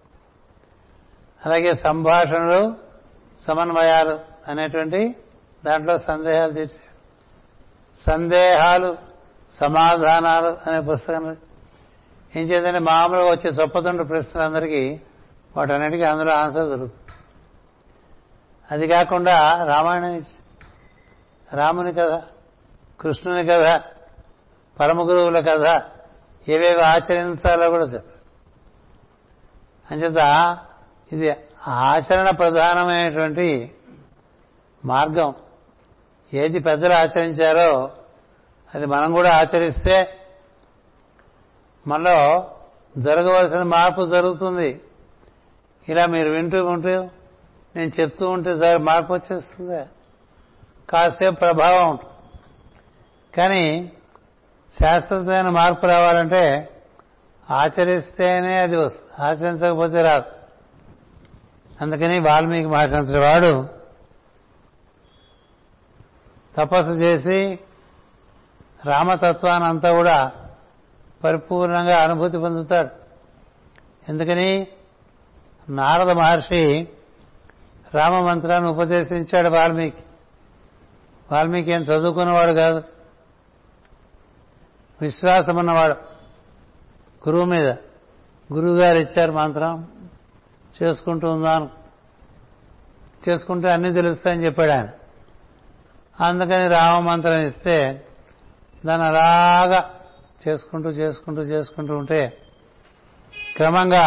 అలాగే 1.46 1.74
సంభాషణలు 1.74 2.76
సమన్వయాలు 3.40 4.20
అనేటువంటి 4.48 5.16
దాంట్లో 5.66 5.98
సందేహాలు 5.98 6.52
తీర్చారు. 6.52 6.88
సందేహాలు 8.00 9.07
సమాధానాలు 9.52 10.58
అనే 10.70 10.80
పుస్తకం. 10.80 11.36
ఏం 12.36 12.44
చేద్దంటే 12.46 12.80
మామూలుగా 12.80 13.32
వచ్చే 13.32 13.50
చొప్పతుండ్రు 13.50 14.08
ప్రశ్నలందరికీ 14.08 15.00
వాటన్నిటికీ 15.58 16.04
అందులో 16.04 16.32
ఆన్సర్ 16.32 16.66
దొరుకుతుంది. 16.66 17.14
అది 18.72 18.88
కాకుండా 18.88 19.66
రామాయణం 19.66 20.24
రాముని 21.54 21.94
కథ 21.94 22.24
కృష్ణుని 23.00 23.44
కథ 23.44 23.82
పరమ 24.80 25.02
గురువుల 25.02 25.40
కథ 25.40 25.82
ఏవేవి 26.50 26.82
ఆచరించాలో 26.82 27.70
కూడా 27.70 27.84
చెప్పారు. 27.84 28.18
అంచేత 29.94 30.58
ఇది 31.14 31.36
ఆచరణ 31.68 32.30
ప్రధానమైనటువంటి 32.30 33.76
మార్గం. 34.86 35.34
ఏది 36.34 36.60
పెద్దలు 36.60 36.94
ఆచరించారో 36.94 37.92
అది 38.76 38.86
మనం 38.86 39.14
కూడా 39.14 39.38
ఆచరిస్తే 39.38 40.14
మనలో 41.88 42.52
జరగవలసిన 42.98 43.64
మార్పు 43.64 44.06
జరుగుతుంది. 44.06 44.82
ఇలా 45.90 46.06
మీరు 46.06 46.30
వింటూ 46.30 46.66
ఉంటూ 46.66 47.10
నేను 47.76 47.92
చెప్తూ 48.02 48.30
ఉంటే 48.30 48.56
జర- 48.56 48.84
మార్పు 48.84 49.14
వచ్చేస్తుంది. 49.14 49.86
కాసేపు 50.90 51.36
ప్రభావం 51.36 51.90
ఉంటుంది. 51.90 52.14
కానీ 53.38 53.92
శాశ్వతమైన 54.82 55.50
మార్పు 55.50 55.86
రావాలంటే 55.86 56.70
ఆచరిస్తేనే 57.52 58.58
అది 58.58 58.76
వస్తుంది. 58.76 59.24
ఆచరించకపోతే 59.24 60.02
రాదు. 60.02 60.26
అందుకని 61.82 62.20
వాల్మీకి 62.20 62.68
మహర్షి 62.68 63.18
వాడు 63.18 63.68
తపస్సు 66.58 66.92
చేసి 66.92 67.60
రామతత్వాన్ని 68.86 69.70
అంతా 69.70 69.92
కూడా 69.92 70.32
పరిపూర్ణంగా 71.24 72.04
అనుభూతి 72.04 72.38
పొందుతాడు. 72.38 72.90
ఎందుకని? 74.10 74.68
నారద 75.70 76.12
మహర్షి 76.12 76.88
రామ 77.94 78.26
మంత్రాన్ని 78.26 78.70
ఉపదేశించాడు 78.70 79.50
వాల్మీకి. 79.50 80.04
వాల్మీకి 81.32 81.72
ఏం 81.72 81.82
చదువుకున్నవాడు 81.82 82.52
కాదు. 82.52 82.84
విశ్వాసం 85.02 85.56
ఉన్నవాడు 85.56 85.94
గురువు 87.30 87.46
మీద 87.46 87.68
గురువు 88.54 88.76
గారు 88.76 88.98
ఇచ్చారు 88.98 89.32
మంత్రం. 89.32 89.88
చేసుకుంటూ 90.84 91.32
ఉందాను 91.32 91.70
చేసుకుంటే 93.30 93.72
అన్నీ 93.72 93.94
తెలుస్తాయని 93.94 94.46
చెప్పాడు 94.46 94.72
ఆయన. 94.72 94.88
అందుకని 96.20 96.68
రామ 96.68 97.04
మంత్రం 97.04 97.38
ఇస్తే 97.38 98.07
దాన్ని 98.88 99.08
అలాగా 99.08 99.94
చేసుకుంటూ 100.48 100.90
చేసుకుంటూ 100.90 101.42
చేసుకుంటూ 101.42 101.98
ఉంటే 101.98 102.38
క్రమంగా 103.56 104.06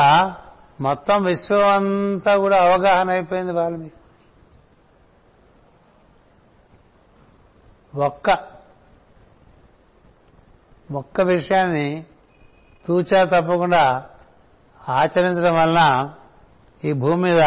మొత్తం 0.81 1.25
విశ్వం 1.25 1.69
అంతా 1.69 2.37
కూడా 2.37 2.57
అవగాహన 2.57 3.11
అయిపోయింది 3.11 3.53
వాల్మీకి. 3.53 3.95
ఒక్క 7.99 8.39
ఒక్క 10.93 11.21
విషయాన్ని 11.21 12.05
తూచా 12.87 13.25
తప్పకుండా 13.25 14.07
ఆచరించడం 14.89 15.55
వలన 15.55 16.13
ఈ 16.85 16.93
భూమి 16.93 17.23
మీద 17.23 17.41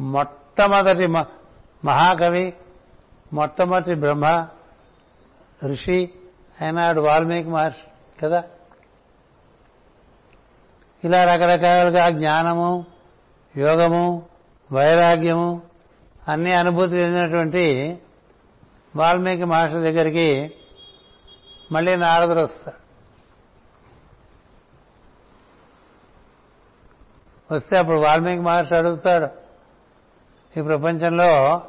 మొట్టమొదటి 0.00 1.06
మహాకవి 1.84 2.54
మొట్టమొదటి 3.32 3.94
బ్రహ్మ 3.94 4.48
ఋషి 5.64 6.10
అయినాడు 6.60 7.00
వాల్మీకి 7.00 7.48
మహర్షి 7.48 8.20
కదా? 8.20 8.44
ఇలా 11.04 11.24
రకరకాలుగా 11.24 12.10
జ్ఞానము 12.10 12.86
యోగము 13.56 14.26
వైరాగ్యము 14.72 15.62
అన్ని 16.28 16.52
అనుభూతి 16.52 16.96
చెందినటువంటి 16.96 17.98
వాల్మీకి 18.96 19.44
మహర్షి 19.44 19.76
దగ్గరికి 19.76 20.54
మళ్ళీ 21.72 21.96
నారదుడు 21.96 22.40
వస్తాడు. 22.40 22.88
వస్తే 27.54 27.76
అప్పుడు 27.76 27.96
వాల్మీకి 27.96 28.42
మహర్షి 28.42 28.74
అడుగుతాడు 28.76 29.28
ఈ 30.60 30.62
ప్రపంచంలో 30.62 31.62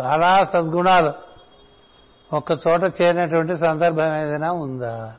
చాలా 0.00 0.44
సద్గుణాలు 0.44 1.31
ఒక్క 2.32 2.52
చోట 2.52 2.82
చేరినటువంటి 3.02 3.56
సందర్భం 3.56 4.16
ఏదైనా 4.16 4.52
ఉందా? 4.52 5.16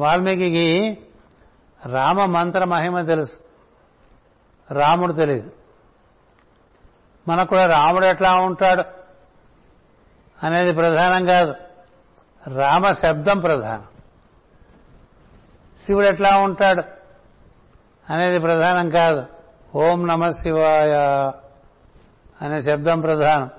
వాల్మీకి 0.00 0.98
రామ 1.86 2.24
మంత్ర 2.24 2.64
మహిమ 2.64 3.02
తెలుసు. 3.02 3.38
రాముడు 4.74 5.12
తెలియదు 5.12 5.50
మనకు 7.28 7.48
కూడా 7.48 7.64
రాముడు 7.64 8.04
ఎట్లా 8.04 8.34
ఉంటాడు 8.34 8.84
అనేది 10.46 10.72
ప్రధానం 10.72 11.26
కాదు. 11.26 11.54
రామ 12.48 12.90
శబ్దం 12.90 13.38
ప్రధానం. 13.38 13.84
శివుడు 15.78 16.06
ఎట్లా 16.06 16.38
ఉంటాడు 16.38 16.82
అనేది 18.12 18.38
ప్రధానం 18.38 18.90
కాదు. 18.90 19.26
ఓం 19.74 20.06
నమ 20.06 20.30
శివాయ 20.30 20.92
అనే 22.42 22.62
శబ్దం 22.62 23.00
ప్రధానం. 23.00 23.50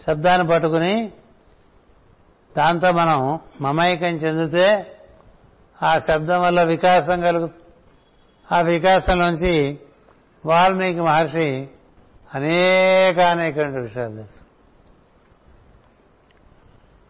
శబ్దాన్ని 0.00 0.48
పట్టుకుని 0.48 1.12
దాంతో 2.56 2.92
మనం 2.92 3.40
మమైకం 3.60 4.06
చెందితే 4.06 4.96
ఆ 5.82 5.98
శబ్దం 5.98 6.42
వల్ల 6.42 6.62
వికాసం 6.62 7.20
కలుగుతుంది 7.20 7.64
ఆ 8.52 8.60
వికాసంలోంచి 8.60 9.78
వాల్మీకి 10.46 11.00
మహర్షి 11.00 11.68
అనేక 12.34 13.20
అనేక 13.20 13.58
విషయాలు 13.58 14.14
తెలుసు. 14.14 14.44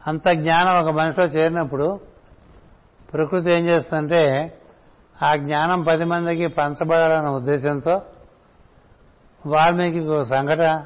అంత 0.07 0.29
జ్ఞానం 0.29 0.85
ఒక 0.85 0.91
మనిషిలో 0.91 1.27
చేరినప్పుడు 1.27 2.01
ప్రకృతి 3.13 3.51
ఏం 3.51 3.67
చేస్తుందంటే 3.67 4.55
ఆ 5.23 5.35
జ్ఞానం 5.35 5.83
పది 5.83 6.05
మందికి 6.05 6.47
పంచబడాలన్న 6.47 7.29
ఉద్దేశంతో 7.29 8.03
వాల్మీకి 9.47 9.99
ఒక 10.01 10.23
సంఘటన 10.23 10.85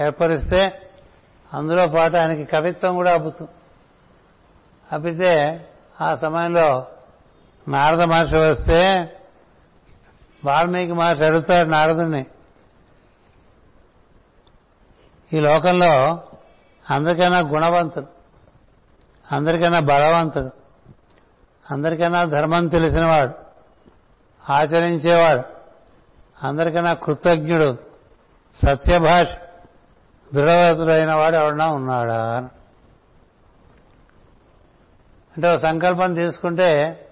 ఏర్పరిస్తే 0.00 0.87
అందులో 1.52 1.88
పాటు 1.88 2.16
ఆయనకి 2.16 2.44
కవిత్వం 2.44 2.94
కూడా 2.94 3.14
అబ్బుతుంది 3.14 3.50
అప్పితే 4.92 5.32
ఆ 6.00 6.14
సమయంలో 6.14 6.86
నారద 7.68 8.02
మహర్షి 8.02 8.36
వస్తే 8.36 9.10
వాల్మీకి 10.44 10.92
మహర్షి 10.92 11.24
అడుగుతాడు 11.24 11.68
నారదుణ్ణి. 11.68 12.26
ఈ 15.32 15.40
లోకంలో 15.40 16.22
అందరికైనా 16.90 17.38
గుణవంతుడు 17.38 18.06
అందరికైనా 19.32 19.78
బలవంతుడు 19.78 20.50
అందరికైనా 21.70 22.24
ధర్మం 22.24 22.68
తెలిసినవాడు 22.68 23.32
ఆచరించేవాడు 24.52 25.42
అందరికైనా 26.46 26.92
కృతజ్ఞుడు 26.92 27.76
సత్యభాష 28.54 29.28
దృఢవతుడైన 30.34 31.14
వాడు 31.14 31.36
ఎవడన్నా 31.36 31.68
ఉన్నాడా? 31.68 32.36
అంటే 35.36 35.52
ఒక 35.52 35.58
సంకల్పం 35.58 36.14
తీసుకుంటే 36.14 37.04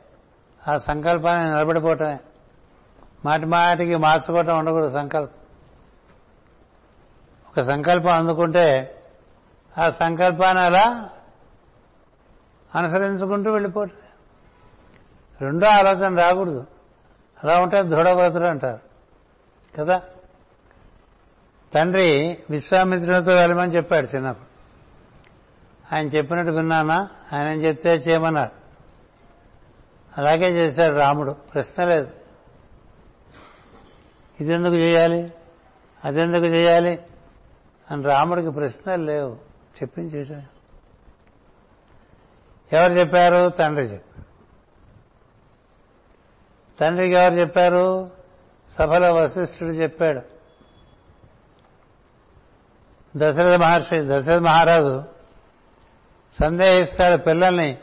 ఆ 0.68 0.76
సంకల్పాన్ని 0.76 1.50
నిలబడిపోవటమే. 1.50 2.18
మాటి 3.24 3.46
మాటికి 3.46 3.96
మార్చుకోవటం 3.96 4.58
ఉండకూడదు 4.58 4.94
సంకల్పం. 4.94 5.34
ఒక 7.48 7.60
సంకల్పం 7.60 8.12
అందుకుంటే 8.12 8.92
ఆ 9.78 9.90
సంకల్పాన్ని 9.90 10.64
అలా 10.64 11.10
అనుసరించుకుంటూ 12.74 13.50
వెళ్ళిపోతుంది 13.50 14.06
రెండో 15.40 15.66
ఆలోచన 15.66 16.20
రాకూడదు. 16.20 16.66
అలా 17.44 17.60
ఉంటే 17.60 17.82
దృఢవ్రతుడు 17.82 18.44
అంటారు. 18.44 18.80
కదా? 19.76 20.02
తండ్రి 21.76 22.38
విశ్వామిత్రులతో 22.50 23.34
వెళ్ళమని 23.34 23.72
చెప్పాడు 23.72 24.06
చిన్నప్పుడు. 24.06 24.46
ఆయన 25.94 26.08
చెప్పినట్టు 26.08 26.52
విన్నానా? 26.52 27.08
ఆయన 27.32 27.64
చెప్తే 27.64 27.94
చేయమన్నారు. 27.94 28.50
అలాగే 30.18 30.44
చేశాడు 30.44 30.96
రాముడు. 30.96 31.32
ప్రశ్న 31.32 31.84
లేదు. 31.84 32.10
ఇదెందుకు 34.40 34.74
చేయాలి? 34.74 35.32
అదెందుకు 36.04 36.44
చేయాలి? 36.44 36.98
అని 37.90 38.02
రాముడికి 38.02 38.50
ప్రశ్నలు 38.50 39.02
లేవు. 39.02 39.34
చెప్పించేట 39.76 40.44
ఎవరు 42.72 42.92
చెప్పారు? 42.92 43.48
తండ్రి 43.48 43.84
చెప్పారు. 43.84 44.24
తండ్రికి 46.80 47.14
ఎవరు 47.14 47.34
చెప్పారు? 47.34 48.10
సభలో 48.70 49.14
వశిష్ఠుడు 49.14 49.70
చెప్పాడు. 49.70 50.35
దశరథ 53.16 53.60
మహర్షి 53.60 53.98
దశరథ 54.02 54.40
మహారాజు 54.40 55.02
సందేహిస్తాడు 56.32 57.22
పిల్లల్ని 57.22 57.78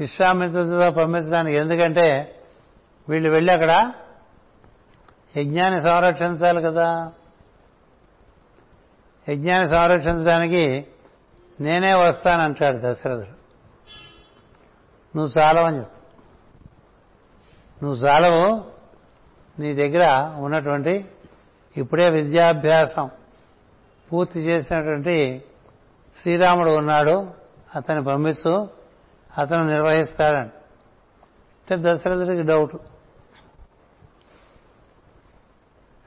విశ్వామిత్రుడితో 0.00 0.90
పంపించడానికి. 0.90 1.56
ఎందుకంటే 1.56 2.38
వీళ్ళు 3.08 3.30
వెళ్ళి 3.30 3.52
అక్కడ 3.52 3.92
యజ్ఞాన్ని 5.36 5.82
సంరక్షించాలి 5.82 6.62
కదా. 6.62 7.12
యజ్ఞాన్ని 9.28 9.68
సంరక్షించడానికి 9.68 10.86
నేనే 11.60 11.94
వస్తానంటాడు 11.94 12.76
దశరథుడు. 12.76 13.34
నువ్వు 15.16 15.40
చాలవని 15.40 15.78
చెప్తా 15.78 16.00
నువ్వు 17.82 18.06
చాలవు 18.06 18.64
నీ 19.60 19.74
దగ్గర 19.74 20.32
ఉన్నటువంటి 20.36 21.04
ఇప్పుడే 21.76 22.08
విద్యాభ్యాసం. 22.08 23.10
పూర్తి 24.14 24.40
చేసినటువంటి 24.40 25.44
శ్రీరాముడు 26.16 26.70
ఉన్నాడు 26.70 27.30
అతన్ని 27.74 28.04
పంపిస్తూ 28.04 28.68
అతను 29.38 29.66
నిర్వహిస్తాడని. 29.66 30.50
అంటే 31.64 31.76
దశరథుడికి 31.78 32.42
డౌట్ 32.42 32.76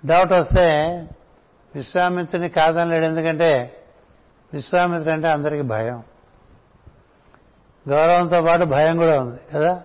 డౌట్ 0.05 0.33
వస్తే 0.33 0.67
విశ్వామిత్రుని 1.75 2.49
కాదనలేడు 2.49 3.05
ఎందుకంటే 3.05 3.83
విశ్వామిత్రుడు 4.53 5.13
అంటే 5.13 5.27
అందరికీ 5.27 5.61
భయం. 5.61 6.03
గౌరవంతో 7.89 8.41
పాటు 8.41 8.63
భయం 8.63 8.97
కూడా 8.97 9.21
ఉంది 9.21 9.39
కదా? 9.53 9.83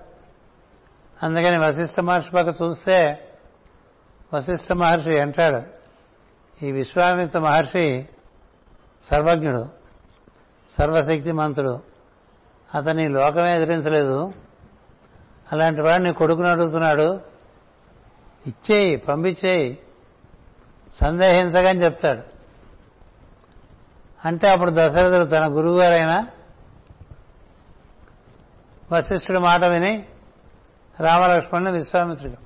అందుకని 1.22 1.66
వశిష్ఠ 1.66 2.00
మహర్షి 2.00 2.30
పక్క 2.30 2.62
చూస్తే 2.62 3.28
వశిష్ఠ 4.34 4.72
మహర్షి 4.72 5.20
అంటాడు 5.20 5.81
ఈ 6.62 6.72
విశ్వామిత్ర 6.72 7.38
మహర్షి 7.38 8.08
సర్వజ్ఞుడు 9.02 9.68
సర్వశక్తిమంతుడు. 10.68 11.80
అతని 12.74 13.08
లోకమే 13.08 13.56
ఎదిరించలేదు. 13.56 14.32
అలాంటి 15.52 15.80
వాడిని 15.80 16.12
కొడుకుని 16.12 16.48
అడుగుతున్నాడు 16.48 17.20
ఇచ్చేయి 18.46 18.96
పంపించేయి 18.96 19.78
సందేహించగాని 20.94 21.84
చెప్తాడు. 21.84 22.22
అంటే 24.24 24.48
అప్పుడు 24.48 24.70
దశరథుడు 24.70 25.24
తన 25.24 25.52
గురువుగారైన 25.52 26.26
వశిష్ఠుడి 28.92 29.38
మాట 29.38 29.64
విని 29.64 30.06
రామలక్ష్మణుని 31.00 31.72
విశ్వామిత్రుడు 31.72 32.36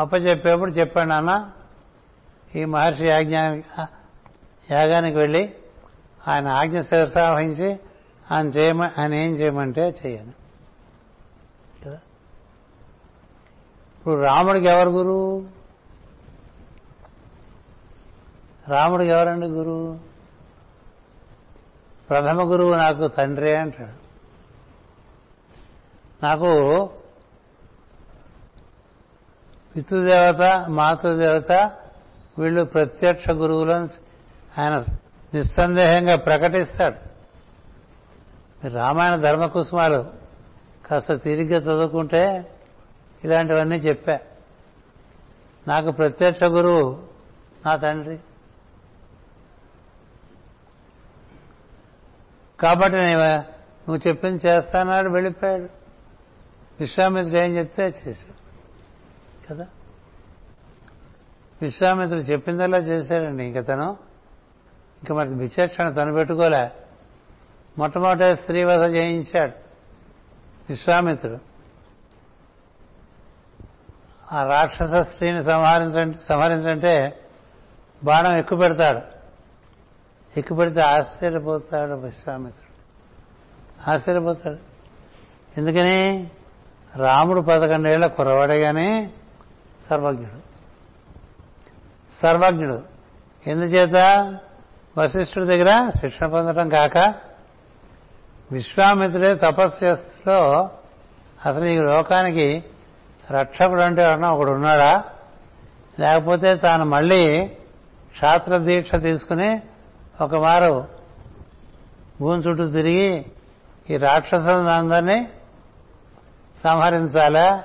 అప్పచెప్పేప్పుడు 0.00 0.70
చెప్పాడు 0.70 1.08
నాన్న 1.08 1.50
ఈ 2.56 2.64
మహర్షి 2.64 3.06
యాజ్ఞా 3.06 3.62
యాగానికి 4.70 5.16
వెళ్ళి 5.16 5.54
ఆయన 6.28 6.48
ఆజ్ఞ 6.48 6.80
శిరసావహించి 6.80 7.80
ఆయన 8.32 8.48
చేయమ 8.48 8.82
ఆయన 8.82 9.14
ఏం 9.14 9.34
చేయమంటే 9.34 9.94
చేయను. 10.06 10.32
కదా? 11.84 12.00
ఇప్పుడు 13.98 14.20
రాముడికి 14.20 14.66
ఎవరు 14.66 14.90
గురు? 14.90 15.48
రాముడికి 18.68 19.10
ఎవరండి 19.10 19.46
గురువు 19.46 19.98
ప్రథమ 22.10 22.52
గురువు 22.52 22.74
నాకు 22.74 23.08
తండ్రి 23.08 23.54
అంటాడు. 23.54 24.08
నాకు 26.24 26.90
పితృదేవత 29.76 30.64
మాతృదేవత 30.68 31.76
వీళ్ళు 32.38 32.64
ప్రత్యక్ష 32.64 33.30
గురువులను 33.30 33.88
ఆయన 34.60 34.84
నిస్సందేహంగా 35.34 36.16
ప్రకటిస్తాడు. 36.16 37.08
రామాయణ 38.68 39.14
ధర్మకుసుమాలు 39.14 40.12
కాస్త 40.86 41.14
తిరిగ్గా 41.14 41.58
చదువుకుంటే 41.58 42.52
ఇలాంటివన్నీ 43.24 43.76
చెప్పా. 43.76 44.18
నాకు 45.68 45.90
ప్రత్యక్ష 45.90 46.44
గురువు 46.44 47.02
నా 47.66 47.76
తండ్రి. 47.76 48.18
కాబట్టి 52.60 52.98
నేను 52.98 53.18
నువ్వు 53.88 54.08
చెప్పింది 54.08 54.48
చేస్తానాడు 54.48 55.08
వెళ్ళిపోయాడు. 55.08 55.68
విశ్వామిత్రుడు 56.80 57.36
ఏం 57.36 57.56
చెప్తే 57.56 57.94
చేశాడు. 58.08 58.48
కదా? 59.48 59.66
విశ్వామిత్రుడు 61.62 62.22
చెప్పిందల్లా 62.22 62.78
చేశాడండి 62.78 63.44
ఇంక 63.44 63.68
తను. 63.68 63.96
ఇంక 64.98 65.12
మరి 65.12 65.34
విచక్షణ 65.34 65.90
తను 65.90 66.12
పెట్టుకోలే. 66.12 66.70
మొట్టమొదటి 67.78 68.36
శ్రీవధ 68.36 68.94
చేయించాడు 68.94 69.52
విశ్వామిత్రుడు. 70.70 71.38
ఆ 74.32 74.42
రాక్షస 74.42 74.94
స్త్రీని 74.94 75.44
సంహరించండి 75.44 76.18
సంహరించంటే 76.18 77.24
బాణం 78.04 78.36
ఎక్కువ 78.36 78.58
పెడతాడు. 78.58 79.00
ఎక్కువ 80.38 80.56
పెడితే 80.56 80.80
ఆశ్చర్యపోతాడు 80.80 81.92
విశ్వామిత్రుడు. 81.92 82.68
ఆశ్చర్యపోతాడు. 83.90 84.58
ఎందుకని? 85.58 86.30
రాముడు 86.96 87.40
పదకొండేళ్ళ 87.40 88.06
కానీ 88.62 89.14
సర్వజ్ఞుడు. 89.90 90.47
సర్వజ్ఞుడు. 92.12 92.82
ఎందుచేత? 93.46 93.96
వశిష్ఠుడి 94.98 95.46
దగ్గర 95.46 95.90
శిక్షణ 95.90 96.26
పొందడం 96.26 96.68
కాక 96.68 97.14
విశ్వామిత్రుడే 98.52 99.34
తపస్సులో 99.34 100.70
అసలు 101.46 101.64
ఈ 101.64 101.78
లోకానికి 101.78 102.64
రక్షకుడు 103.30 103.80
అంటే 103.80 104.02
ఎవరన్నా 104.02 104.28
ఒకడు 104.30 104.50
ఉన్నాడా? 104.50 105.04
లేకపోతే 106.00 106.54
తాను 106.54 106.84
మళ్ళీ 106.84 107.44
క్షాత్ర 108.12 108.56
దీక్ష 108.56 108.94
తీసుకుని 108.94 109.60
ఒక 110.20 110.34
వారు 110.34 110.88
భూమి 112.20 112.42
చుట్టూ 112.42 112.70
తిరిగి 112.70 113.26
ఈ 113.90 113.96
రాక్షసులందరినీ 113.96 115.28
సంహరించాలా? 116.56 117.62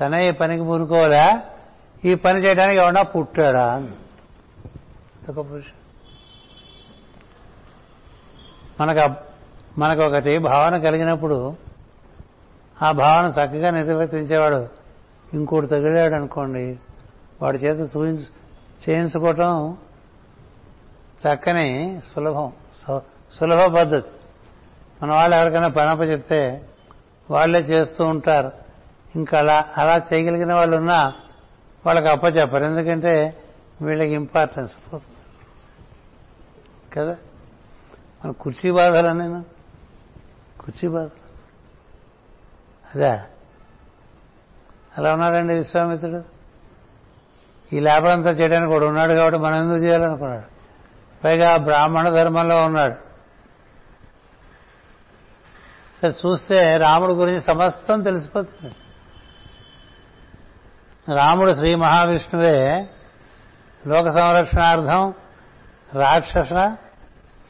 తనే 0.00 0.28
ఈ 0.28 0.30
పనికి 0.30 0.64
పూనుకోవాలా? 0.64 1.42
ఈ 2.04 2.14
పని 2.14 2.38
చేయడానికి 2.38 2.80
ఎవడా 2.80 3.02
పుట్టాడా? 3.02 3.88
ఒక 5.28 5.36
పురుషుడు. 5.38 5.84
మనకు 8.82 9.14
మనకు 9.78 10.02
ఒకటి 10.02 10.38
భావన 10.38 10.82
కలిగినప్పుడు 10.82 11.56
ఆ 12.82 12.92
భావన 12.92 13.30
చక్కగా 13.30 13.70
నిర్వర్తించేవాడు 13.70 14.68
ఇంకోటి 15.34 15.66
తగిలాడు 15.66 16.14
అనుకోండి. 16.14 16.78
వాడి 17.42 17.58
చేత 17.58 17.80
చూపించు 17.80 18.24
చేయించుకోవటం 18.90 19.76
చక్కని 21.26 22.00
సులభం. 22.14 22.52
సులభ 23.32 23.76
పద్ధతి. 23.76 24.10
మన 25.02 25.12
వాళ్ళు 25.12 25.36
ఎవరికైనా 25.36 25.68
పనప 25.68 26.00
చెప్తే 26.00 26.68
వాళ్ళే 27.30 27.58
చేస్తూ 27.58 28.04
ఉంటారు. 28.04 28.52
ఇంకా 29.16 29.38
అలా 29.38 29.64
అలా 29.76 30.02
చేయగలిగిన 30.14 30.54
వాళ్ళు 30.54 30.76
ఉన్నా 30.76 31.12
వాళ్ళకి 31.86 32.08
అప్పచెప్పరు. 32.08 32.64
ఎందుకంటే 32.64 33.42
వీళ్ళకి 33.82 34.10
ఇంపార్టెన్స్ 34.10 34.76
పోతుంది 34.92 35.14
కదా? 36.94 37.16
మన 38.24 38.30
కుర్చీ 38.30 38.70
బాధలని 38.70 39.42
కుర్చీ 40.60 40.88
బాధలు 40.88 41.24
అదే? 42.94 43.20
అలా 44.98 45.12
ఉన్నాడండి 45.12 45.54
విశ్వామిత్రుడు. 45.54 46.24
ఈ 47.72 47.80
లేబర్ 47.80 48.10
అంతా 48.10 48.30
చేయడానికి 48.30 48.72
కూడా 48.72 48.86
ఉన్నాడు 48.86 49.12
కాబట్టి 49.12 49.40
మనం 49.40 49.56
ఎందుకు 49.56 49.84
చేయాలనుకున్నాడు? 49.84 50.54
పైగా 51.24 51.56
బ్రాహ్మణ 51.56 52.08
ధర్మంలో 52.08 52.62
ఉన్నాడు. 52.64 52.94
సరే 56.00 56.10
చూస్తే 56.10 56.76
రాముడు 56.76 57.12
గురించి 57.12 57.40
సమస్తం 57.40 58.02
తెలిసిపోతుంది. 58.02 58.74
రాముడు 61.12 61.54
శ్రీ 61.54 61.74
మహావిష్ణువే 61.74 62.90
లోక 63.86 64.08
సంరక్షణార్థం 64.08 65.14
రాక్షస 65.92 66.76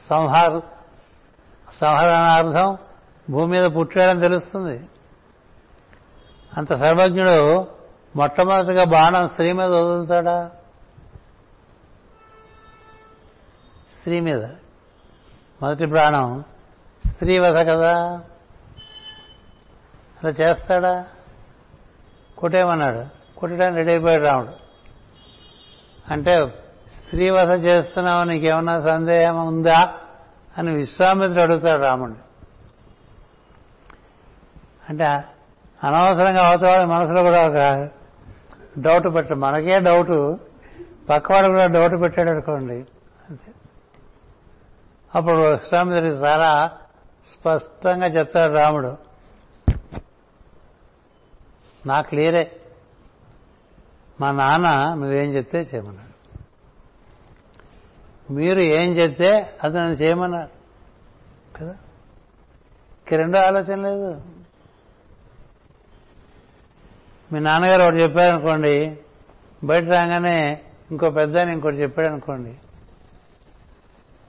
సంహార 0.07 0.61
సంహరణార్థం 1.73 2.79
భూమి 3.31 3.53
మీద 3.53 3.71
పుట్టాడని 3.71 4.21
తెలుస్తుంది. 4.21 4.89
అంత 6.59 6.75
సర్వజ్ఞుడు 6.75 7.67
మొట్టమొదటిగా 8.17 8.85
బాణం 8.85 9.29
స్త్రీ 9.29 9.53
మీద 9.53 9.67
వదులుతాడా? 9.67 10.51
స్త్రీ 13.99 14.21
మీద. 14.21 14.45
మొదటి 15.63 15.87
ప్రాణం 15.87 16.45
స్త్రీ 17.07 17.39
వధ 17.39 17.57
కదా. 17.57 17.99
అలా 20.23 20.31
చేస్తాడా? 20.31 21.07
కొట్టేమన్నాడు 22.39 23.24
కొట్టడానికి 23.45 23.77
రెడీ 23.77 23.91
అయిపోయాడు 23.91 24.25
రాముడు. 24.25 24.53
అంటే 26.13 26.63
స్త్రీవధ 26.93 27.51
చేస్తున్నావు 27.65 28.25
నీకేమన్నా 28.25 28.79
సందేహం 28.79 29.47
ఉందా 29.47 29.95
అని 30.59 30.75
విశ్వామిత్రుడు 30.75 31.43
అడుగుతాడు 31.43 31.83
రాముడిని 31.83 32.19
అంటే 34.89 35.05
అనవసరంగా 35.85 36.49
అవతల 36.49 36.85
మనసులో 36.85 37.23
కూడా 37.23 37.49
ఒక 37.49 37.89
డౌట్ 38.79 39.15
పెట్ట 39.15 39.33
మనకే 39.33 39.81
డౌటు 39.81 40.39
పక్కవాడు 41.11 41.47
కూడా 41.47 41.67
డౌట్ 41.67 42.03
పెట్టాడు 42.03 42.31
అనుకోండి. 42.31 42.75
అంతే. 43.31 43.53
అప్పుడు 45.15 45.37
విశ్వామిత్రుడికి 45.37 46.17
చాలా 46.17 46.71
స్పష్టంగా 47.27 48.07
చెప్తాడు 48.07 48.53
రాముడు. 48.53 48.97
నా 51.87 52.01
క్లియరే. 52.01 52.57
మా 54.21 54.33
నాన్న 54.33 54.95
నువ్వేం 54.95 55.31
చెప్తే 55.31 55.59
చేయమన్నాడు. 55.59 56.15
మీరు 58.33 58.61
ఏం 58.61 58.91
చెప్తే 58.93 59.59
అది 59.65 59.77
నన్ను 59.77 59.95
కదా? 61.59 61.75
రెండో 63.17 63.39
ఆలోచన 63.39 63.81
లేదు. 63.81 64.23
మీ 67.33 67.41
నాన్నగారు 67.41 67.83
ఒకటి 67.83 67.97
చెప్పారనుకోండి 67.97 68.99
బయట 69.65 69.85
రాగానే 69.85 70.61
ఇంకో 70.91 71.11
పెద్ద 71.11 71.37
ఇంకోటి 71.37 71.77
చెప్పాడు 71.77 72.09
అనుకోండి 72.09 72.55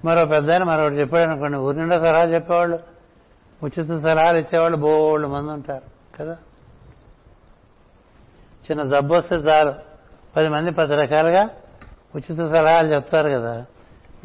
మరో 0.06 0.26
పెద్ద 0.26 0.52
మరొకటి 0.52 0.96
చెప్పాడు 0.96 1.30
అనుకోండి 1.30 1.58
ఊరి 1.58 1.78
నిండా 1.78 2.00
సలహా 2.00 2.24
చెప్పేవాళ్ళు 2.24 2.80
ఉచిత 3.64 4.02
సలహాలు 4.02 4.38
ఇచ్చేవాళ్ళు 4.38 4.78
బోళ్ళు 4.78 5.28
మంది 5.28 5.52
ఉంటారు. 5.52 6.18
కదా? 6.18 6.38
చిన్న 8.72 8.84
జబ్బు 8.84 9.16
వస్తే 9.16 9.36
చాలు. 9.36 9.74
పది 10.36 10.50
మంది 10.50 10.72
పది 10.72 10.96
రకాలుగా 10.96 11.50
ఉచిత 12.16 12.38
సలహాలు 12.38 12.88
చెప్తారు 12.88 13.30
కదా. 13.30 13.66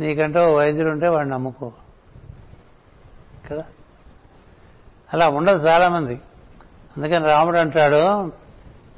నీకంటే 0.01 0.41
ఓ 0.41 0.55
వైద్యుడు 0.59 0.89
ఉంటే 0.89 1.09
వాడిని 1.09 1.35
నమ్ముకో. 1.35 1.73
కదా? 3.51 3.65
అలా 5.15 5.29
ఉండదు 5.29 5.69
చాలా 5.69 5.89
మంది 5.89 6.21
అందుకని 6.97 7.25
రాముడు 7.25 7.57
అంటాడు 7.57 8.33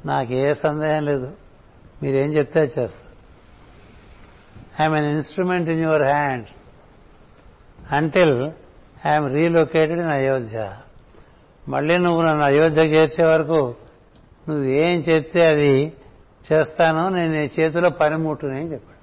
నాకే 0.07 0.53
సందేహం 0.53 1.05
లేదు. 1.05 1.31
మీరేం 2.03 2.29
చెప్తే 2.29 2.59
అది 2.59 2.71
చేస్తా. 2.79 3.09
I'm 4.81 4.95
an 4.95 5.05
instrument 5.05 5.69
in 5.69 5.81
your 5.81 6.01
hands 6.01 6.51
until 7.91 8.51
I'm 9.07 9.33
relocated 9.33 9.99
in 9.99 10.11
Ayodhya 10.11 10.73
మళ్ళీ 11.69 11.97
నువ్వు 11.97 12.21
నన్ను 12.21 12.43
అయోధ్య 12.43 12.81
చేర్చే 12.81 13.25
వరకు 13.25 13.75
నువ్వేం 14.49 14.99
చెప్తే 14.99 15.47
అది 15.47 15.93
చేస్తాను 16.53 17.09
నేను 17.09 17.31
నీ 17.31 17.51
చేతిలో 17.59 17.89
పనిముట్టుని 17.89 18.59
అని 18.59 18.71
చెప్పాడు. 18.71 18.93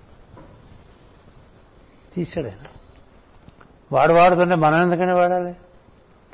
తీశాడు 2.15 2.47
ఆయన. 2.47 2.67
వాడు 3.93 4.13
వాడుతుంటే 4.13 4.55
మనం 4.55 4.83
ఎందుకని 4.83 5.13
వాడాలి? 5.13 5.57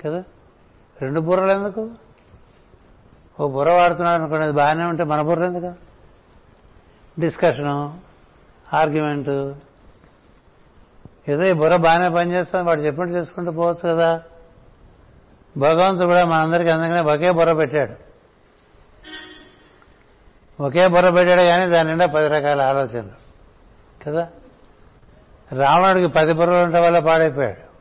కదా? 0.04 0.24
రెండు 1.02 1.20
బుర్రలు 1.20 1.52
ఎందుకు? 1.52 1.90
ఓ 3.40 3.48
బుర్ర 3.48 3.70
వాడుతున్నాడు 3.70 4.20
అనుకోండి 4.22 4.44
అది 4.44 4.52
బాగానే 4.52 4.84
ఉంటే 4.84 5.04
మన 5.04 5.22
బుర్ర 5.22 5.44
ఎందుకు? 5.44 5.74
Discussion 7.20 8.00
argument. 8.74 9.56
ఏదో 11.28 11.44
ఈ 11.44 11.52
బుర్ర 11.52 11.76
బాగానే 11.76 12.08
పనిచేస్తుంది 12.08 12.64
వాడు 12.64 12.80
చెప్పినట్టు 12.80 13.14
చేసుకుంటూ 13.14 13.50
పోవచ్చు 13.50 13.94
కదా? 13.94 14.22
భగవంతుడు 15.56 16.08
కూడా 16.08 16.24
మనందరికీ 16.24 16.70
అందుకనే 16.70 17.00
ఒకే 17.00 17.30
బుర్ర 17.30 17.52
పెట్టాడు. 17.52 18.05
ఒకే 20.60 20.88
బుర్ర 20.88 21.10
పెట్టాడు 21.10 21.42
కానీ 21.42 21.70
దాని 21.70 21.88
నిండా 21.88 22.06
పది 22.06 22.28
రకాల 22.28 22.60
ఆలోచనలు. 22.60 23.26
కదా? 24.04 24.28
రావణుడికి 25.52 26.08
పది 26.08 26.32
బుర్రలు 26.32 26.64
ఉండటం 26.64 26.82
వల్ల 26.82 26.98
పాడైపోయాడు. 26.98 27.76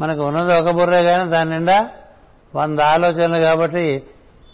మనకు 0.00 0.22
ఉన్నది 0.22 0.54
ఒక 0.54 0.70
బుర్రే 0.70 1.02
కానీ 1.02 1.30
దాని 1.30 1.50
నిండా 1.50 1.90
వంద 2.54 2.80
ఆలోచనలు 2.80 3.40
కాబట్టి 3.42 4.06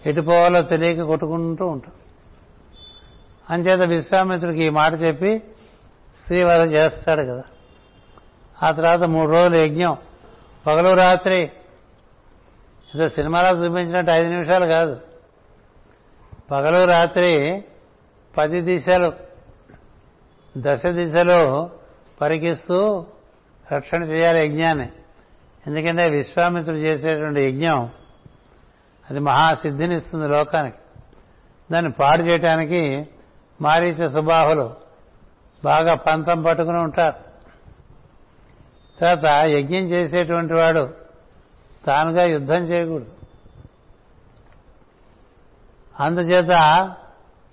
ఎటు 0.06 0.20
పోవాలో 0.20 0.62
తెలియక 0.62 1.02
కొట్టుకుంటూ 1.02 1.66
ఉంటాం. 1.66 1.92
అంచేత 3.50 3.88
విశ్వామిత్రుడికి 3.88 4.64
ఈ 4.64 4.68
మాట 4.68 4.92
చెప్పి 5.02 5.42
శ్రీవధ 6.26 6.72
చేస్తాడు 6.72 7.22
కదా. 7.22 7.42
ఆ 8.62 8.70
తర్వాత 8.70 9.02
మూడు 9.02 9.32
రోజులు 9.32 9.62
యజ్ఞం. 9.62 9.96
పగలు 10.66 10.94
రాత్రి. 10.94 11.42
ఏదో 12.94 13.08
సినిమాలో 13.08 13.50
చూపించినట్టు 13.50 14.10
ఐదు 14.10 14.28
నిమిషాలు 14.28 14.66
కాదు. 14.66 15.00
పగలు 16.50 16.84
రాత్రి 16.84 17.64
పది 18.36 18.60
దిశలు 18.60 19.12
దశ 20.56 20.86
దిశలో 20.86 21.70
పరికిస్తూ 22.20 23.06
రక్షణ 23.72 24.02
చేయాలి 24.02 24.46
యజ్ఞాన్ని. 24.46 24.88
ఎందుకంటే 25.66 26.10
విశ్వామిత్రుడు 26.10 26.78
చేసేటువంటి 26.78 27.44
యజ్ఞం 27.44 27.90
అది 29.10 29.20
మహాసిద్ధిని 29.20 29.96
ఇస్తుంది 29.96 30.28
లోకానికి. 30.28 30.76
దాన్ని 31.72 31.92
పాడు 31.92 32.22
చేయటానికి 32.22 33.08
మారీచ 33.60 34.06
సుబాహులు 34.06 34.74
బాగా 35.64 35.94
పంతం 35.94 36.42
పట్టుకుని 36.42 36.78
ఉంటారు. 36.78 37.16
తర్వాత 39.00 39.44
యజ్ఞం 39.44 39.80
చేసేటువంటి 39.80 40.54
వాడు 40.54 40.88
తానుగా 41.86 42.24
యుద్ధం 42.24 42.62
చేయకూడదు. 42.62 43.13
అందుచేత 46.00 46.50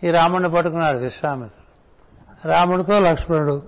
ఈ 0.03 0.11
రాముడిని 0.11 0.49
పట్టుకున్నాడు 0.49 0.97
విశ్వామిత్రుడు. 0.97 1.61
రాముడితో 2.47 2.99
లక్ష్మణుడు. 2.99 3.61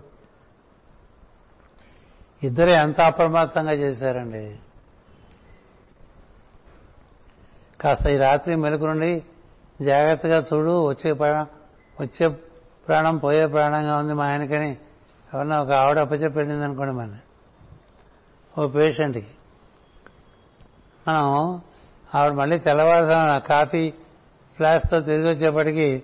ఇద్దరు 2.44 2.70
ఎంత 2.70 3.02
అప్రమత్తంగా 3.02 3.72
చేశారండి. 3.72 4.60
కాస్త 7.82 8.08
ఈ 8.08 8.18
రాత్రి 8.18 8.56
మెలకు 8.56 8.86
నుండి 8.86 9.24
జాగ్రత్తగా 9.82 10.44
చూడు 10.54 10.88
వచ్చే 10.88 11.14
ప్రాణం 11.14 11.48
వచ్చే 12.02 12.28
ప్రాణం 12.88 13.18
పోయే 13.18 13.46
ప్రాణంగా 13.46 13.98
ఉంది 13.98 14.14
మా 14.14 14.26
ఆయనకని. 14.26 14.78
ఎవరన్నా 15.34 15.60
ఒక 15.60 15.72
ఆవిడ 15.72 16.00
అప్పచెప్పింది 16.00 16.64
అనుకోండి 16.64 16.94
మన 16.94 17.18
ఓ 18.58 18.68
పేషెంట్కి. 18.68 19.28
మనం 21.08 21.62
ఆవిడ 22.16 22.34
మళ్ళీ 22.34 22.60
తెల్లవారుజామున 22.60 23.38
కాఫీ 23.38 23.94
ఫ్లాస్క్తో 24.64 25.00
తిరిగి 25.00 25.30
వచ్చేప్పటికి 25.30 26.04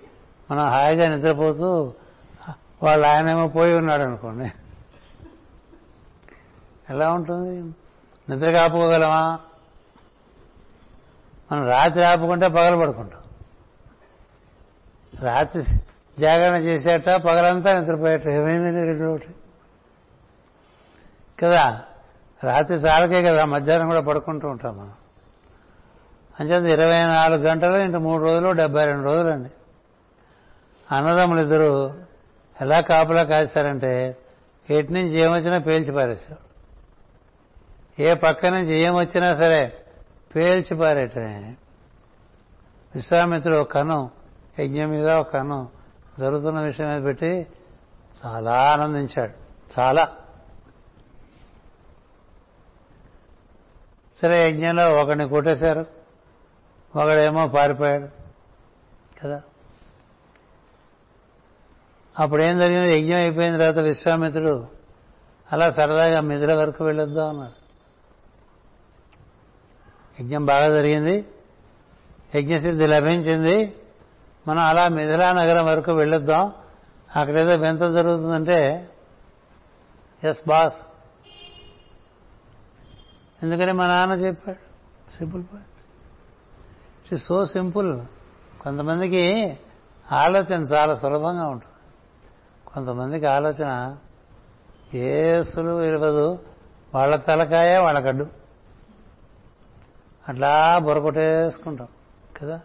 మనం 0.50 0.68
హాయిగా 0.68 1.16
నిద్రపోతూ 1.16 1.94
వాళ్ళ 2.82 3.06
ఆయనేమో 3.06 3.48
పోయి 3.48 3.74
ఉన్నాడు 3.74 4.02
అనుకోండి. 4.02 4.52
ఎలా 6.90 7.12
ఉంటుంది? 7.12 7.74
నిద్ర 8.32 8.50
కాపుకోగలమా? 8.50 9.38
మనం 11.52 11.66
రాత్రి 11.66 12.04
ఆపుకుంటే 12.04 12.48
పగలు 12.48 12.76
పడుకుంటాం. 12.76 13.22
రాత్రి 15.20 15.62
జాగరణ 16.20 16.56
చేసేట 16.56 17.10
పగలంతా 17.10 17.80
నిద్రపోయేట. 17.80 18.28
ఏమైందండి 18.28 18.84
రెండు 18.84 19.10
ఒకటి? 19.10 19.34
కదా 21.44 21.82
రాత్రి 22.44 22.76
చాలకే 22.76 23.22
కదా 23.22 23.44
మధ్యాహ్నం 23.44 23.88
కూడా 23.88 24.00
పడుకుంటూ 24.00 24.48
ఉంటాం 24.48 24.78
మనం. 24.78 24.92
అంచేత 26.40 26.78
ఇరవై 26.78 27.06
నాలుగు 27.06 27.42
గంటలు 27.42 27.76
ఇంటి 27.76 27.98
మూడు 27.98 28.22
రోజులు 28.22 28.52
డెబ్బై 28.52 28.84
రెండు 28.84 29.04
రోజులండి. 29.04 29.50
అన్నదమ్ములు 30.94 31.40
ఇద్దరు 31.40 32.00
ఎలా 32.60 32.80
కాపులా 32.80 33.22
కాశారంటే 33.24 34.16
ఎటు 34.70 34.92
నుంచి 34.92 35.20
ఏమొచ్చినా 35.20 35.58
పేల్చి 35.58 35.92
పారేశారు. 35.92 36.50
ఏ 38.02 38.14
పక్క 38.14 38.46
నుంచి 38.46 38.78
ఏమొచ్చినా 38.78 39.34
సరే 39.34 39.84
పేల్చి 40.36 40.76
పారేటనే 40.76 41.56
విశ్వామిత్రుడు 42.94 43.56
ఒక 43.56 43.72
కను 43.72 44.10
యజ్ఞం 44.60 44.88
మీద 44.88 45.10
ఒక 45.10 45.32
కను 45.32 45.68
జరుగుతున్న 46.18 46.60
విషయం 46.60 46.88
మీద 46.88 47.04
పెట్టి 47.04 47.46
చాలా 48.24 48.50
ఆనందించాడు. 48.50 49.32
చాలా. 49.80 50.08
సరే 54.16 54.50
యజ్ఞంలో 54.50 54.92
ఒకరిని 54.92 55.28
కొట్టేశారు. 55.28 55.99
ఒకడేమో 56.96 57.46
పారిపోయాడు. 57.46 58.08
కదా? 59.22 59.42
అప్పుడు 62.18 62.42
ఏం 62.42 62.58
జరిగింది 62.58 62.98
యజ్ఞం 62.98 63.16
అయిపోయిన 63.16 63.52
తర్వాత 63.52 63.78
విశ్వామిత్రుడు 63.78 64.66
అలా 65.52 65.70
సరదాగా 65.70 66.20
మిథుల 66.20 66.54
వరకు 66.54 66.84
వెళ్ళొద్దాం 66.84 67.28
అన్నాడు. 67.28 67.60
యజ్ఞం 70.22 70.44
బాగా 70.44 70.68
జరిగింది. 70.68 71.26
యజ్ఞసిద్ధి 72.34 72.86
లభించింది. 72.86 73.76
మనం 74.48 74.62
అలా 74.62 74.88
మిథిలా 74.88 75.32
నగరం 75.32 75.66
వరకు 75.66 75.92
వెళ్ళొద్దాం. 75.92 76.52
అక్కడేదో 77.16 77.54
వింత 77.54 77.80
జరుగుతుందంటే 77.80 78.88
ఎస్ 80.24 80.48
బాస్ 80.48 80.76
ఎందుకని 83.42 83.72
మా 83.72 83.86
నాన్న 83.86 84.12
చెప్పాడు? 84.12 84.70
Simple 85.16 85.42
point 85.42 85.79
it 87.12 87.20
so 87.20 87.44
simple 87.44 88.02
కొంతమందికి 88.62 89.58
ఆలోచన 90.12 90.54
చాలా 90.54 90.94
సులభంగా 90.94 91.46
ఉంటుంది. 91.46 91.90
కొంతమందికి 92.74 93.26
ఆలోచన 93.26 93.96
ఏ 94.94 95.42
సులువు 95.42 95.80
ఇరవదు 95.80 96.38
వాళ్ళ 96.94 97.16
తలకాయ 97.16 97.78
వాళ్ళ 97.78 97.98
గడ్డు. 97.98 98.26
అట్లా 100.28 100.78
బొరకొట్టేసుకుంటాం 100.78 101.88
కదా? 102.42 102.60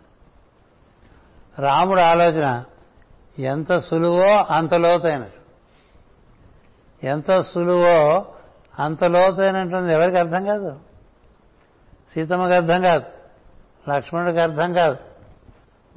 రాముడు 1.59 1.99
ఆలోచన 1.99 2.63
ఎంత 3.39 3.77
సులువో 3.77 4.29
అంత 4.29 4.73
లోతైనట్టు 4.73 5.45
ఎంత 7.05 7.39
సులువో 7.39 8.25
అంత 8.79 9.03
లోతైనటువంటి 9.03 9.93
ఎవరికి 9.93 10.17
అర్థం 10.17 10.45
కాదు? 10.45 10.79
సీతమ్మకి 12.13 12.53
అర్థం 12.53 12.81
కాదు. 12.81 13.14
లక్ష్మణుడికి 13.89 14.39
అర్థం 14.39 14.73
కాదు. 14.73 14.97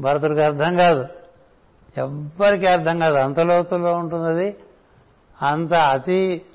భరతుడికి 0.01 0.41
అర్థం 0.41 0.77
కాదు. 0.77 1.07
ఎవ్వరికి 1.97 2.67
అర్థం 2.67 2.99
కాదు. 2.99 3.15
అంత 3.15 3.41
లోతులో 3.41 3.97
ఉంటుంది 3.97 4.29
అది 4.29 4.59
అంత 5.43 5.73
అతి 5.73 6.47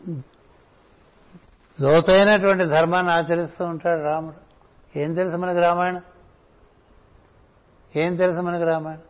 లోతైనటువంటి 1.82 2.66
ధర్మాన్ని 2.66 3.12
ఆచరిస్తూ 3.12 3.66
ఉంటాడు 3.66 4.04
రాముడు. 4.04 4.54
ఏం 5.00 5.14
తెలుసు 5.14 5.38
మనకి 5.38 5.60
రామాయణం? 5.60 6.02
ఏం 7.96 8.16
తెలుసు 8.16 8.42
మనకి 8.42 8.64
రామాయణం? 8.64 9.02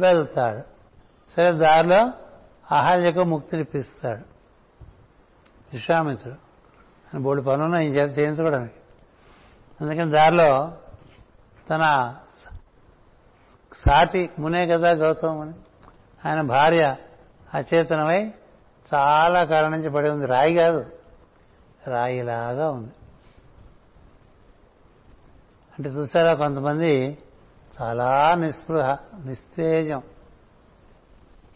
వెళ్తాడు. 0.00 0.62
సరే 1.32 1.52
దారిలో 1.52 2.12
అహల్యకు 2.72 3.24
ముక్తినిప్పిస్తాడు 3.24 4.20
విశ్వామిత్రుడు. 5.72 6.36
అని 7.14 7.22
బోడి 7.22 7.42
పనులు 7.42 7.80
ఈ 7.80 7.88
చేత 7.88 8.18
చేయించుకోవడానికి 8.18 8.74
అందుకని 9.80 10.12
దారిలో 10.12 10.72
తన 11.70 12.14
సాటి 13.72 14.30
మునే 14.38 14.66
కదా 14.66 14.90
గౌతమ్ 14.90 15.40
అని. 15.40 15.54
ఆయన 16.28 16.40
భార్య 16.40 16.96
అచేతనమై 17.54 18.34
చాలా 18.94 19.44
కాలం 19.44 19.70
నుంచి 19.70 19.90
పడి 19.90 20.08
ఉంది. 20.08 20.26
రాయి 20.26 20.54
కాదు. 20.54 20.90
రాయిలాగా 21.86 22.70
ఉంది. 22.70 22.92
అంటే 25.78 25.90
చూసారా 25.90 26.34
కొంతమంది 26.34 27.18
చాలా 27.82 28.34
నిస్పృహ 28.34 28.96
నిస్తేజం. 29.24 30.02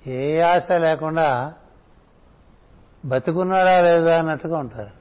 ఏ 0.07 0.41
ఆశ 0.41 0.69
లేకుండా 0.73 1.55
బతుకున్నాడా 3.05 3.81
లేదా 3.81 4.19
అన్నట్టుగా 4.19 4.59
ఉంటారు. 4.59 5.01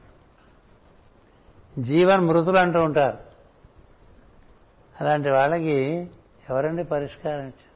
జీవన్ 1.81 2.21
మృతులు 2.21 2.57
అంటూ 2.57 2.83
ఉంటారు. 2.83 3.28
అలాంటి 5.01 5.29
వాళ్ళకి 5.29 6.11
ఎవరండి 6.49 6.83
పరిష్కారం 6.83 7.41
ఇచ్చారు 7.41 7.69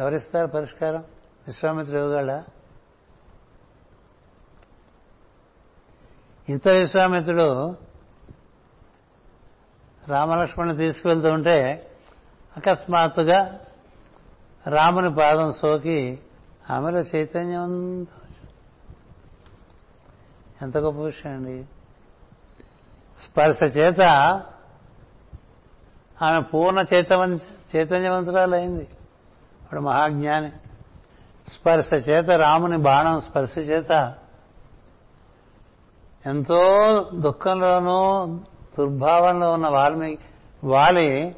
ఎవరిస్తారు 0.00 0.46
పరిష్కారం? 0.46 1.04
విశ్వామిత్రుడు 1.46 2.00
ఇవ్వగల 2.00 2.44
ఇంత 6.48 6.68
విశ్వామిత్రుడు 6.68 7.76
రామలక్ష్మణ్ని 10.08 10.76
తీసుకువెళ్తూ 10.76 11.28
ఉంటే 11.28 11.90
అకస్మాత్తుగా 12.56 13.60
రాముని 14.66 15.14
పాదం 15.14 15.52
సోకి 15.52 16.20
ఆమెలో 16.70 17.00
చైతన్యం 17.00 18.02
ఎంత 20.62 20.78
గొప్ప 20.78 21.00
విషయం 21.00 21.32
అండి. 21.32 21.66
స్పర్శ 23.24 23.76
చేత 23.76 24.00
ఆమె 26.22 26.40
పూర్ణ 26.40 26.84
చైతన్య 26.94 27.38
చైతన్యవంతురాలైంది. 27.76 28.82
ఇప్పుడు 29.62 29.80
మహాజ్ఞాని. 29.80 30.52
స్పర్శ 31.48 32.08
చేత 32.08 32.30
రాముని 32.30 32.78
బాణం 32.78 33.20
స్పర్శ 33.20 33.58
చేత 33.58 34.14
ఎంతో 36.26 36.62
దుఃఖంలోనూ 37.14 38.26
దుర్భావంలో 38.78 39.52
ఉన్న 39.52 39.68
వాల్మీకి 39.68 40.22
వాలి 40.64 41.36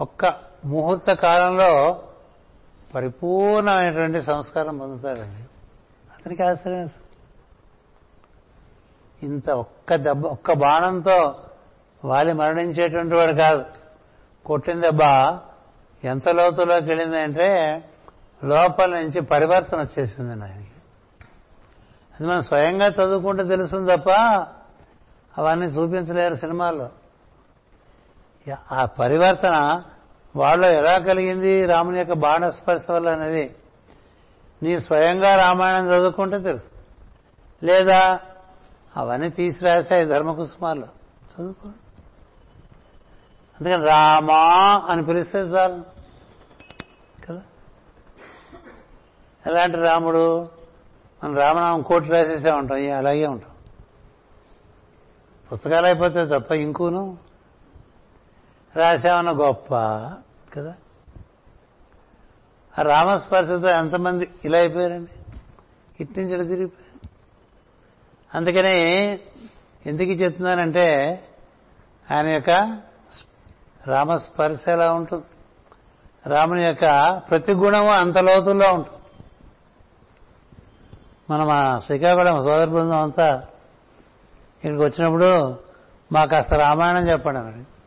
ఒక్క 0.00 0.34
ముహూర్త 0.64 1.12
కాలంలో 1.12 2.02
పరిపూర్ణమైనటువంటి 2.94 4.22
సంస్కారం 4.22 4.78
పొందుతాడండి. 4.78 5.42
అతనికి 6.16 6.42
ఆశ్చర్యం 6.42 6.88
ఇంత 9.22 9.50
ఒక్క 9.50 9.94
దెబ్బ 9.94 10.26
ఒక్క 10.26 10.52
బాణంతో 10.52 11.34
వాలి 12.04 12.32
మరణించేటువంటి 12.32 13.14
వాడు 13.14 13.32
కాదు. 13.32 13.64
కొట్టిన 14.46 14.80
దెబ్బ 14.80 15.02
ఎంత 16.04 16.28
లోతులోకి 16.28 16.86
వెళ్ళిందంటే 16.86 17.82
లోపల 18.44 18.90
నుంచి 18.90 19.20
పరివర్తన 19.20 19.78
వచ్చేసింది 19.78 20.30
ఆయనకి 20.30 20.70
అది 22.14 22.26
మనం 22.26 22.42
స్వయంగా 22.42 22.86
చదువుకుంటే 22.86 23.44
తెలుస్తుంది 23.44 23.96
తప్ప 23.96 24.10
అవన్నీ 25.38 25.66
చూపించలేరు 25.66 26.34
సినిమాల్లో. 26.34 26.88
ఆ 28.72 28.84
పరివర్తన 28.84 29.82
వాళ్ళు 30.36 30.66
ఎలా 30.66 30.98
కలిగింది 30.98 31.66
రాముని 31.66 31.98
యొక్క 31.98 32.12
బాణస్పర్శ 32.12 32.90
వల్ల 32.90 33.08
అనేది 33.08 33.56
నీ 34.62 34.78
స్వయంగా 34.78 35.34
రామాయణం 35.34 35.86
చదువుకుంటే 35.86 36.38
తెలుసు. 36.38 36.70
లేదా 37.66 38.20
అవన్నీ 38.96 39.30
తీసి 39.30 39.64
రాశాయి 39.64 40.06
ధర్మకుసుమాల్లో 40.06 40.86
చదువుకోండి. 40.86 41.78
అందుకని 43.60 43.88
రామా 43.88 44.82
అని 44.88 45.04
పిలిస్తే 45.04 45.38
చాలు. 45.38 45.84
కదా? 47.26 47.42
ఎలాంటి 49.46 49.76
రాముడు? 49.76 50.48
మనం 51.24 51.36
రామనామం 51.36 51.82
కోటి 51.82 52.08
రాసేసే 52.08 52.50
ఉంటాం 52.50 52.96
అలాగే 52.96 53.26
ఉంటాం. 53.26 53.50
పుస్తకాలు 55.52 55.86
అయిపోతే 55.86 56.26
తప్ప 56.26 56.52
ఇంకూను? 56.52 57.18
రాశామన్న 58.76 59.30
గొప్ప 59.30 59.74
కదా? 60.54 60.74
ఆ 62.78 62.82
రామస్పర్శతో 62.82 63.68
ఎంతమంది 63.68 64.28
ఇలా 64.44 64.58
అయిపోయారండి? 64.58 65.10
ఇట్టించడం 66.00 66.46
తిరిగిపోయారు? 66.46 66.89
అందుకని 68.34 69.12
ఎందుకు 69.86 70.10
చెప్తున్నానంటే 70.10 71.20
ఆయన 72.10 72.26
యొక్క 72.26 72.50
రామస్పర్శ 73.86 74.68
ఎలా 74.68 74.92
ఉంటుంది? 74.92 75.24
రాముని 76.26 76.66
యొక్క 76.66 77.18
ప్రతి 77.30 77.52
గుణము 77.52 77.88
అంత 77.88 78.18
లోతుల్లో 78.18 78.74
ఉంటుంది. 78.74 78.98
మనం 81.30 81.46
మా 81.46 81.78
శ్రీకాకుళం 81.78 82.42
సోదర 82.42 82.64
బృందం 82.64 82.96
అంతా 82.96 83.36
ఇక్కడికి 84.56 84.82
వచ్చినప్పుడు 84.82 85.58
మాకు 86.12 86.30
కాస్త 86.30 86.54
రామాయణం 86.54 87.10
చెప్పండి 87.10 87.38
అన్నాడు 87.38 87.80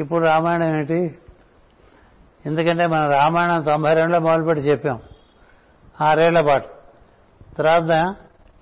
ఇప్పుడు 0.00 0.24
రామాయణం 0.24 0.78
ఏంటి? 0.78 1.18
ఎందుకంటే 2.46 2.86
మనం 2.86 3.10
రామాయణం 3.10 3.62
తొంభై 3.62 3.94
రెండులో 3.94 4.18
మొదలుపెట్టి 4.18 4.70
చెప్పాం. 4.70 5.02
ఆరేళ్ళ 6.00 6.40
పాటు. 6.40 6.68
తర్వాత 7.54 8.14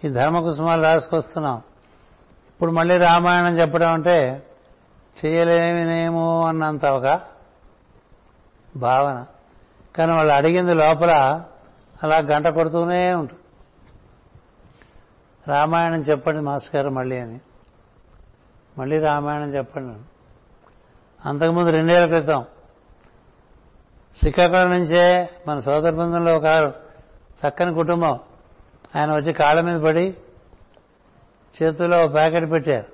ఈ 0.05 0.09
ధర్మకుసుమాలు 0.09 0.83
రాసుకొస్తున్నాం. 0.83 1.57
ఇప్పుడు 2.53 2.71
మళ్ళీ 2.71 2.97
రామాయణం 2.97 3.59
చెప్పడం 3.59 3.93
అంటే 3.93 4.47
చేయలేమినేమో 5.25 6.47
అన్నంత 6.47 6.87
ఒక 6.87 7.21
భావన. 8.77 9.27
కానీ 9.97 10.15
వాళ్ళు 10.15 10.33
అడిగింది 10.33 10.75
లోపల 10.75 11.43
అలా 12.03 12.19
గంట 12.19 12.49
కొడుతూనే 12.49 13.15
ఉంటుంది 13.15 13.43
రామాయణం 15.51 16.01
చెప్పండి 16.01 16.41
మాస్టర్ 16.41 16.77
గారు 16.77 16.91
మళ్ళీ 16.91 17.19
అని. 17.19 17.41
మళ్ళీ 18.79 18.99
రామాయణం 18.99 19.55
చెప్పండి 19.55 20.01
అంతకుముందు 21.29 21.71
రెండేళ్ళ 21.71 22.07
క్రితం 22.07 22.45
శ్రీకాకుళం 24.17 24.71
నుంచే 24.71 25.31
మన 25.49 25.61
సోదర 25.61 25.91
బృందంలో 25.91 26.37
ఒక 26.37 26.45
చక్కని 27.47 27.75
కుటుంబం. 27.75 28.19
ఆయన 28.97 29.15
వచ్చి 29.15 29.33
కాళ్ళ 29.33 29.61
మీద 29.61 29.81
పడి 29.81 30.17
చేతిలో 31.63 32.05
ఒక 32.05 32.15
ప్యాకెట్ 32.15 32.51
పెట్టారు. 32.51 32.87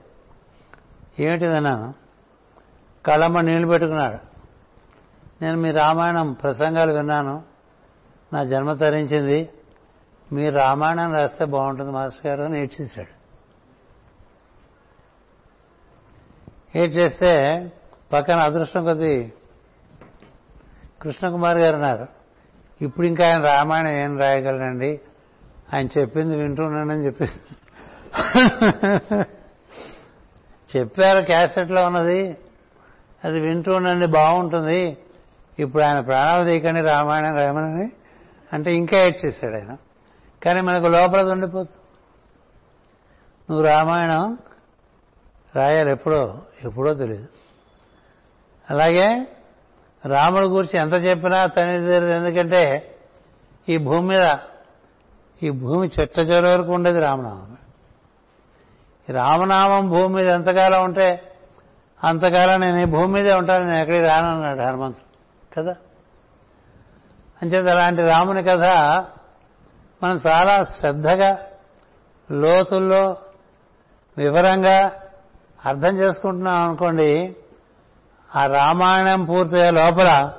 ఏమిటిదన్నాను 1.23 1.95
కళ్ళమ్మ 3.07 3.41
నీళ్ళు 3.41 3.69
పెట్టుకున్నాడు. 3.69 4.19
నేను 5.43 5.57
మీ 5.57 5.71
రామాయణం 5.71 6.33
ప్రసంగాలు 6.33 6.93
విన్నాను. 6.93 7.43
నా 8.33 8.45
జన్మ 8.45 8.73
తరించింది. 8.73 9.49
మీరు 10.33 10.55
రామాయణం 10.55 11.13
రాస్తే 11.13 11.45
బాగుంటుంది 11.45 11.91
మాస్టర్ 11.91 12.27
గారు 12.27 12.43
అని 12.43 12.61
ఏడ్చేశాడు 12.61 13.21
ఏడ్చేస్తే 16.79 17.33
పక్కన 18.13 18.41
అదృష్టం 18.41 18.85
కొద్ది 18.85 19.33
కృష్ణకుమార్ 21.03 21.59
గారు 21.59 21.75
ఉన్నారు. 21.75 22.09
ఇప్పుడు 22.81 23.07
ఇంకా 23.07 23.29
ఆయన 23.29 23.41
రామాయణం 23.41 23.93
ఏం 23.93 24.19
రాయగలనండి 24.19 25.01
ఆయన 25.75 25.87
చెప్పింది 25.87 26.37
వింటున్నానని 26.37 27.07
చెప్పింది 27.07 27.57
చెప్పారు 30.77 31.25
క్యాసెట్లో 31.25 31.87
ఉన్నది. 31.87 32.37
అది 33.25 33.41
వింటూ 33.41 33.73
ఉండండి 33.73 34.07
బాగుంటుంది. 34.07 34.97
ఇప్పుడు 35.59 35.83
ఆయన 35.83 36.01
ప్రాణాలు 36.01 36.45
తీయకండి 36.45 36.81
రామాయణం 36.81 37.37
రాయమని 37.37 37.93
అంటే 38.53 38.75
ఇంకా 38.75 38.99
ఏడ్ 38.99 39.27
చేశాడు 39.27 39.55
ఆయన. 39.55 39.77
కానీ 40.43 40.61
మనకు 40.61 40.87
లోపల 40.87 41.33
ఉండిపోతుంది. 41.33 41.77
నువ్వు 43.51 43.67
రామాయణం 43.67 44.39
రాయాలి 45.57 45.91
ఎప్పుడో 45.91 46.43
ఎప్పుడో 46.65 46.95
తెలియదు 46.95 47.29
అలాగే 48.71 49.27
రాముడి 50.07 50.47
గురించి 50.47 50.81
ఎంత 50.81 50.93
చెప్పినా 50.93 51.47
తనిది 51.47 51.95
ఎందుకంటే 51.95 52.95
ఈ 53.69 53.77
భూమి 53.77 54.09
మీద 54.09 54.37
ఈ 55.43 55.51
భూమి 55.51 55.91
చెట్ట 56.01 56.19
చెరు 56.19 56.47
వరకు 56.47 56.73
ఉండేది 56.73 57.01
రామనామం. 57.01 57.57
రామనామం 59.11 59.89
భూమి 59.89 60.15
మీద 60.15 60.27
ఎంతకాలం 60.27 60.85
ఉంటే 60.85 61.37
అంతకాలం 62.05 62.61
నేను 62.61 62.79
ఈ 62.79 62.85
భూమి 62.85 63.07
మీదే 63.07 63.35
ఉంటాను 63.35 63.65
నేను 63.65 63.79
ఎక్కడికి 63.79 64.05
రానన్నాడు 64.05 64.61
హనుమంతుడు. 64.61 65.11
కదా? 65.55 65.77
అంచేత 67.43 67.67
అలాంటి 67.67 68.03
రాముని 68.03 68.43
కథ 68.43 68.65
మనం 70.03 70.21
చాలా 70.29 70.65
శ్రద్ధగా 70.65 71.39
లోతుల్లో 72.31 73.17
వివరంగా 74.19 74.93
అర్థం 75.67 75.97
చేసుకుంటున్నాం 75.97 76.69
అనుకోండి 76.69 77.37
ఆ 78.37 78.47
రామాయణం 78.47 79.25
పూర్తయ్యే 79.25 79.71
లోపల 79.71 80.33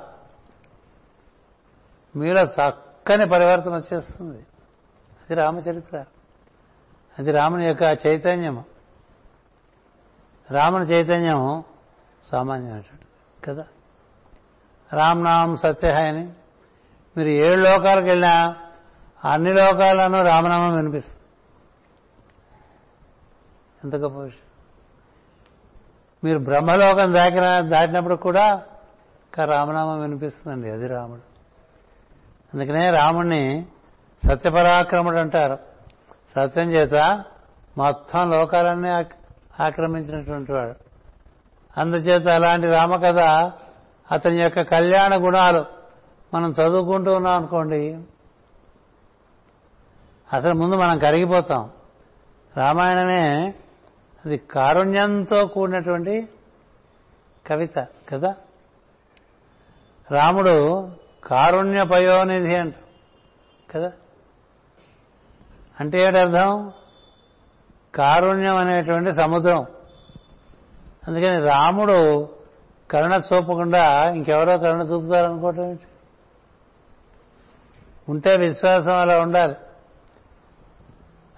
మీలో 2.16 2.42
చక్కని 2.42 3.28
పరివర్తన 3.28 3.70
వచ్చేస్తుంది. 3.70 4.46
అది 5.32 5.40
రామచరిత్ర 5.40 6.04
అది 7.18 7.32
రాముని 7.32 7.64
యొక్క 7.64 7.82
చైతన్యము. 7.82 8.64
రాముని 10.50 10.84
చైతన్యం 10.84 11.64
సామాన్యమైనటువంటి 12.22 13.04
కదా? 13.44 13.66
రామనామం 14.92 15.56
సత్యహాయని 15.56 16.32
మీరు 17.16 17.28
ఏడు 17.28 17.60
లోకాలకు 17.60 18.06
వెళ్ళినా 18.06 18.56
అన్ని 19.24 19.54
లోకాలను 19.54 20.24
రామనామం 20.24 20.76
వినిపిస్తుంది. 20.76 21.20
ఎంత 23.84 23.96
గొప్ప 23.96 24.18
విషయం. 24.18 24.48
మీరు 26.24 26.38
బ్రహ్మలోకం 26.38 27.12
దాకిన 27.12 27.60
దాటినప్పుడు 27.60 28.14
కూడా 28.14 28.62
రామనామం 29.44 30.00
వినిపిస్తుందండి 30.00 30.70
అది 30.70 30.86
రాముడు. 30.86 31.22
అందుకనే 32.54 32.90
రాముణ్ణి 32.90 33.66
సత్యపరాక్రముడు 34.28 35.18
అంటారు 35.18 35.58
సత్యం 36.30 36.70
చేత 36.70 37.24
మొత్తం 37.78 38.30
లోకాలన్నీ 38.30 38.90
ఆక్రమించినటువంటి 39.60 40.52
వాడు. 40.52 40.74
అందుచేత 41.80 42.28
అలాంటి 42.28 42.66
రామకథ 42.66 43.18
అతని 44.12 44.36
యొక్క 44.36 44.62
కళ్యాణ 44.62 45.24
గుణాలు 45.24 45.64
మనం 46.34 46.50
చదువుకుంటూ 46.50 47.14
ఉన్నాం 47.14 47.36
అనుకోండి 47.36 47.98
అసలు 50.32 50.54
ముందు 50.54 50.76
మనం 50.76 50.98
కరిగిపోతాం. 50.98 51.70
రామాయణమే 52.56 53.54
అది 54.24 54.36
కారుణ్యంతో 54.36 55.46
కూడినటువంటి 55.46 56.28
కవిత 57.46 57.78
కదా. 58.08 58.34
రాముడు 60.10 60.88
కారుణ్య 61.24 61.84
పయోనిధి 61.84 62.56
అంట 62.56 62.74
కదా. 63.70 63.92
అంటే 65.80 66.00
ఏంటి 66.00 66.18
అర్థం 66.18 66.72
కారుణ్యం 67.94 68.56
అనేటువంటి 68.56 69.12
సముద్రం. 69.12 69.66
అందుకని 71.08 71.40
రాముడు 71.40 72.28
కరుణ 72.90 73.20
చూపకుండా 73.32 74.04
ఇంకెవరో 74.08 74.58
కరుణ 74.58 74.80
చూపుతారనుకోవటం 74.80 75.64
ఏంటి? 75.64 75.82
ఉంటే 78.08 78.36
విశ్వాసం 78.36 78.92
అలా 78.92 79.20
ఉండాలి. 79.20 79.54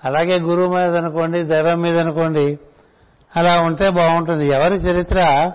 అలాగే 0.04 0.38
గురువు 0.38 0.76
మీద 0.76 0.96
అనుకోండి 0.96 1.42
దైవం 1.42 1.80
మీద 1.80 1.98
అనుకోండి 1.98 2.58
అలా 3.36 3.60
ఉంటే 3.60 3.90
బాగుంటుంది. 3.90 4.46
ఎవరి 4.46 4.74
చరిత్ర 4.74 5.52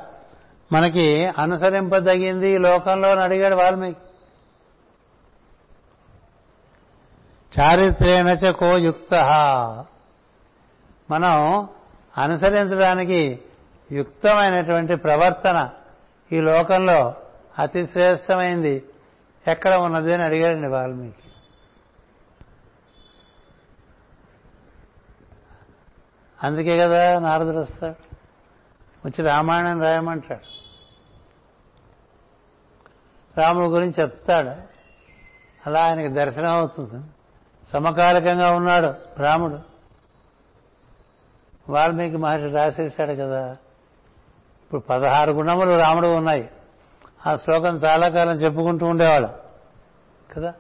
మనకి 0.72 1.26
అనుసరింపదగింది 1.26 2.50
ఈ 2.52 2.58
లోకంలో 2.58 3.10
అని 3.10 3.22
అడిగాడు 3.22 3.56
వాల్మీకి. 3.56 4.00
చారిత్రేణచ 7.60 8.52
కో 8.52 8.78
యుక్త. 8.78 9.16
మనం 11.12 11.68
అనుసరించడానికి 12.18 13.42
యుక్తమైనటువంటి 13.92 14.96
ప్రవర్తన 14.96 15.70
ఈ 16.32 16.40
లోకంలో 16.40 17.14
అతి 17.60 17.88
శ్రేష్టమైంది. 17.88 18.84
ఎక్కడ 19.48 19.76
ఉన్నది 19.76 20.14
అని 20.14 20.24
అడిగాడండి 20.24 20.68
వాల్మీకి. 20.68 21.32
అందుకే 26.44 26.78
కదా 26.78 27.20
నారదుడు 27.20 27.58
వస్తాడు. 27.58 28.16
వచ్చి 29.06 29.26
రామాయణం 29.26 29.82
రాయమంటాడు. 29.82 30.60
రాముడి 33.40 33.68
గురించి 33.68 33.94
చెప్తాడు. 34.02 34.50
అలా 35.66 35.86
ఆయనకి 35.86 36.08
దర్శనం 36.08 36.50
అవుతుంది. 36.50 37.04
సమకాలికంగా 37.74 38.52
ఉన్నాడు 38.52 39.22
రాముడు 39.22 39.60
వాల్మీకి 41.72 42.18
మహర్షి 42.18 42.48
రాసేశాడు 42.48 43.14
కదా. 43.14 43.52
ఇప్పుడు 44.64 44.82
పదహారు 44.82 45.32
గుణములు 45.32 45.74
రాముడు 45.74 46.08
ఉన్నాయి. 46.08 46.50
ఆ 47.28 47.36
శ్లోకం 47.36 47.76
చాలా 47.76 48.10
కాలం 48.10 48.36
చెప్పుకుంటూ 48.36 48.86
ఉండేవాడు 48.86 49.28
కదా? 50.34 50.54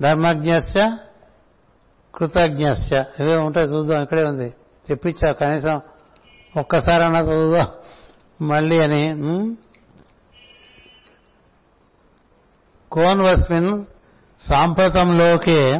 ధర్మజ్ఞస్య 0.00 0.98
కృతజ్ఞస్య. 2.14 3.04
ఇవే 3.20 3.36
ఉంటాయి 3.36 3.68
చూద్దాం 3.68 4.02
ఇక్కడే 4.02 4.24
ఉంది. 4.24 4.54
చెప్పించా 4.90 5.32
కనీసం 5.32 5.80
ఒక్కసారన్నా 6.56 7.20
చదువుదాం. 7.20 7.68
మళ్ళీ 8.46 8.78
అని 8.78 9.10
కోన్వస్మిన్ 12.92 13.84
సాంప్రతంలోకే 14.40 15.76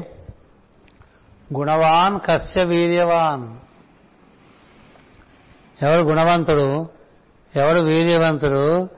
గుణవాన్ 1.55 2.21
కశ్య 2.27 2.65
వీర్యవాన్. 2.65 3.57
ఎవడు 5.85 6.03
గుణవంతుడు? 6.03 6.89
ఎవడు 7.57 7.81
వీర్యవంతుడు? 7.81 8.89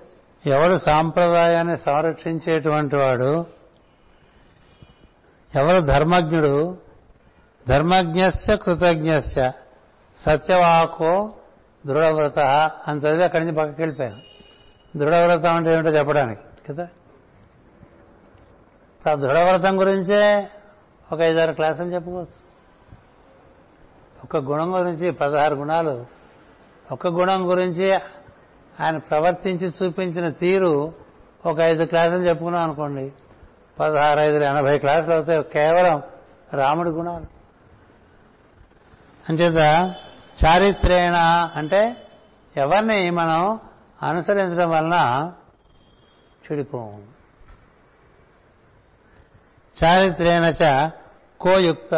ఎవడు 0.46 0.76
సాంప్రదాయాన్ని 0.76 1.76
సంరక్షించేటువంటి 1.76 2.96
వాడు? 2.96 3.46
ఎవరు 5.56 5.80
ధర్మజ్ఞుడు? 5.80 6.78
ధర్మజ్ఞస్య 7.68 8.56
కృతజ్ఞస్య. 8.56 9.52
సత్యవాకో 10.16 11.34
దృఢవ్రత 11.86 12.38
అని 12.88 13.00
చదివి 13.00 13.24
అక్కడి 13.24 13.44
నుంచి 13.44 13.56
పక్కకి 13.56 13.82
వెళ్ళిపోయాను 13.82 14.18
దృఢవ్రతం 14.98 15.54
అంటే 15.54 15.72
ఏమిటో 15.72 15.88
చెప్పడానికి 15.88 16.40
కదా? 16.68 16.88
దృఢవ్రతం 19.14 19.80
గురించే 19.80 20.48
ఒక 21.12 21.20
ఐదారు 21.20 21.52
క్లాసులు 21.52 21.94
చెప్పుకోవచ్చు. 21.94 22.48
ఒక 24.24 24.36
గుణం 24.36 24.78
గురించి 24.78 25.10
పదహారు 25.12 25.54
గుణాలు. 25.54 26.06
ఒక 26.92 27.06
గుణం 27.06 27.50
గురించి 27.50 27.94
ఆయన 28.80 28.96
ప్రవర్తించి 28.96 29.68
చూపించిన 29.68 30.28
తీరు 30.28 30.94
ఒక 31.46 31.60
ఐదు 31.60 31.84
క్లాసులు 31.84 32.22
చెప్పుకున్నాం 32.22 32.62
అనుకోండి. 32.62 33.12
పదహారు 33.80 34.20
ఐదు 34.20 34.44
ఎనభై 34.44 34.78
క్లాసులు 34.78 35.14
అవుతాయి. 35.14 35.42
కేవలం 35.42 36.02
రాముడి 36.54 36.90
గుణాలు. 36.90 37.26
అంచేత 39.28 39.56
చారిత్రేణ 40.44 41.14
అంటే 41.56 41.96
ఎవరిని 42.56 43.10
మనం 43.10 43.60
అనుసరించడం 44.02 44.70
వలన 44.70 45.32
చెడిపోము. 46.52 47.17
చారిత్రేణచ 49.84 50.90
కోయుక్త. 51.40 51.94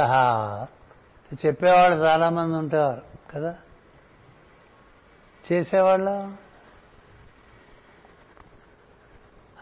చెప్పేవాళ్ళు 1.46 1.98
చాలామంది 1.98 2.56
ఉంటారు 2.56 3.02
కదా? 3.34 3.54
చేసేవాళ్ళు? 5.52 6.32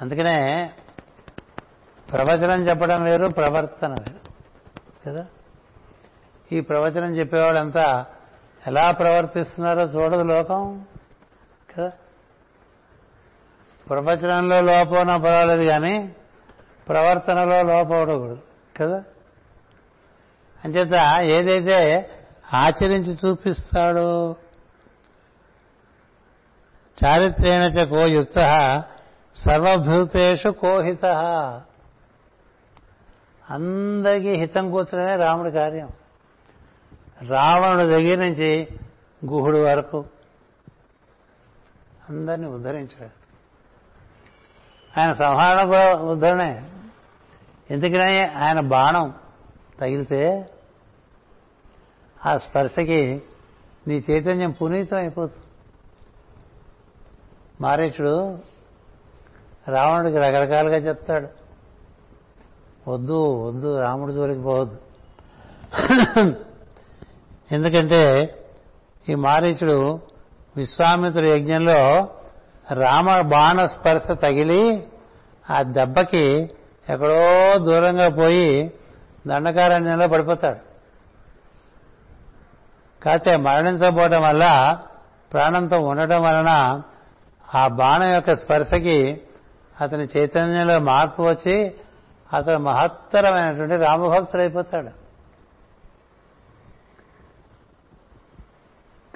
అందుకనే 0.00 0.70
ప్రవచనం 2.12 2.62
చెప్పడం 2.68 3.02
వేరు 3.02 3.26
ప్రవర్తన 3.26 3.92
వేరు 3.92 4.30
కదా? 5.06 5.26
ఈ 6.52 6.60
ప్రవచనం 6.60 7.12
చెప్పేవాళ్ళంతా 7.12 8.06
ఎలా 8.66 8.90
ప్రవర్తిస్తున్నారో 8.90 9.82
చూడదు 9.82 10.22
లోకం 10.22 10.86
కదా? 11.76 11.92
ప్రవచనంలో 13.88 14.60
లోపం 14.60 15.06
పర్వాలేదు 15.06 15.62
కానీ 15.62 16.16
ప్రవర్తనలో 16.88 17.62
లోపడకూడదు 17.62 18.38
కదా? 18.76 19.04
అంచేత 20.64 21.20
ఏదైతే 21.22 22.10
ఆచరించి 22.54 23.16
చూపిస్తాడో 23.26 24.36
చారిత్రేణ 27.04 27.62
చ 27.62 27.84
కో 27.84 28.06
యుక్త 28.06 28.34
సర్వభూతేషు 29.34 30.48
కోహిత. 30.48 31.06
అందరికీ 33.50 34.32
హితం 34.32 34.70
కూర్చడమే 34.70 35.16
రాముడి 35.16 35.50
కార్యం. 35.50 35.88
రావణుడు 37.28 37.88
దగ్గర 37.88 38.18
నుంచి 38.18 38.68
గుహుడు 39.26 39.58
వరకు 39.58 40.04
అందరినీ 42.08 42.46
ఉద్ధరించాడు. 42.46 43.18
ఆయన 45.00 45.12
సంహారణ 45.12 45.66
కూడా 45.66 45.94
ఉద్ధరణే. 45.94 46.64
ఎందుకని 47.70 48.20
ఆయన 48.20 48.60
బాణం 48.60 49.14
తగిలితే 49.80 50.50
ఆ 52.26 52.36
స్పర్శకి 52.36 53.22
నీ 53.88 54.04
చైతన్యం 54.10 54.50
పునీతం 54.50 54.96
అయిపోతుంది. 54.96 55.44
మారీచుడు 57.60 58.38
రావణుడికి 59.68 60.18
రకరకాలుగా 60.18 60.76
చెప్తాడు. 60.76 61.28
వద్దు 62.90 63.42
వద్దు 63.42 63.78
రాముడి 63.78 64.12
జోలికి 64.12 64.42
పోవద్దు. 64.42 64.78
ఎందుకంటే 67.52 68.34
ఈ 69.08 69.14
మారీచుడు 69.14 70.00
విశ్వామిత్రుడు 70.56 71.26
యజ్ఞంలో 71.26 72.08
రామ 72.74 73.20
బాణ 73.20 73.64
స్పర్శ 73.64 74.06
తగిలి 74.12 74.88
ఆ 75.50 75.62
దెబ్బకి 75.62 76.50
ఎక్కడో 76.88 77.58
దూరంగా 77.58 78.08
పోయి 78.08 78.74
దండకారణ్యంలో 79.26 80.08
పడిపోతాడు. 80.08 80.68
కాకపోతే 83.04 83.36
మరణించకపోవటం 83.36 84.22
వల్ల 84.22 84.78
ప్రాణంతో 85.32 85.80
ఉండటం 85.80 86.22
వలన 86.22 86.82
ఆ 87.54 87.68
బాణం 87.68 88.10
యొక్క 88.12 88.34
స్పర్శకి 88.34 89.22
అతని 89.80 90.08
చైతన్యంలో 90.18 90.78
మార్పు 90.78 91.22
వచ్చి 91.22 91.74
అతను 92.32 92.58
మహత్తరమైనటువంటి 92.58 93.76
రామభక్తుడైపోతాడు. 93.76 95.08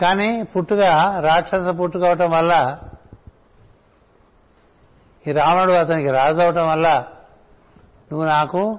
కానీ 0.00 0.42
పుట్టుక 0.42 0.80
రాక్షస 1.20 1.66
పుట్టుకవటం 1.80 2.30
వల్ల 2.30 2.78
ఈ 5.26 5.32
రావణుడు 5.32 5.72
అతనికి 5.72 6.10
రాజు 6.10 6.40
అవటం 6.40 6.68
వల్ల 6.68 7.04
నువ్వు 8.12 8.26
నాకు 8.26 8.78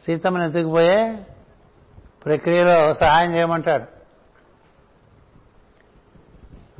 సీతమ్మని 0.00 0.46
ఎత్తుకుపోయే 0.46 1.26
ప్రక్రియలో 2.24 2.92
సహాయం 2.92 3.36
చేయమంటాడు. 3.36 3.84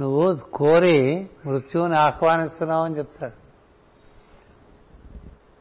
నువ్వు 0.00 0.36
కోరి 0.52 1.30
మృత్యువుని 1.46 1.96
ఆహ్వానిస్తున్నావు 1.96 2.84
అని 2.84 2.98
చెప్తాడు. 2.98 3.32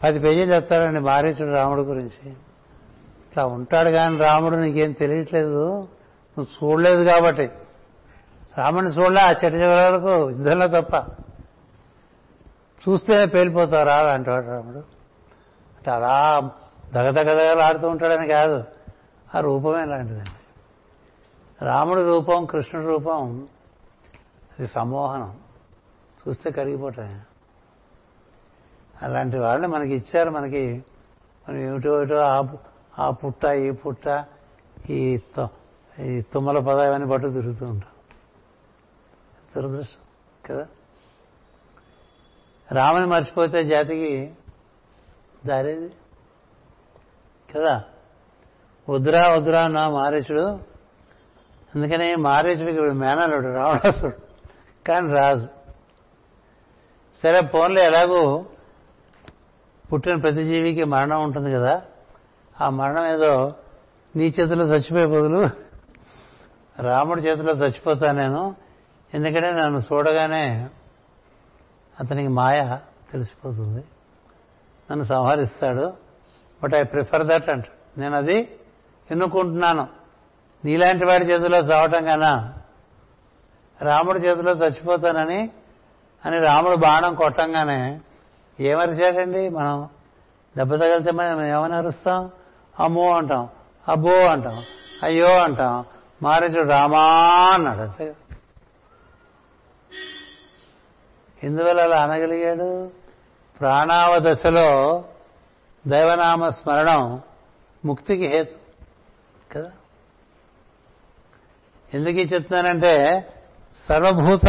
పది 0.04 0.20
పేజీలు 0.20 0.56
చెప్తాడండి 0.56 1.00
మారీచుడు 1.00 1.52
రాముడు 1.52 1.82
గురించి. 1.82 2.30
ఇట్లా 2.30 3.46
ఉంటాడు 3.46 3.90
కానీ 3.90 4.18
రాముడు 4.18 4.56
నీకేం 4.56 4.92
తెలియట్లేదు. 4.92 5.88
నువ్వు 6.38 6.46
చూడలేదు 6.46 7.04
కాబట్టి. 7.04 7.50
రాముడిని 8.58 8.92
చూడలే 8.92 9.22
ఆ 9.22 9.30
చెట్టు 9.30 9.58
వరకు 9.58 10.30
యుద్ధంలో 10.30 10.82
తప్ప. 10.82 10.94
చూస్తేనే 12.90 13.26
పేలిపోతావు 13.26 13.86
రా 13.86 13.96
అంటాడు 13.96 14.46
రాముడు. 14.46 15.03
తలా 15.88 15.96
అలా 15.96 16.52
దగదగదగలాడుతూ 16.94 17.88
ఉంటాడని 17.88 18.28
కాదు. 18.28 18.64
ఆ 19.36 19.40
రూపమే 19.40 19.86
లాంటిదండి 19.86 20.32
రాముడి 21.66 22.04
రూపం 22.04 22.46
కృష్ణుడి 22.46 22.88
రూపం 22.88 23.48
అది 24.60 24.68
సమ్మోహనం. 24.68 25.40
చూస్తే 26.28 26.52
కరిగిపోతాయి. 26.52 27.22
అలాంటి 29.02 29.40
వాళ్ళని 29.40 29.68
మనకి 29.68 29.96
ఇచ్చారు 29.96 30.30
మనకి. 30.30 30.84
మనం 31.50 31.58
ఏమిటో 31.58 32.02
ఏటో 32.02 32.16
ఆ 33.00 33.10
పుట్ట 33.10 33.46
ఈ 33.46 33.72
పుట్ట 33.72 34.26
ఈ 34.90 35.20
ఈ 36.00 36.22
తుమ్మల 36.22 36.60
పద 36.60 36.80
ఇవన్నీ 36.80 37.08
పట్టు 37.08 37.28
తిరుగుతూ 37.28 37.66
ఉంటాం. 37.66 37.90
దురదృష్టం 39.56 40.02
కదా? 40.46 40.68
రాముని 42.72 43.06
మర్చిపోతే 43.06 43.64
జాతికి 43.64 44.38
దారేది? 45.45 45.90
కదా? 47.56 47.84
వద్దురా 48.90 49.28
వద్దురా 49.30 49.68
నా 49.68 49.90
మారీచుడు 49.90 50.41
అందుకని 51.76 52.15
మారీచుడికి 52.15 52.82
మేనలుడు 52.82 53.48
రావణాసుడు 53.48 54.18
కానీ 54.88 55.14
రాజు. 55.14 55.48
సరే 57.15 57.41
పోన్లో 57.41 57.82
ఎలాగూ 57.82 58.45
పుట్టిన 59.94 60.15
ప్రతి 60.15 60.44
జీవికి 60.44 60.84
మరణం 60.84 61.24
ఉంటుంది 61.24 61.52
కదా. 61.52 61.82
ఆ 62.61 62.70
మరణం 62.70 63.07
ఏదో 63.07 63.56
నీ 64.15 64.26
చేతిలో 64.26 64.65
చచ్చిపోయే 64.65 65.06
బదులు 65.06 65.49
రాముడి 66.82 67.22
చేతిలో 67.22 67.53
చచ్చిపోతా 67.53 68.11
నేను. 68.11 68.56
ఎందుకంటే 69.14 69.52
నన్ను 69.52 69.80
చూడగానే 69.80 70.70
అతనికి 71.99 72.28
మాయ 72.28 72.78
తెలిసిపోతుంది. 73.11 73.84
నన్ను 74.94 75.06
సంహరిస్తాడు 75.06 75.94
బట్ 76.64 76.74
ఐ 76.74 76.84
ప్రిఫర్ 76.84 77.24
దట్ 77.28 77.49
అంట 77.49 77.65
నేను 77.98 78.18
అది 78.18 78.57
ఎన్నుకుంటున్నాను. 79.11 79.88
నీలాంటి 80.65 81.06
వాడి 81.06 81.26
చేతిలో 81.26 81.57
చావటం 81.57 82.06
కన్నా 82.06 82.53
రాముడి 83.82 84.20
చేతిలో 84.20 84.52
చచ్చిపోతానని 84.52 85.49
అని 86.26 86.40
రాముడు 86.40 86.76
బాణం 86.76 87.15
కొట్టంగానే 87.15 87.99
ఏమరిచాడండి? 88.60 89.49
మనం 89.49 89.90
దెబ్బ 90.57 90.76
తగిలితే 90.76 91.11
మనం 91.11 91.41
ఏమని 91.45 91.76
అరుస్తాం? 91.76 92.32
అమ్మో 92.80 93.18
అంటాం 93.18 93.49
అబ్బో 93.88 94.15
అంటాం 94.26 94.64
అయ్యో 95.03 95.32
అంటాం. 95.44 95.86
మారేచుడు 96.24 96.70
రామా 96.70 97.06
అన్నాడు 97.53 97.82
అంతే 97.82 98.15
ఎందువల్ల 101.44 101.82
అలా 101.82 101.98
అనగలిగాడు? 101.98 103.03
ప్రాణావ 103.64 104.19
దశలో 104.19 105.03
దైవనామ 105.88 106.49
స్మరణం 106.49 107.22
ముక్తికి 107.85 108.27
హేతు. 108.27 108.56
కదా? 109.53 109.72
ఎందుకు 111.94 112.15
చెప్తున్నానంటే 112.15 113.26
సర్వభూత 113.76 114.48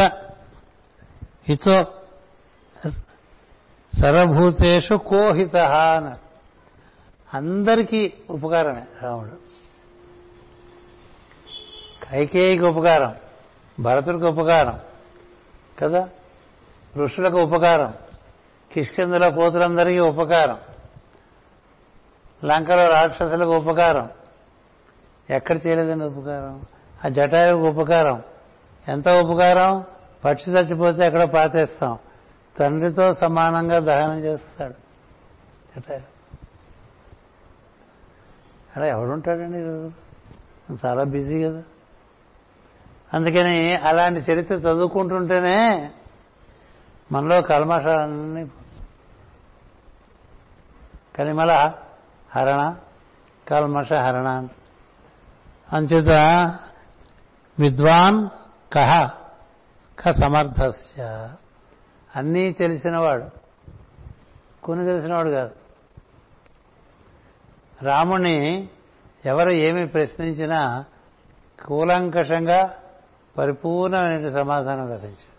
హితో 1.49 1.85
సర్వభూతేషు 4.01 4.93
కోహిత 4.93 5.57
అన్న 5.57 6.13
అందరికీ 7.33 8.13
ఉపకారమే 8.29 8.83
రాముడు. 9.03 9.37
కైకేయికి 12.05 12.63
ఉపకారం 12.63 13.15
భరతుడికి 13.79 14.25
ఉపకారం 14.25 14.79
కదా? 15.79 16.09
ఋషులకు 16.97 17.37
ఉపకారం 17.37 17.93
కిష్కిందుల 18.75 19.29
కూతురందరికీ 19.29 19.99
ఉపకారం. 19.99 20.57
లంకలో 22.45 22.87
రాక్షసులకు 22.87 23.55
ఉపకారం. 23.55 24.09
ఎక్కడ 25.29 25.57
చేయలేదండి 25.67 26.05
ఉపకారం? 26.05 26.61
ఆ 27.05 27.09
జటాయుకు 27.09 27.61
ఉపకారం. 27.61 28.23
ఎంత 28.87 29.09
ఉపకారం? 29.09 29.83
పక్షి 30.25 30.51
చచ్చిపోతే 30.51 31.05
ఎక్కడ 31.05 31.23
పాతేస్తాం. 31.23 31.99
తండ్రితో 32.59 33.13
సమానంగా 33.13 33.79
దహనం 33.79 34.19
చేస్తాడు 34.19 34.73
జటాయు 35.75 36.15
అలా 38.75 38.85
ఎవడుంటాడండి 38.85 39.57
చాలా 40.85 41.03
బిజీ 41.03 41.43
కదా. 41.43 41.63
అందుకని 43.13 43.75
అలాంటి 43.75 44.31
చరిత్ర 44.31 44.53
చదువుకుంటుంటేనే 44.53 45.91
మనలో 47.11 47.41
కల్మషాలన్నీ 47.41 48.51
కలిమల 51.15 51.73
హరణ 52.35 52.75
కల్మష 53.47 53.93
హరణ 53.93 54.47
అంచేత 55.73 56.09
విద్వాన్ 57.59 58.29
కహ 58.73 59.09
క 59.99 60.11
సమర్థస్య. 60.11 61.29
అన్నీ 62.15 62.51
తెలిసినవాడు. 62.51 63.25
కొన్ని 64.63 64.85
తెలిసినవాడు 64.85 65.29
కాదు. 65.29 65.55
రాముణ్ణి 67.81 68.69
ఎవరు 69.25 69.51
ఏమి 69.51 69.87
ప్రశ్నించినా 69.87 70.85
కూలంకషంగా 71.65 72.75
పరిపూర్ణమైన 73.37 74.27
సమాధానం 74.27 74.85
లభించింది. 74.85 75.35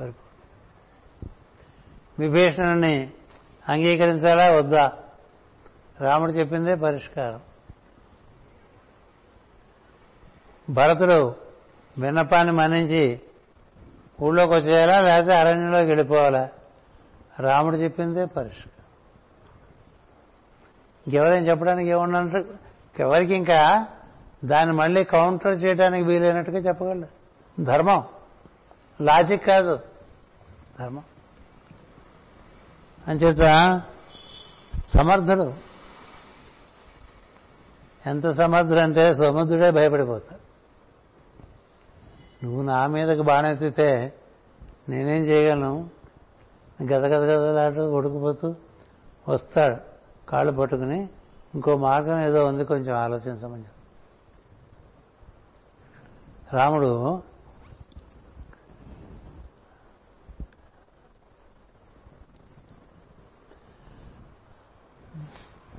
పరిపూర్ణ. 0.00 0.22
విభీషణుని 2.18 3.12
అంగీకరించాలా? 3.68 4.50
వద్దా? 4.50 4.92
రాముడు 6.00 6.32
చెప్పిందే 6.32 6.74
పరిష్కారం. 6.74 7.40
భరతుడు 10.70 11.36
విన్నపాన్ని 11.98 12.52
మన్నించి 12.52 13.20
ఊళ్ళోకి 14.22 14.54
వచ్చేయాలా? 14.54 15.00
లేకపోతే 15.00 15.34
అరణ్యంలోకి 15.34 15.86
వెళ్ళిపోవాలా? 15.86 16.48
రాముడు 17.40 17.76
చెప్పిందే 17.76 18.24
పరిష్కారం. 18.24 18.84
ఇంకెవరేం 21.06 21.46
చెప్పడానికి 21.46 21.90
ఏమన్నట్టు 21.90 22.54
ఎవరికి 23.02 23.34
ఇంకా 23.34 23.86
దాన్ని 24.44 24.76
మళ్ళీ 24.76 25.04
కౌంటర్ 25.04 25.64
చేయడానికి 25.64 26.04
వీలైనట్టుగా 26.04 26.58
చెప్పగలరు? 26.58 27.22
ధర్మం. 27.62 28.04
లాజిక్ 29.00 29.46
కాదు. 29.46 29.80
ధర్మం. 30.80 31.02
అంచేత 33.08 33.82
సమర్థుడు. 34.86 35.54
ఎంత 38.06 38.30
సమర్థుడు 38.30 38.80
అంటే 38.80 39.14
సముద్రుడే 39.14 39.70
భయపడిపోతాడు. 39.70 40.42
నువ్వు 42.44 42.62
నా 42.62 42.86
మీదకి 42.86 43.22
బాణెత్తితే 43.22 44.12
నేనేం 44.88 45.22
చేయగలను? 45.22 45.90
గద 46.82 47.06
గద 47.06 47.24
గదలాడు 47.24 47.80
ఉడుకుపోతూ 47.80 48.54
వస్తాడు. 49.28 49.76
కాళ్ళు 50.28 50.52
పట్టుకుని 50.52 51.08
ఇంకో 51.54 51.76
మార్గం 51.76 52.20
ఏదో 52.20 52.46
ఉంది 52.46 52.64
కొంచెం 52.64 52.96
ఆలోచించమని 52.96 53.64
రాముడు 56.52 57.22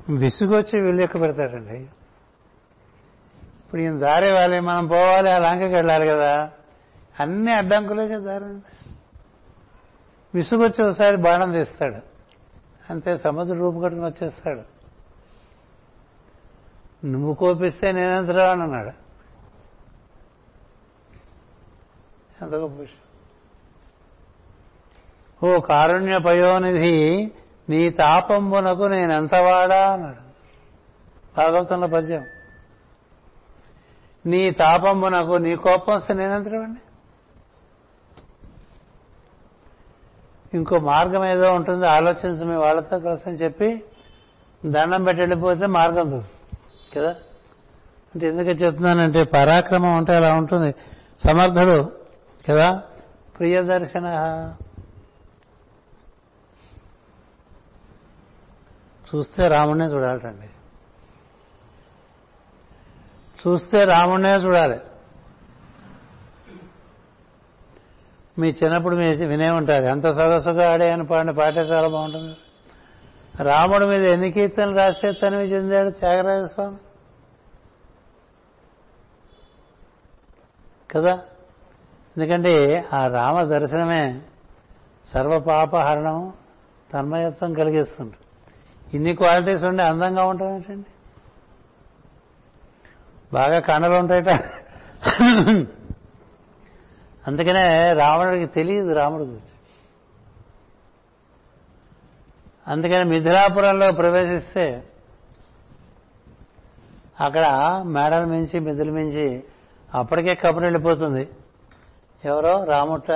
విసుగొచ్చి 0.09 0.81
వీళ్ళు 0.81 1.01
ఎక్కువ 1.03 1.21
పెడతారండి. 1.21 1.77
ఇప్పుడు 3.63 3.81
ఈయన 3.81 3.97
దారి 3.97 4.59
మనం 4.59 4.88
పోవాలి 4.88 5.30
ఆ 5.30 5.38
లంకకి 5.38 5.73
వెళ్ళాలి 5.73 6.07
కదా. 6.07 6.51
అన్ని 7.19 7.51
అడ్డంకులే 7.53 8.07
కదా 8.07 8.19
దారి 8.19 8.61
విసుగొచ్చి 10.35 10.85
ఒకసారి 10.85 11.17
బాణం 11.17 11.51
తీస్తాడు. 11.51 11.95
అంతే 12.89 13.17
సముద్ర 13.17 13.53
రూపు 13.53 13.80
కట్టుకుని 13.80 14.07
వచ్చేస్తాడు. 14.07 14.61
నువ్వు 17.05 17.34
కోపిస్తే 17.34 17.91
నేనెంతరా 17.91 18.51
అని 18.51 18.63
అన్నాడు. 18.63 18.91
ఎంత 22.43 22.53
గొప్ప 22.53 22.80
విషయం. 22.80 23.03
ఓ 25.49 25.59
కారుణ్య 25.59 26.17
పయోనిధి 26.17 27.31
నీ 27.69 27.90
తాపంబునకు 27.90 28.84
నేనెంతవాడా 28.84 29.94
అన్నాడు. 29.94 30.23
భాగవతంలో 31.38 31.88
పద్యం. 31.88 32.26
నీ 34.26 34.52
తాపంబునకు 34.52 35.34
నీ 35.34 35.56
కోపం 35.56 35.94
వస్తే 35.94 36.14
నేనెంతవాడిని 36.14 36.77
ఇంకో 40.53 40.80
మార్గం 40.80 41.26
ఏదో 41.26 41.53
ఉంటుంది 41.53 41.88
ఆలోచించు 41.88 42.45
మీ 42.45 42.56
వాళ్ళతో 42.56 42.99
కలిసి 42.99 43.30
అని 43.30 43.38
చెప్పి 43.38 43.84
దండం 44.65 45.03
పెట్టి 45.03 45.22
వెళ్ళిపోతే 45.22 45.65
మార్గం 45.65 46.23
కదా? 46.98 47.10
అంటే 48.15 48.27
ఎందుకు 48.27 48.49
చెప్తున్నానంటే 48.49 49.23
పరాక్రమం 49.23 49.95
అంటే 49.98 50.15
అలా 50.15 50.34
ఉంటుంది. 50.34 50.76
సమర్థుడు 51.19 51.91
కదా? 52.49 52.81
ప్రియదర్శన. 53.40 54.06
చూస్తే 59.15 59.48
రాముడినే 59.48 59.85
చూడాలండి. 59.85 60.49
చూస్తే 63.48 63.85
రాముడినే 63.85 64.35
చూడాలి. 64.35 64.80
మీ 68.40 68.49
చిన్నప్పుడు 68.49 68.95
మీ 68.95 69.26
వినే 69.26 69.49
ఉంటారు 69.49 69.85
ఎంత 69.85 70.07
సొగసుగా 70.07 70.73
ఆడే 70.73 70.91
అని 70.91 71.06
పాడిన 71.06 71.31
పాటే 71.31 71.60
చాలా 71.60 71.88
బాగుంటుంది. 71.88 72.38
రాముడి 73.44 73.85
మీద 73.85 74.03
ఎన్ని 74.03 74.31
కీర్తనలు 74.31 74.77
రాస్తే 74.77 75.11
తనివి 75.11 75.44
చెందాడు 75.44 75.90
త్యాగరాజ 75.90 76.44
స్వామి? 76.44 76.77
కదా? 80.91 81.11
ఎందుకంటే 82.18 82.85
ఆ 82.94 83.07
రామ 83.07 83.44
దర్శనమే 83.44 84.22
సర్వపాపహరణం 85.06 86.34
తన్మయత్వం 86.94 87.53
కలిగిస్తుంది. 87.53 88.14
ఇన్ని 88.94 89.15
క్వాలిటీస్ 89.15 89.64
ఉండి 89.64 89.84
అందంగా 89.84 90.26
ఉంటాం 90.26 90.56
ఏంటండి? 90.56 90.86
బాగా 93.34 93.60
కండలు 93.60 93.95
ఉంటాయట. 93.95 94.30
అందుకనే 97.28 97.94
రావణుడికి 97.94 98.45
తెలియదు 98.45 98.94
రాముడి 98.94 99.24
గురించి. 99.24 99.53
అందుకని 102.68 103.06
మిథిలాపురంలో 103.06 103.91
ప్రవేశిస్తే 103.91 104.84
అక్కడ 107.20 107.45
మేడల 107.86 108.24
మించి 108.24 108.60
మిథుల 108.60 108.90
మించి 108.91 109.44
అప్పటికే 109.94 110.36
కబురు 110.36 110.64
వెళ్ళిపోతుంది 110.64 111.30
ఎవరో 112.26 112.64
రాముట్ట 112.64 113.11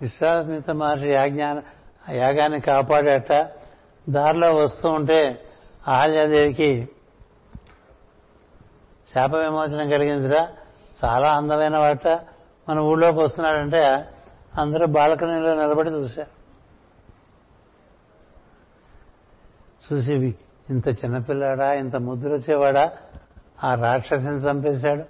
విశ్వామిత్ర 0.00 0.72
మహర్షి 0.72 1.08
యాజ్ఞాన 1.08 1.62
యాగాన్ని 2.10 2.60
కాపాడేట. 2.60 3.32
దారిలో 4.08 4.54
వస్తూ 4.54 4.88
ఉంటే 4.90 5.44
అహల్యాదేవికి 5.88 6.88
శాప 9.08 9.34
విమోచనం 9.34 9.90
కలిగిందిరా 9.90 10.48
చాలా 11.04 11.36
అందమైన 11.36 11.78
వాట. 11.78 12.08
మన 12.68 12.78
ఊళ్ళోకి 12.78 13.18
వస్తున్నాడంటే 13.18 13.84
అందరూ 14.60 14.86
బాల్కనీలో 14.86 15.54
నిలబడి 15.54 15.90
చూశారు. 15.90 16.36
చూసి 19.94 20.14
ఇంత 20.70 20.88
చిన్నపిల్లాడా 20.88 21.72
ఇంత 21.72 21.96
ముద్దురొచ్చేవాడా 21.96 22.92
ఆ 23.64 23.74
రాక్షసిని 23.74 24.36
చంపేశాడు. 24.36 25.04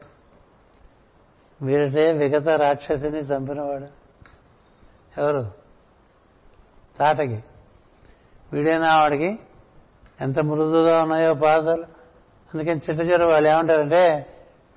వీరిటే 1.65 2.13
విగత 2.13 2.49
రాక్షసిని 2.49 3.19
చంపినవాడు. 3.19 3.87
ఎవరు? 5.21 5.51
తాటకి 6.99 7.45
వీడైనా 8.53 9.01
వాడికి 9.01 9.39
ఎంత 10.21 10.39
మృదుగా 10.39 11.03
ఉన్నాయో 11.03 11.35
పాదాలు 11.35 11.83
అందుకని 12.55 12.81
చిట్ట 12.91 13.03
చివరి 13.03 13.25
వాళ్ళు 13.25 13.49
ఏమంటారంటే 13.49 14.27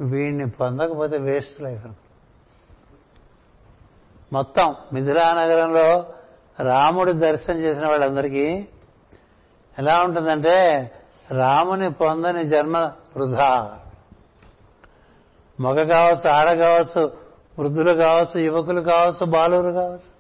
వీడిని 0.02 0.50
పొందకపోతే 0.50 1.18
వేస్ట్ 1.18 1.62
లైఫ్ 1.62 1.86
మొత్తం 4.34 4.76
మిథిలా 4.94 5.34
నగరంలో 5.34 6.06
రాముడి 6.64 7.14
దర్శనం 7.14 7.58
చేసిన 7.58 7.88
వాళ్ళందరికీ 7.88 8.68
ఎలా 9.80 10.02
ఉంటుందంటే 10.02 10.91
రాముని 11.32 11.91
పొందని 11.91 12.46
జన్మ 12.46 12.78
వృధా. 13.18 13.80
మగ 15.60 15.84
కావచ్చు 15.84 16.30
ఆడ 16.30 16.54
కావచ్చు 16.54 17.18
వృద్ధులు 17.60 17.94
కావచ్చు 17.94 18.40
యువకులు 18.40 18.82
కావచ్చు 18.82 19.26
బాలురు 19.26 19.72
కావచ్చు. 19.72 20.19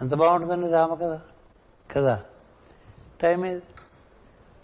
ఎంత 0.00 0.14
బాగుంటుందండి 0.14 0.70
రామ 0.70 0.94
కదా? 0.94 1.20
కదా 1.96 2.22
టైం 3.22 3.44
ఇది 3.44 3.62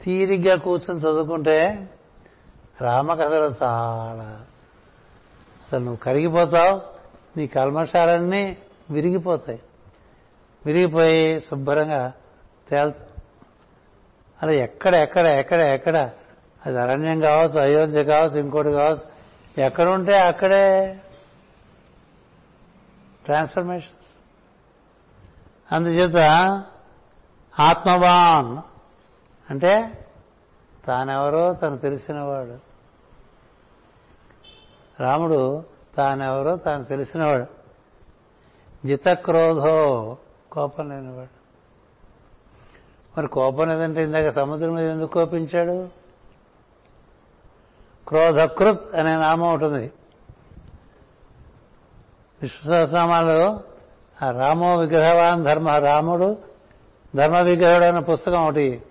తీరిగ్గా 0.00 0.56
కూర్చొని 0.56 1.00
చదువుకుంటే 1.00 1.88
రామకథలు 2.80 3.44
చాలా 3.44 4.46
అసలు 5.62 5.78
నువ్వు 5.78 5.96
కరిగిపోతావు 5.96 6.82
నీ 7.36 7.46
కల్మషాలన్నీ 7.46 8.56
విరిగిపోతాయి. 8.90 9.60
విరిగిపోయి 10.66 11.40
శుభ్రంగా 11.40 12.12
తేల్తా. 12.68 13.06
అలా 14.42 14.52
ఎక్కడ 14.52 14.94
ఎక్కడ 14.94 15.26
ఎక్కడ 15.26 15.60
ఎక్కడ? 15.60 16.10
అది 16.66 16.80
అరణ్యం 16.80 17.20
కావచ్చు 17.20 17.60
అయోధ్య 17.60 18.04
కావచ్చు 18.04 18.40
ఇంకోటి 18.40 18.72
కావచ్చు 18.72 19.14
ఎక్కడుంటే 19.62 20.18
అక్కడే. 20.18 21.00
ట్రాన్స్ఫర్మేషన్స్ 23.24 24.13
అందుచేత 25.72 26.16
ఆత్మవాన్. 27.60 28.58
అంటే 29.50 30.06
తానెవరో 30.84 31.54
తను 31.54 31.78
తెలిసినవాడు. 31.78 32.58
రాముడు 35.02 35.64
తానెవరో 35.96 36.56
తాను 36.56 36.84
తెలిసినవాడు. 36.84 37.46
జితక్రోధో 38.86 40.16
కోపం 40.52 40.88
లేనివాడు. 40.88 41.44
మరి 43.16 43.26
కోపం 43.26 43.68
లేదంటే 43.68 44.04
ఇందాక 44.04 44.28
సముద్రం 44.28 44.74
మీద 44.74 44.90
ఎందుకు 44.90 45.12
కోపించాడు? 45.12 45.88
క్రోధకృత్ 48.08 48.94
అనే 48.94 49.16
నామం 49.16 49.52
ఉంటుంది 49.52 49.92
విశ్వసనామాలు 52.42 53.73
ఆ 54.22 54.30
రామో 54.30 54.76
విగ్రహవాన్ 54.76 55.44
ధర్మ 55.44 55.68
రాముడు 55.68 56.38
ధర్మ 57.16 57.38
విగ్రహుడు 57.38 57.84
అన్న 57.84 57.98
పుస్తకం 57.98 58.42
ఒకటి 58.42 58.82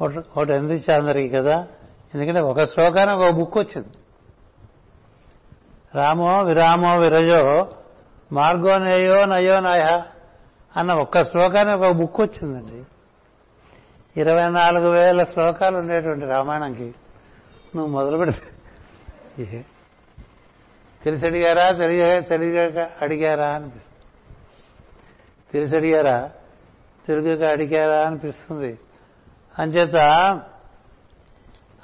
ఒకటి 0.00 0.52
అందించే 0.52 0.94
అందరికీ 0.94 1.28
కదా. 1.28 1.66
ఎందుకంటే 2.14 2.40
ఒక 2.40 2.64
శ్లోకానికి 2.64 3.22
ఒక 3.22 3.30
బుక్ 3.30 3.58
వచ్చింది. 3.58 3.88
రామో 5.94 6.42
విరామో 6.42 6.98
విరజో 6.98 7.68
మార్గో 8.32 8.78
నయో 8.78 9.24
నయో 9.24 9.60
నయ 9.60 10.02
అన్న 10.76 10.92
ఒక్క 10.92 11.24
శ్లోకానికి 11.24 11.76
ఒక 11.76 11.92
బుక్ 11.92 12.20
వచ్చిందండి. 12.20 12.84
ఇరవై 14.20 14.48
నాలుగు 14.48 14.90
వేల 14.90 15.24
శ్లోకాలు 15.24 15.76
ఉండేటువంటి 15.76 16.26
రామాయణంకి 16.26 16.94
నువ్వు 17.76 17.86
మొదలు 17.86 18.16
పెడితే 18.16 19.64
తెలిసి 21.04 21.26
అడిగారా? 21.26 21.70
తెలియ 21.70 22.20
తెలియక 22.20 22.90
అడిగారా 23.02 23.48
అనిపిస్తుంది. 23.48 23.91
తెలిసి 25.52 25.76
అడిగారా 25.76 26.30
తిరుగుక 27.06 27.42
అడిగారా 27.42 28.06
అనిపిస్తుంది. 28.06 28.78
అంచేత 29.58 29.96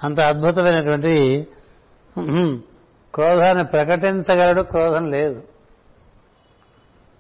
అంత 0.05 0.21
అద్భుతమైనటువంటి 0.21 1.47
క్రోధాన్ని 3.15 3.65
ప్రకటించగలడు 3.65 4.63
క్రోధం 4.63 5.11
లేదు. 5.11 5.43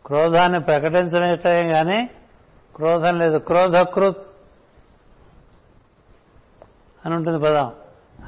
క్రోధాన్ని 0.07 0.61
ప్రకటించడం 0.61 1.69
కానీ 1.71 2.11
క్రోధం 2.77 3.19
లేదు. 3.19 3.39
క్రోధకృత్ 3.39 4.27
అని 7.07 7.15
ఉంటుంది 7.15 7.39
పదం. 7.39 7.73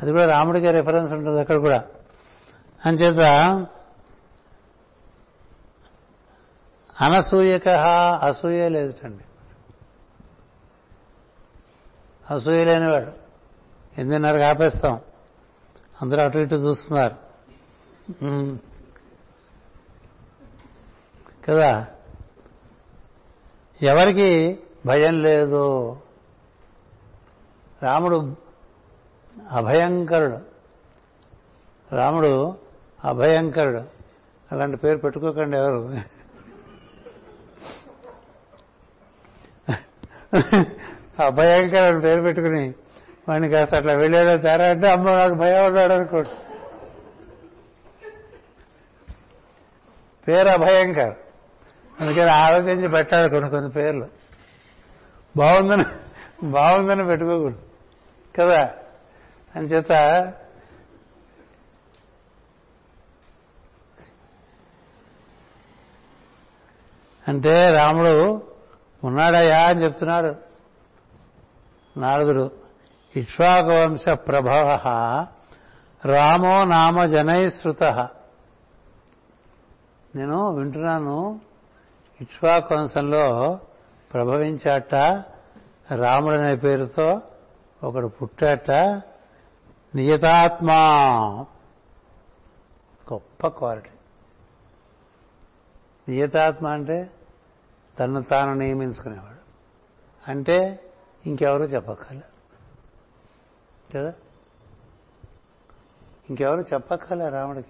అది 0.02 0.10
కూడా 0.10 0.26
రాముడికి 0.30 0.70
రిఫరెన్స్ 0.70 1.12
ఉంటుంది 1.12 1.40
అక్కడ 1.40 1.56
కూడా. 1.56 1.84
అంచేత 2.86 3.20
అనసూయక 7.00 7.68
అసూయ 8.22 8.68
లేదుటండి. 8.68 9.24
అసూయ 12.30 12.64
లేనివాడు. 12.64 13.12
ఎనిమిదిన్నరకు 13.98 14.42
ఆపేస్తాం. 14.42 15.00
అందరూ 16.02 16.22
అటు 16.22 16.38
ఇటు 16.38 16.54
చూస్తున్నారు. 16.54 17.16
కదా? 21.48 21.86
ఎవరికి 23.82 24.58
భయం 24.86 25.22
లేదు? 25.22 25.96
రాముడు 27.82 28.36
అభయంకరుడు. 29.50 30.38
రాముడు 31.94 32.56
అభయంకరుడు. 33.04 33.82
అలాంటి 34.52 34.76
పేరు 34.76 34.98
పెట్టుకోకండి 34.98 35.56
ఎవరు. 35.56 35.94
అభయంకరుడు 41.24 42.00
పేరు 42.00 42.22
పెట్టుకుని 42.22 42.74
వాడిని 43.28 43.48
కాస్త 43.48 43.74
అట్లా 43.74 43.92
వెళ్ళేదో 43.92 44.36
తేరా 44.36 44.66
అంటే 44.66 44.90
అమ్మ 44.90 45.10
నాకు 45.10 45.34
భయం 45.34 45.66
ఉన్నాడు 45.66 45.92
అనుకోండి. 45.92 46.28
పేరు 50.28 50.48
అభయంకర్. 50.48 51.14
అందుకని 52.00 52.32
ఆలోచించి 52.32 52.88
పెట్టాలి 52.88 53.28
కొన్ని 53.28 53.50
కొన్ని 53.50 53.70
పేర్లు. 53.70 54.08
బాగుందని 55.36 55.84
బాగుందని 56.42 57.04
పెట్టుకోకూడదు. 57.04 57.62
కదా? 58.38 58.70
అంచేత 59.56 59.92
అంటే 67.28 67.70
రాముడు 67.70 68.49
ఉన్నాడయ్యా 69.04 69.66
అని 69.66 69.82
చెప్తున్నాడు. 69.82 70.34
నారదుడు 71.96 72.50
ఇక్ష్వాకవంశ 73.16 74.08
ప్రభవ 74.08 74.80
రామో 76.04 76.64
నామ 76.64 77.04
జనై 77.04 77.48
శృత. 77.48 78.08
నేను 80.16 80.48
వింటున్నాను 80.48 81.40
ఇక్ష్వాకవంశంలో 82.20 83.58
ప్రభవించాట 84.12 84.94
రాముడనే 85.94 86.56
పేరుతో 86.56 87.20
ఒకడు 87.84 88.06
పుట్టాట 88.06 88.70
నియతాత్మా. 89.94 90.88
గొప్ప 93.12 93.46
క్వాలిటీ. 93.46 93.88
నియతాత్మ 96.08 96.66
అంటే 96.66 97.10
తను 98.00 98.22
తాను 98.22 98.54
నియమించుకునేవాడు. 98.54 99.40
అంటే 100.30 100.84
ఇంకెవరు 101.26 101.62
చెప్పక్కర్లే. 101.62 102.22
కదా? 103.94 104.12
ఇంకెవరు 106.30 106.60
చెప్పక్కర్లే 106.60 107.28
రాముడికి. 107.28 107.68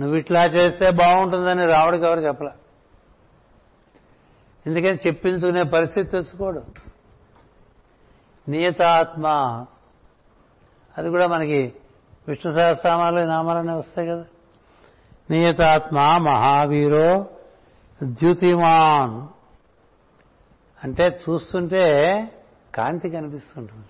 నువ్వు 0.00 0.16
ఇట్లా 0.16 0.44
చేస్తే 0.44 0.90
బాగుంటుందని 0.90 1.66
రాముడికి 1.66 2.04
ఎవరు 2.04 2.20
చెప్పలే. 2.20 2.50
ఎందుకని 4.66 4.94
చెప్పించుకునే 4.94 5.62
పరిస్థితి 5.62 6.08
తెచ్చుకోడు. 6.08 6.62
నియతాత్మ 8.48 9.26
అది 10.98 11.08
కూడా 11.08 11.26
మనకి 11.26 11.72
విష్ణు 12.28 12.52
సహస్రామాలు 12.52 13.20
ఈ 13.20 13.24
నామాలనే 13.24 13.72
వస్తాయి 13.72 14.08
కదా. 14.08 14.24
నియతాత్మ 15.30 15.96
మహావీరో 16.16 17.26
ద్యుతిమాన్. 18.04 19.28
అంటే 20.84 21.20
చూస్తుంటే 21.28 22.22
కాంతి 22.74 23.10
కనిపిస్తుంటుంది. 23.10 23.86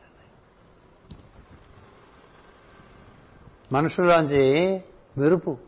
మనుషుల్లోంచి 3.72 4.76
మెరుపు 5.18 5.59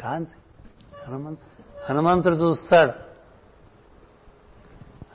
కాంతి. 0.00 0.38
హనుమంతు 1.06 1.42
హనుమంతుడు 1.88 2.34
చూస్తాడు. 2.34 2.92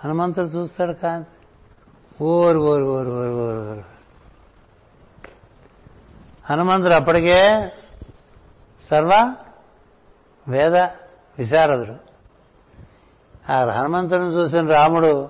హనుమంతుడు 0.03 0.45
చూస్తాడు 0.45 0.93
కాంతి. 0.93 1.47
ఓరు 2.23 2.59
ఓరు 2.59 2.83
ఓరు 2.83 3.09
ఓరు 3.09 3.35
ఓరు 3.35 3.69
ఓరు. 3.69 3.83
హనుమంతుడు 6.45 6.93
అప్పటికే 6.93 7.71
సర్వ 8.81 9.35
వేద 10.47 10.75
విశారదుడు. 11.37 12.06
ఆ 13.49 13.65
హనుమంతుడిని 13.65 14.29
చూసిన 14.29 14.67
రాముడు 14.67 15.29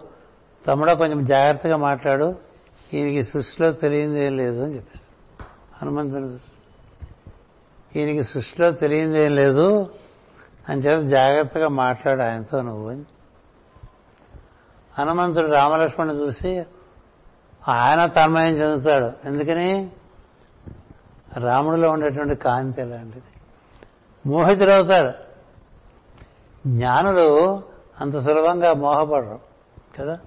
తమ్ముడ 0.68 0.92
కొంచెం 0.92 1.26
జాగ్రత్తగా 1.26 1.78
మాట్లాడు. 1.78 2.36
ఈయనకి 2.94 3.24
సృష్టిలో 3.24 3.72
తెలియంది 3.72 4.26
ఏం 4.26 4.38
లేదు 4.38 4.64
అని 4.64 4.76
చెప్పేసి. 4.76 5.06
హనుమంతుడు 5.82 6.40
ఈయనకి 8.00 8.24
సృష్టిలో 8.24 8.72
తెలియంది 8.72 9.20
ఏం 9.20 9.36
లేదు 9.36 9.90
అని 10.70 10.82
చెప్పి 10.82 11.08
జాగ్రత్తగా 11.08 11.68
మాట్లాడు 11.68 12.22
ఆయనతో 12.22 12.62
నువ్వు 12.62 12.90
అని. 12.90 13.04
హనుమంతుడు 15.00 15.48
రామలక్ష్మణ్ని 15.48 16.16
చూసి 16.16 16.64
ఆయన 17.68 18.06
తన్మయం 18.06 18.54
చెందుతాడు. 18.54 19.12
ఎందుకని? 19.26 19.90
రాముడిలో 21.38 21.90
ఉండేటువంటి 21.90 22.36
కాంతి 22.36 22.82
ఎలాంటిది? 22.82 23.24
మోహితుడవుతాడు. 24.26 25.12
జ్ఞానులు 26.68 27.62
అంత 28.02 28.20
సులభంగా 28.20 28.74
మోహపడరు 28.74 29.40
కదా? 30.00 30.20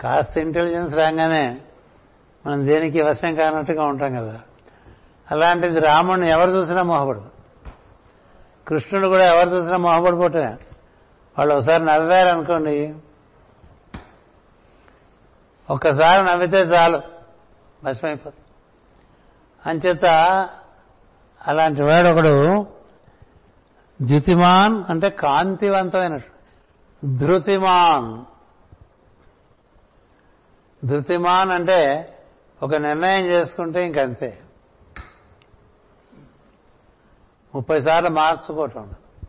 కాస్త 0.00 0.38
ఇంటెలిజెన్స్ 0.38 0.94
రాగానే 0.94 1.60
మనం 2.46 2.66
దేనికి 2.66 3.02
వశం 3.02 3.34
కానట్టుగా 3.34 3.84
ఉంటాం 3.84 4.14
కదా? 4.14 4.40
అలాంటిది 5.30 5.80
రాముడిని 5.80 6.30
ఎవరు 6.30 6.50
చూసినా 6.50 6.82
మోహపడదు. 6.82 7.30
కృష్ణుడు 8.68 9.08
కూడా 9.08 9.24
ఎవరు 9.24 9.56
చూసినా 9.56 9.76
మోహపడిపోతే 9.76 10.44
వాళ్ళు 11.38 11.54
ఒకసారి 11.54 11.84
నవ్వారనుకోండి 11.84 12.94
ఒక్కసారి 15.70 16.24
నవ్వితే 16.24 16.56
చాలు 16.56 17.00
భస్మైపోతుంది 17.84 18.44
అంచేత 19.66 20.06
అలాంటి 21.46 21.82
వాడు 21.82 22.08
ఒకడు 22.08 22.66
ద్యుతిమాన్ 24.02 24.84
అంటే 24.90 25.10
కాంతివంతమైన 25.10 26.16
ధృతిమాన్. 27.16 28.24
ధృతిమాన్ 30.86 31.50
అంటే 31.50 32.06
ఒక 32.62 32.74
నిర్ణయం 32.74 33.20
చేసుకుంటే 33.20 33.86
ఇంకంతే. 33.86 34.42
ముప్పై 37.54 37.80
సార్లు 37.80 38.08
మార్చుకోవటం 38.08 38.82
ఉండదు. 38.82 39.26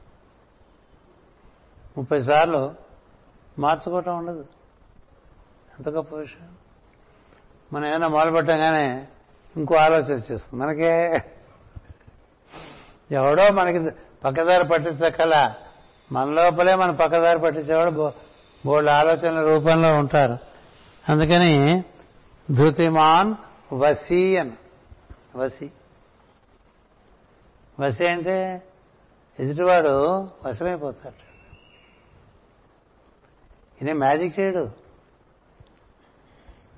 ముప్పై 1.98 2.20
సార్లు 2.20 2.76
మార్చుకోవటం 3.60 4.18
ఉండదు. 4.18 4.46
ఎంత 5.80 5.90
గొప్ప 5.90 6.16
విషయం. 6.16 6.56
మనం 7.74 7.86
ఏదైనా 7.86 8.08
మొదలుపెట్టంగానే 8.08 9.08
ఇంకో 9.56 9.76
ఆలోచన 9.76 10.14
చేస్తుంది. 10.14 10.56
మనకే 10.56 11.24
ఎవడో 13.12 13.52
మనకి 13.52 14.11
పక్కదారి 14.24 14.64
పట్టించగల 14.64 15.54
మన 16.12 16.30
లోపలే 16.30 16.76
మన 16.76 16.92
పక్కదారి 16.92 17.40
పట్టించేవాడు 17.40 18.12
బో 18.66 18.76
ఆలోచనల 18.76 19.46
రూపంలో 19.46 19.94
ఉంటారు. 19.94 20.38
అందుకని 21.10 21.84
ధృతిమాన్ 22.52 23.36
వసీ 23.74 24.38
అని 24.38 24.52
వసి. 25.36 25.72
వసి 27.80 28.08
అంటే 28.08 28.64
ఎదుటివాడు 29.40 30.30
వశమైపోతాడు. 30.48 31.32
ఈయన 33.86 33.98
మ్యాజిక్ 33.98 34.40
చేయడు. 34.40 34.70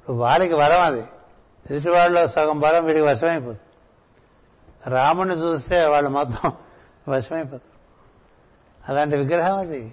వాడికి 0.09 0.53
వరం 0.53 0.85
అది. 0.85 1.03
ఎదుటివాడిలో 1.71 2.27
సగం 2.27 2.59
బలం 2.59 2.85
వీడికి 2.85 3.05
వశమైపోతుంది. 3.05 3.59
రాముడిని 4.87 5.35
చూస్తే 5.35 5.87
వాళ్ళు 5.87 6.09
మొత్తం 6.09 6.51
వశమైపోతారు 7.07 7.73
అలాంటి 8.89 9.17
విగ్రహం 9.17 9.57
అది. 9.57 9.85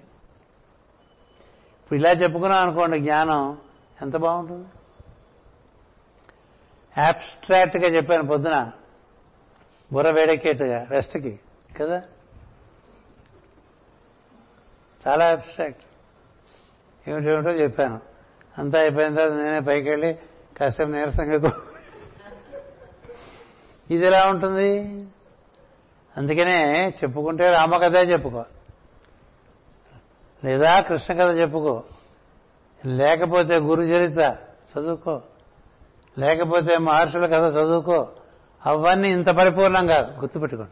ఇప్పుడు 1.83 1.99
ఇలా 1.99 2.11
చెప్పుకున్నాం 2.11 2.69
అనుకోండి 2.69 2.99
జ్ఞానం 2.99 3.57
ఎంత 4.01 4.17
బాగుంటుంది? 4.17 4.67
యాబ్స్ట్రాక్ట్గా 6.97 7.87
చెప్పాను 7.87 8.27
పొద్దున 8.27 8.71
బుర్ర 9.93 10.09
వేడెక్కేట్టుగా 10.09 10.87
రెస్ట్కి 10.89 11.39
కదా? 11.79 12.01
చాలా 15.07 15.25
అబ్స్ట్రాక్ట్ 15.29 15.81
ఏమిటేమిటో 17.09 17.49
చెప్పాను. 17.49 17.99
అంతా 18.57 18.79
అయిపోయిన 18.79 19.15
తర్వాత 19.15 19.31
నేనే 19.31 19.59
పైకి 19.59 19.89
వెళ్ళి 19.89 20.17
కాసేపు 20.57 20.89
నీరసంగా 20.89 21.51
ఇది 23.91 24.05
ఎలా 24.05 24.27
ఉంటుంది? 24.27 24.69
అందుకనే 26.17 26.89
చెప్పుకుంటే 26.89 27.51
రామకథే 27.51 27.99
చెప్పుకో. 27.99 28.45
లేదా 30.43 30.81
కృష్ణ 30.81 31.13
కథ 31.13 31.37
చెప్పుకో. 31.37 31.83
లేకపోతే 32.85 33.55
గురు 33.55 33.81
చరిత్ర 33.81 34.35
చదువుకో. 34.71 35.21
లేకపోతే 36.19 36.77
మహర్షుల 36.77 37.25
కథ 37.25 37.57
చదువుకో. 37.57 38.09
అవన్నీ 38.65 39.11
ఇంత 39.11 39.29
పరిపూర్ణం 39.29 39.87
కాదు. 39.87 40.19
గుర్తుపెట్టుకోండి. 40.19 40.71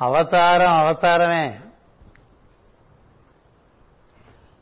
అవతారం 0.00 0.72
అవతారమే. 0.72 1.60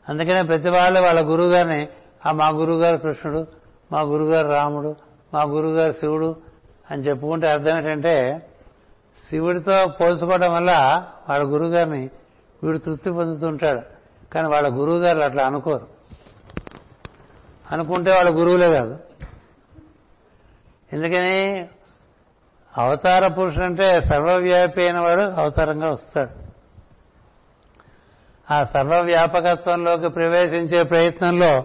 అందుకనే 0.09 0.41
ప్రతి 0.43 0.69
వాళ్ళు 0.69 0.99
వాళ్ళ 0.99 1.29
గురువు 1.29 1.49
గారిని 1.49 1.87
ఆ 2.25 2.31
మా 2.31 2.47
గురువుగారు 2.47 2.97
కృష్ణుడు 2.97 3.47
మా 3.91 4.01
గురుగారు 4.01 4.47
రాముడు 4.47 4.95
మా 5.33 5.41
గురుగారు 5.43 5.91
శివుడు 5.91 6.35
అని 6.91 7.01
చెప్పుకుంటే 7.01 7.47
అర్థం 7.47 7.77
ఏంటంటే 7.77 8.47
శివుడితో 9.29 9.87
పోల్చుకోవడం 9.87 10.53
వల్ల 10.53 11.03
వాళ్ళ 11.29 11.45
గురువుగారిని 11.45 12.09
వీడు 12.63 12.77
తృప్తి 12.77 13.11
పొందుతుంటాడు. 13.11 13.81
కానీ 14.33 14.47
వాళ్ళ 14.47 14.67
గురువుగారు 14.67 15.19
అట్లా 15.19 15.45
అనుకోరు. 15.45 15.87
అనుకుంటే 17.71 18.15
వాళ్ళ 18.15 18.29
గురువులే 18.29 18.73
కాదు. 18.73 18.99
ఎందుకని? 20.93 21.67
అవతార 22.77 23.27
పురుషుడు 23.27 23.65
అంటే 23.65 23.99
సర్వవ్యాపి 23.99 24.81
అయిన 24.81 24.99
వాడు 24.99 25.21
అవతారంగా 25.21 25.87
వస్తాడు. 25.87 26.51
ఆ 28.53 28.63
సర్వవ్యాపకత్వంలోకి 28.63 30.09
ప్రవేశించే 30.09 30.83
ప్రయత్నంలో 30.83 31.63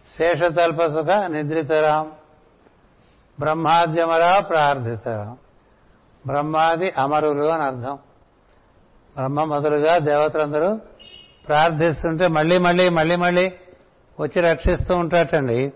శేషతల్పసుఖ 0.08 1.10
నిద్రితరాం 1.10 2.12
బ్రహ్మాద్యమరా 3.40 4.40
ప్రార్థితరాం 4.40 5.38
బ్రహ్మాది 6.26 6.90
అమరులు 6.90 7.44
అని 7.44 7.62
అర్థం. 7.62 7.98
బ్రహ్మ 9.16 9.44
మొదలుగా 9.44 9.98
దేవతలందరూ 9.98 10.78
ప్రార్థిస్తుంటే 11.48 12.26
మళ్ళీ 12.26 12.58
మళ్ళీ 12.58 12.88
మళ్ళీ 12.88 13.16
మళ్ళీ 13.16 13.52
వచ్చి 14.20 14.40
రక్షిస్తూ 14.40 14.94
ఉంటాటండి 14.96 15.72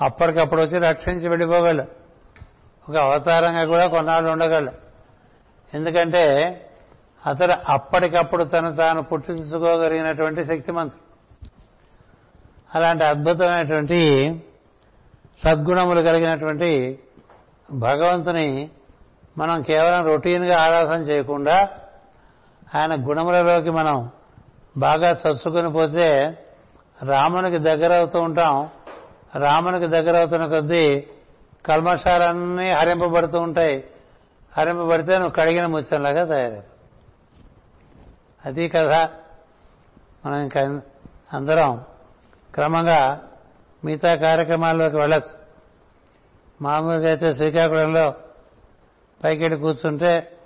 అప్పటికప్పుడు 0.00 0.60
వచ్చి 0.60 0.78
రక్షించి 0.78 1.28
వెళ్ళిపోగలడు 1.28 2.00
ఒక 2.90 2.96
అవతారంగా 2.96 3.64
కూడా 3.64 3.86
కొన్నాళ్ళు 3.86 4.30
ఉండగలడు 4.30 4.72
ఎందుకంటే 5.74 6.24
అతడు 7.26 7.72
అప్పటికప్పుడు 7.72 8.44
తను 8.44 8.76
తాను 8.76 9.02
పుట్టించుకోగలిగినటువంటి 9.02 10.44
శక్తిమంతుడు. 10.44 11.10
అలాంటి 12.74 13.04
అద్భుతమైనటువంటి 13.04 14.00
సద్గుణములు 15.38 16.00
కలిగినటువంటి 16.00 16.98
భగవంతుని 17.72 18.70
మనం 19.38 19.62
కేవలం 19.62 20.06
రొటీన్గా 20.06 20.58
ఆరాధన 20.58 21.02
చేయకుండా 21.02 21.68
ఆయన 22.74 23.08
గుణములలోకి 23.08 23.70
మనం 23.70 24.10
బాగా 24.76 25.10
చచ్చుకొని 25.10 25.72
పోతే 25.72 26.38
రామునికి 27.02 27.58
దగ్గర 27.58 27.98
అవుతూ 27.98 28.20
ఉంటాం. 28.20 28.70
రామునికి 29.36 29.86
దగ్గర 29.86 30.18
అవుతున్న 30.18 30.46
కొద్దీ 30.46 31.06
కల్మషాలన్నీ 31.66 32.70
హరింపబడుతూ 32.70 33.38
ఉంటాయి. 33.38 33.84
హరింపబడితే 34.56 35.14
నువ్వు 35.14 35.30
కడిగిన 35.30 35.66
ముచ్చంలాగా 35.66 36.24
తయారవుతావు 36.24 36.62
అది 38.46 38.68
కథ. 38.68 38.92
మనం 40.26 40.36
ఇంకా 40.36 40.80
అందరం 41.32 41.84
క్రమంగా 42.54 43.28
మిగతా 43.84 44.14
కార్యక్రమాల్లోకి 44.14 44.96
వెళ్ళచ్చు. 44.96 45.38
మామూలుగా 46.62 47.08
అయితే 47.08 47.34
శ్రీకాకుళంలో 47.34 48.14
పైకెళ్ళి 49.24 49.60
కూర్చుంటే 49.60 50.36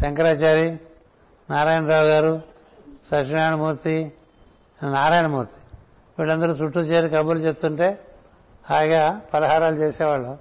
శంకరాచారి 0.00 0.80
నారాయణరావు 1.52 2.04
గారు 2.04 2.42
సత్యనారాయణమూర్తి 3.06 4.12
నారాయణమూర్తి. 4.82 5.60
వీళ్ళందరూ 6.18 6.52
చుట్టూ 6.52 6.80
చేరి 6.80 7.08
కబుర్లు 7.08 7.46
చెప్తుంటే 7.46 7.98
హాయిగా 8.70 9.20
పలహారాలు 9.34 9.76
చేసేవాళ్ళం. 9.76 10.38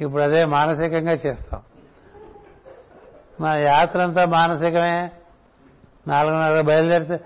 ఇప్పుడు 0.00 0.22
అదే 0.22 0.44
మానసికంగా 0.44 1.12
చేస్తాం. 1.12 1.62
మా 3.40 3.56
యాత్ర 3.56 4.00
అంతా 4.00 4.24
మానసికమే. 4.24 5.10
నాలుగున్నర 6.08 6.60
బయలుదేరితే 6.60 7.20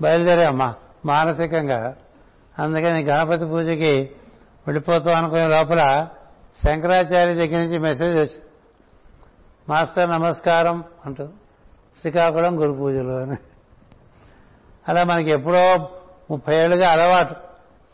బయలుదేరామా? 0.00 0.74
మానసికంగా. 1.06 1.96
అందుకని 2.58 3.04
గణపతి 3.04 3.44
పూజకి 3.44 4.10
వెళ్ళిపోతాం 4.66 5.14
అనుకునే 5.14 5.46
లోపల 5.46 6.08
శంకరాచార్య 6.64 7.34
దగ్గర 7.34 7.58
నుంచి 7.58 7.78
మెసేజ్ 7.78 8.16
వచ్చింది. 8.16 8.44
మాస్టర్ 9.68 10.10
నమస్కారం 10.10 10.84
అంటూ. 11.06 11.28
శ్రీకాకుళం 12.00 12.60
గురు 12.60 12.72
పూజలు 12.72 13.12
అని. 13.12 13.36
అలా 14.88 15.04
మనకి 15.04 15.30
ఎప్పుడో 15.30 15.90
ముప్పై 16.30 16.56
ఏళ్ళుగా 16.56 16.90
అలవాటు. 16.90 17.34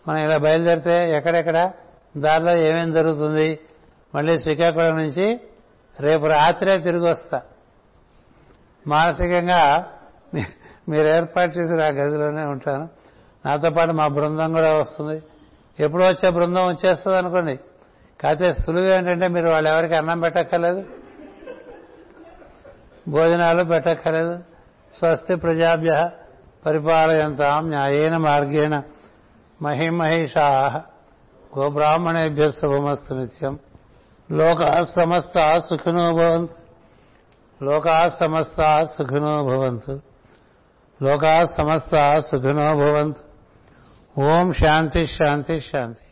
మనం 0.09 0.25
ఇలా 0.25 0.37
బయలుదేరితే 0.37 1.17
ఎక్కడెక్కడ 1.17 1.71
దారిలో 2.17 2.57
ఏమేం 2.57 2.91
జరుగుతుంది 2.91 3.59
మళ్ళీ 4.15 4.39
శ్రీకాకుళం 4.39 4.97
నుంచి 4.97 5.41
రేపు 6.01 6.27
రాత్రే 6.27 6.79
తిరిగి 6.79 7.11
వస్తా. 7.11 7.43
మానసికంగా 8.87 9.87
మీరు 10.89 11.07
ఏర్పాటు 11.07 11.59
చేసి 11.59 11.73
ఆ 11.73 11.89
గదిలోనే 11.89 12.45
ఉంటాను. 12.45 12.89
నాతో 13.47 13.71
పాటు 13.71 13.93
మా 13.93 14.07
బృందం 14.07 14.53
కూడా 14.53 14.75
వస్తుంది. 14.75 15.23
ఎప్పుడు 15.81 16.05
వచ్చే 16.05 16.31
బృందం 16.31 16.67
వచ్చేస్తుంది 16.67 17.19
అనుకోండి 17.19 17.57
కాకపోతే 18.21 18.53
సులువు 18.53 18.85
ఏంటంటే 18.85 19.29
మీరు 19.29 19.49
వాళ్ళు 19.49 19.69
ఎవరికి 19.71 19.95
అన్నం 19.95 20.21
పెట్టక్కర్లేదు. 20.21 21.00
భోజనాలు 23.11 23.65
పెట్టక్కర్లేదు 23.65 24.39
స్వస్తి 24.95 25.37
ప్రజాభ్య 25.37 26.11
పరిపాలయంతాం 26.67 27.69
న్యాయేన 27.69 28.17
మార్గేణ 28.17 28.83
మహిమహిషా 29.63 30.83
గోబ్రాహ్మణేభ్య 31.59 32.51
శుభమస్తు 32.51 33.15
నిత్యం. 33.15 33.59
లోకా 34.33 34.85
సమస్త 34.85 35.59
సుఖినో 35.59 36.13
భవంతు. 36.13 36.55
లోకా 37.65 38.09
సమస్త 38.09 38.85
సుఖినో 38.85 39.45
భవంతు. 39.45 40.01
లోకా 41.03 41.45
సమస్త 41.45 42.19
సుఖినో 42.19 42.77
భవంతు. 42.77 43.21
ఓం 44.21 44.53
శాంతి 44.53 45.07
శాంతి 45.07 45.61
శాంతి. 45.61 46.10